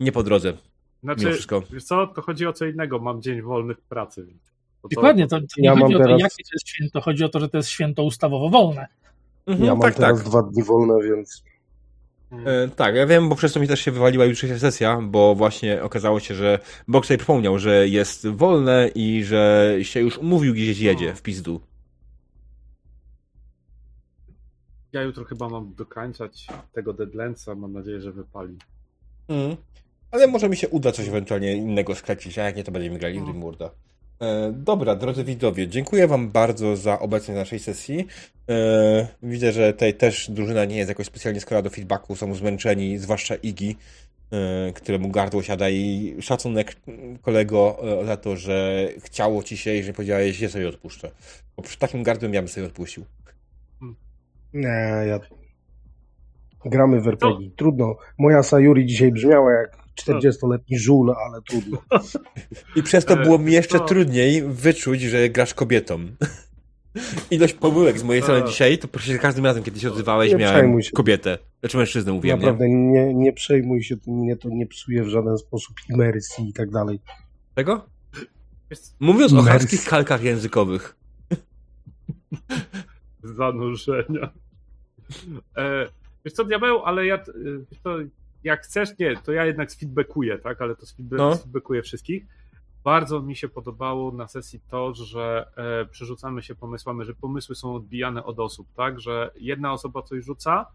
[0.00, 0.48] nie po drodze.
[1.02, 1.62] Mimo Znaczy, wszystko.
[1.72, 2.98] wiesz co, to chodzi o co innego.
[2.98, 4.55] Mam dzień wolny w pracy, więc
[4.94, 7.24] Dokładnie, to, to nie Ja mam chodzi o to, teraz- jakie to jest święto, chodzi
[7.24, 8.86] o to, że to jest święto ustawowo wolne.
[9.46, 10.28] Mhm, Ja mam tak, teraz tak.
[10.28, 11.42] dwa dni wolne, więc
[12.32, 15.82] E, tak, ja wiem, bo przez to mi też się wywaliła jutrzejsza sesja, bo właśnie
[15.82, 16.58] okazało się, że
[16.88, 21.60] Box sobie przypomniał, że jest wolne i że się już umówił, gdzieś jedzie w pizdu.
[24.92, 28.56] Ja jutro chyba mam dokańczać tego Deadlandsa, mam nadzieję, że wypali.
[29.28, 29.56] Mhm.
[30.10, 33.20] Ale może mi się uda coś ewentualnie innego sklecić, a jak nie, to będziemy grali
[33.20, 33.70] w Rimworda.
[34.20, 38.06] E, dobra, drodzy widzowie, dziękuję wam bardzo za obecność na naszej sesji.
[38.48, 42.98] E, widzę, że tutaj też drużyna nie jest jakoś specjalnie skora do feedbacku, są zmęczeni,
[42.98, 43.76] zwłaszcza Igi,
[44.32, 46.76] e, któremu gardło siada i szacunek
[47.22, 51.10] kolego za to, że chciało ci się i że powiedziałeś, że sobie odpuszczę.
[51.56, 53.04] Bo przy takim gardłem ja bym sobie odpuścił.
[54.54, 54.68] nie,
[55.06, 55.20] ja...
[56.64, 57.50] Gramy w RPG.
[57.56, 57.96] Trudno.
[58.18, 61.82] Moja Sayuri dzisiaj brzmiała jak 40-letni żul, ale trudno.
[62.76, 63.84] I przez to E, było mi jeszcze no.
[63.84, 65.98] trudniej wyczuć, że grasz kobietą.
[67.30, 68.46] Ilość pomyłek z mojej strony E.
[68.48, 70.90] dzisiaj, to za każdym razem, kiedy się odzywałeś, Nie miałem się.
[70.90, 71.38] kobietę.
[71.60, 72.46] Znaczy mężczyznę mówiłem, nie?
[72.46, 76.52] Naprawdę nie, nie przejmuj się tym, mnie to nie psuje w żaden sposób imersji i
[76.52, 77.00] tak dalej.
[77.54, 77.86] Tego?
[79.00, 79.48] Mówiąc o Mers.
[79.48, 80.96] chamskich kalkach językowych.
[83.22, 84.30] zanurzenia.
[85.56, 85.86] E,
[86.24, 87.22] wiesz co, diabeł, ale ja, e,
[87.70, 87.96] wiesz co,
[88.44, 91.82] jak chcesz, nie, to ja jednak sfeedbackuję, tak, ale to sfeedback, No.
[91.82, 92.26] wszystkich.
[92.84, 97.74] Bardzo mi się podobało na sesji to, że e, przerzucamy się pomysłami, że pomysły są
[97.74, 100.66] odbijane od osób, tak, że jedna osoba coś rzuca,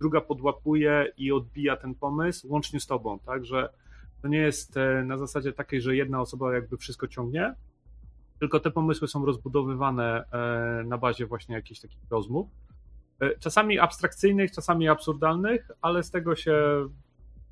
[0.00, 3.68] druga podłapuje i odbija ten pomysł łącznie z tobą, tak, że
[4.22, 7.54] to nie jest e, na zasadzie takiej, że jedna osoba jakby wszystko ciągnie,
[8.38, 12.48] tylko te pomysły są rozbudowywane e, na bazie właśnie jakichś takich rozmów.
[13.20, 16.54] E, Czasami abstrakcyjnych, czasami absurdalnych, ale z tego się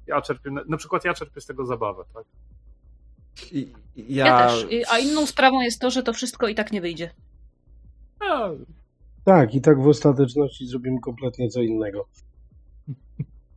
[0.08, 2.24] ja czerpię, na- na przykład ja czerpię z tego zabawę, tak?
[3.52, 4.66] I- Ja, Ja, też.
[4.90, 7.10] A inną sprawą jest to, że to wszystko i tak nie wyjdzie.
[8.20, 8.50] A,
[9.24, 12.06] Tak, i tak w ostateczności zrobimy kompletnie co innego.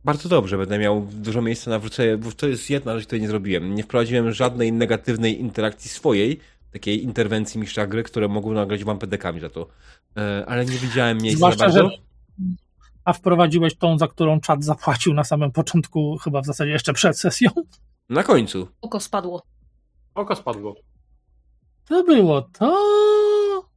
[0.04, 3.28] Bardzo dobrze, będę miał dużo miejsca na wrócenie, bo to jest jedna rzecz, której nie
[3.28, 3.74] zrobiłem.
[3.74, 6.40] Nie wprowadziłem żadnej negatywnej interakcji swojej,
[6.72, 9.68] takiej interwencji mistrza gry, które mogły nagrać wam pedekami za to.
[10.16, 11.90] E, ale nie widziałem miejsca za Zwłaszcza, bardzo.
[11.90, 11.96] że
[13.04, 17.18] a wprowadziłeś tą, za którą czat zapłacił na samym początku, chyba w zasadzie jeszcze przed
[17.18, 17.50] sesją.
[18.08, 18.68] Na końcu.
[18.80, 19.42] Oko spadło.
[20.14, 20.74] oko spadło.
[21.88, 23.68] To było to.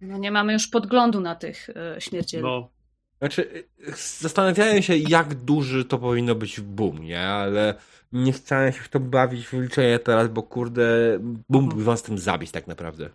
[0.00, 2.42] No nie mamy już podglądu na tych e, śmiercieli.
[2.42, 2.70] No,
[3.20, 7.28] Znaczy, y, zastanawiałem się, jak duży to powinno być boom, nie?
[7.28, 7.74] Ale
[8.12, 11.18] nie chciałem się w to bawić w liczenie teraz, bo kurde,
[11.48, 13.10] boom by was tym zabić tak naprawdę.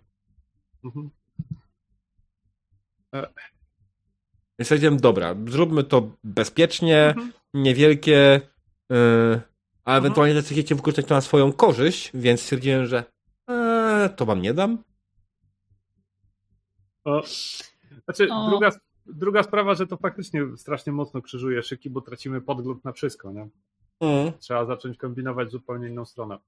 [0.84, 1.10] mhm.
[4.58, 7.32] Więc powiedziałem, dobra, zróbmy to bezpiecznie, Mhm.
[7.54, 8.40] niewielkie,
[8.90, 9.40] yy,
[9.84, 13.04] a ewentualnie decydujecie wykorzystać to na swoją korzyść, więc stwierdziłem, że
[13.50, 14.78] e, to wam nie dam.
[17.04, 17.22] O.
[18.04, 18.48] Znaczy, O.
[18.50, 18.70] druga,
[19.06, 23.48] druga sprawa, że to faktycznie strasznie mocno krzyżuje szyki, bo tracimy podgląd na wszystko, nie?
[24.00, 26.38] Mm, Trzeba zacząć kombinować zupełnie inną stronę.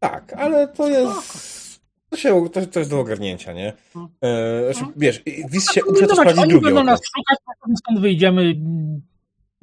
[0.00, 1.67] tak, ale to jest...
[2.10, 3.72] To, się, to, to jest do ogarnięcia, nie?
[3.96, 4.08] Mhm.
[4.20, 6.90] E, znaczy, wiesz, Wiz się No, uprze to zobacz, sprawdzić oni drugie będą oko.
[6.90, 8.54] nas szukać, potem stąd wyjdziemy,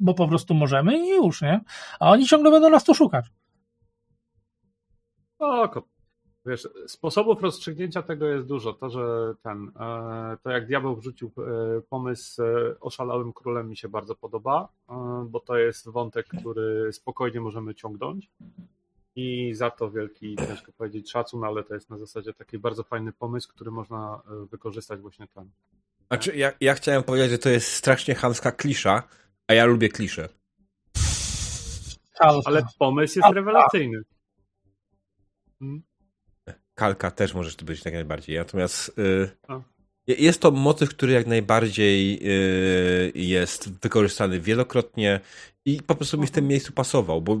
[0.00, 1.60] bo po prostu możemy i już, nie?
[2.00, 3.24] A oni ciągle będą nas tu szukać.
[5.38, 5.82] O, ko-
[6.46, 8.72] wiesz, sposobów rozstrzygnięcia tego jest dużo.
[8.72, 12.46] To, że ten, e, to jak diabeł wrzucił e, pomysł e,
[12.80, 18.30] oszalałym królem mi się bardzo podoba, e, bo to jest wątek, który spokojnie możemy ciągnąć.
[19.16, 23.12] I za to wielki, ciężko powiedzieć, szacun, ale to jest na zasadzie taki bardzo fajny
[23.12, 25.50] pomysł, który można e, wykorzystać właśnie ten.
[26.08, 29.02] Znaczy, ja, ja chciałem powiedzieć, że to jest strasznie chamska klisza,
[29.48, 30.28] a ja lubię klisze.
[32.18, 32.50] Kalka.
[32.50, 34.02] Ale pomysł jest rewelacyjny.
[35.60, 35.82] Mm.
[36.74, 38.38] Kalka też możesz być jak najbardziej.
[38.38, 39.30] Natomiast y,
[40.06, 45.20] jest to motyw, który jak najbardziej y, jest wykorzystany wielokrotnie
[45.64, 47.40] i po prostu mi w tym miejscu pasował, bo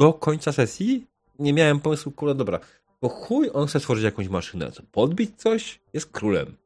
[0.00, 1.06] do końca sesji
[1.38, 2.60] nie miałem pomysłu, kurde, dobra,
[3.02, 5.80] bo chuj on chce stworzyć jakąś maszynę, co, podbić coś?
[5.92, 6.46] Jest królem.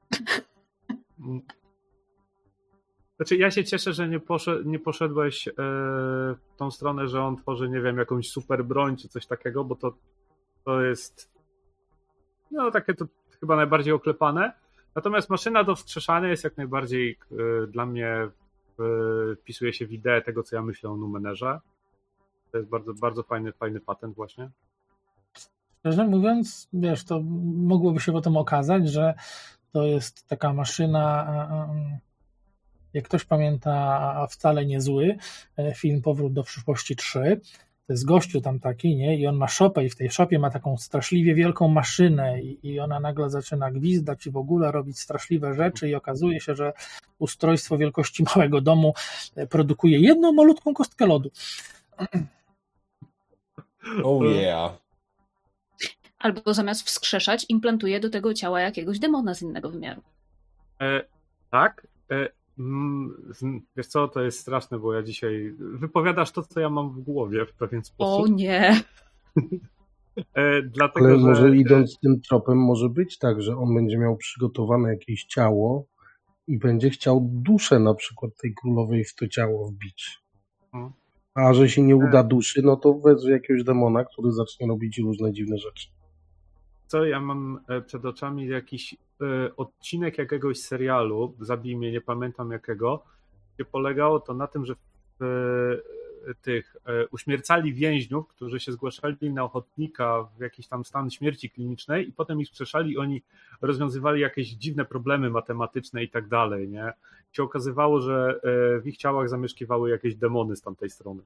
[3.17, 7.37] Znaczy, ja się cieszę, że nie, posze, nie poszedłeś e, w tą stronę, że on
[7.37, 9.95] tworzy, nie wiem, jakąś super broń czy coś takiego, bo to,
[10.65, 11.31] to jest
[12.51, 13.05] no takie to
[13.41, 14.53] chyba najbardziej oklepane.
[14.95, 18.31] Natomiast maszyna do wskrzeszania jest jak najbardziej e, dla mnie e,
[19.37, 21.61] wpisuje się w ideę tego, co ja myślę o Numenerze.
[22.55, 24.51] To jest bardzo, bardzo fajny, fajny patent właśnie.
[25.79, 27.21] Szczerze mówiąc, wiesz, to
[27.57, 29.15] mogłoby się potem okazać, że
[29.73, 31.27] to jest taka maszyna,
[32.93, 35.17] jak ktoś pamięta, wcale niezły,
[35.57, 37.41] e, film Powrót do przyszłości 3,
[37.87, 39.19] to jest gościu tam taki, nie?
[39.19, 42.81] I on ma szopę i w tej szopie ma taką straszliwie wielką maszynę i, i
[42.81, 46.73] ona nagle zaczyna gwizdać i w ogóle robić straszliwe rzeczy i okazuje się, że
[47.19, 48.95] ustrojstwo wielkości małego domu
[49.37, 51.31] e, produkuje jedną malutką kostkę lodu.
[54.05, 54.73] Oh yeah.
[56.19, 60.03] Albo zamiast wskrzeszać, implantuje do tego ciała jakiegoś demona z innego wymiaru.
[60.81, 61.05] E,
[61.51, 61.87] tak.
[62.11, 66.71] E, mm, z- wiesz co, to jest straszne, bo ja dzisiaj wypowiadasz to, co ja
[66.71, 68.37] mam w głowie w pewien O sposób.
[68.37, 68.81] nie!
[70.35, 74.17] E, dlatego, Ale że, może idąc tym tropem, może być tak, że on będzie miał
[74.17, 75.87] przygotowane jakieś ciało
[76.47, 80.19] i będzie chciał duszę na przykład tej królowej w to ciało wbić.
[80.75, 80.93] Mhm.
[81.35, 85.33] A że się nie uda duszy, no to wezwie jakiegoś demona, który zacznie robić różne
[85.33, 85.89] dziwne rzeczy.
[86.87, 92.51] co ja mam e, przed oczami jakiś e, odcinek jakiegoś serialu, zabij mnie, nie pamiętam
[92.51, 93.05] jakiego,
[93.55, 95.95] gdzie polegało to na tym, że w, e,
[96.43, 102.09] tych e, uśmiercali więźniów, którzy się zgłaszali na ochotnika w jakiś tam stan śmierci klinicznej
[102.09, 103.23] i potem ich skrzeszali i oni
[103.63, 106.93] rozwiązywali jakieś dziwne problemy matematyczne i tak dalej, nie?
[107.33, 111.23] I się okazywało, że e, w ich ciałach zamieszkiwały jakieś demony z tamtej strony.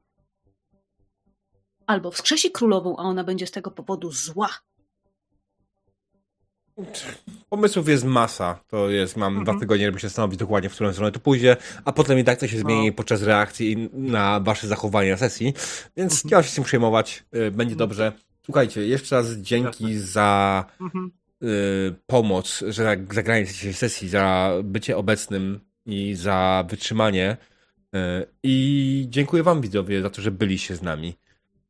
[1.87, 4.49] Albo wskrzesi królową, a ona będzie z tego powodu zła.
[7.51, 8.61] Pomysłów jest masa.
[8.69, 9.45] To jest, mam Mhm.
[9.45, 12.39] dwa tygodnie, żeby się zastanowić dokładnie, w którą stronę to pójdzie, a potem i tak
[12.39, 12.93] to się zmieni No.
[12.93, 15.55] podczas reakcji na wasze zachowanie na sesji,
[15.97, 16.31] więc Mhm.
[16.31, 18.13] nie ma się z tym przejmować, y, będzie dobrze.
[18.45, 21.11] Słuchajcie, jeszcze raz dzięki za Mhm.
[21.43, 27.37] y, pomoc, że za- zagranie tej sesji, za bycie obecnym i za wytrzymanie.
[27.95, 27.99] Y,
[28.43, 31.15] I dziękuję wam widzowie za to, że byliście z nami.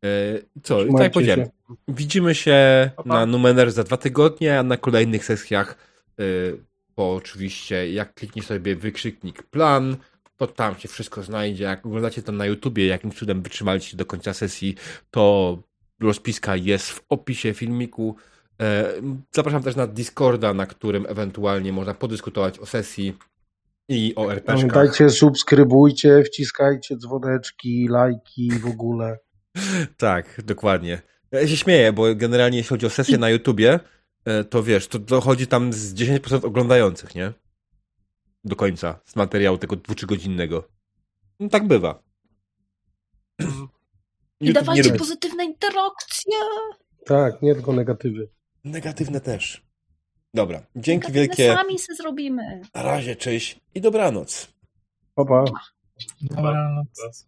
[0.04, 1.50] Y, Co, tak Trzymajcie powiedziałem, się.
[1.88, 3.08] Widzimy się Pa, pa.
[3.08, 5.76] na Numener za dwa tygodnie, a na kolejnych sesjach,
[6.20, 6.60] y,
[6.96, 9.96] bo oczywiście jak kliknie sobie wykrzyknik plan,
[10.36, 11.64] to tam się wszystko znajdzie.
[11.64, 14.74] Jak oglądacie to na YouTubie, jakim cudem wytrzymaliście do końca sesji,
[15.10, 15.58] to
[16.00, 18.16] rozpiska jest w opisie filmiku.
[18.60, 18.92] E,
[19.32, 23.14] Zapraszam też na Discorda, na którym ewentualnie można podyskutować o sesji
[23.88, 24.54] i o RPG.
[24.54, 29.18] Pamiętajcie, subskrybujcie, wciskajcie dzwoneczki, lajki w ogóle.
[29.96, 31.02] Tak, dokładnie.
[31.30, 33.80] Ja się śmieję, bo generalnie jeśli chodzi o sesję na YouTubie,
[34.24, 37.32] e, to wiesz, to dochodzi tam z 10% oglądających, nie?
[38.44, 40.68] Do końca, z materiału tego dwutrzygodzinnego.
[41.40, 42.02] No, tak bywa.
[44.40, 46.34] I dawajcie pozytywne interakcje!
[47.06, 48.28] Tak, nie tylko negatywy.
[48.64, 49.68] Negatywne też.
[50.34, 51.54] Dobra, dzięki Negatywne wielkie.
[51.54, 52.62] Sami se zrobimy.
[52.74, 54.48] Na razie, cześć i dobranoc.
[55.14, 55.44] Pa, pa.
[56.20, 57.27] Dobranoc.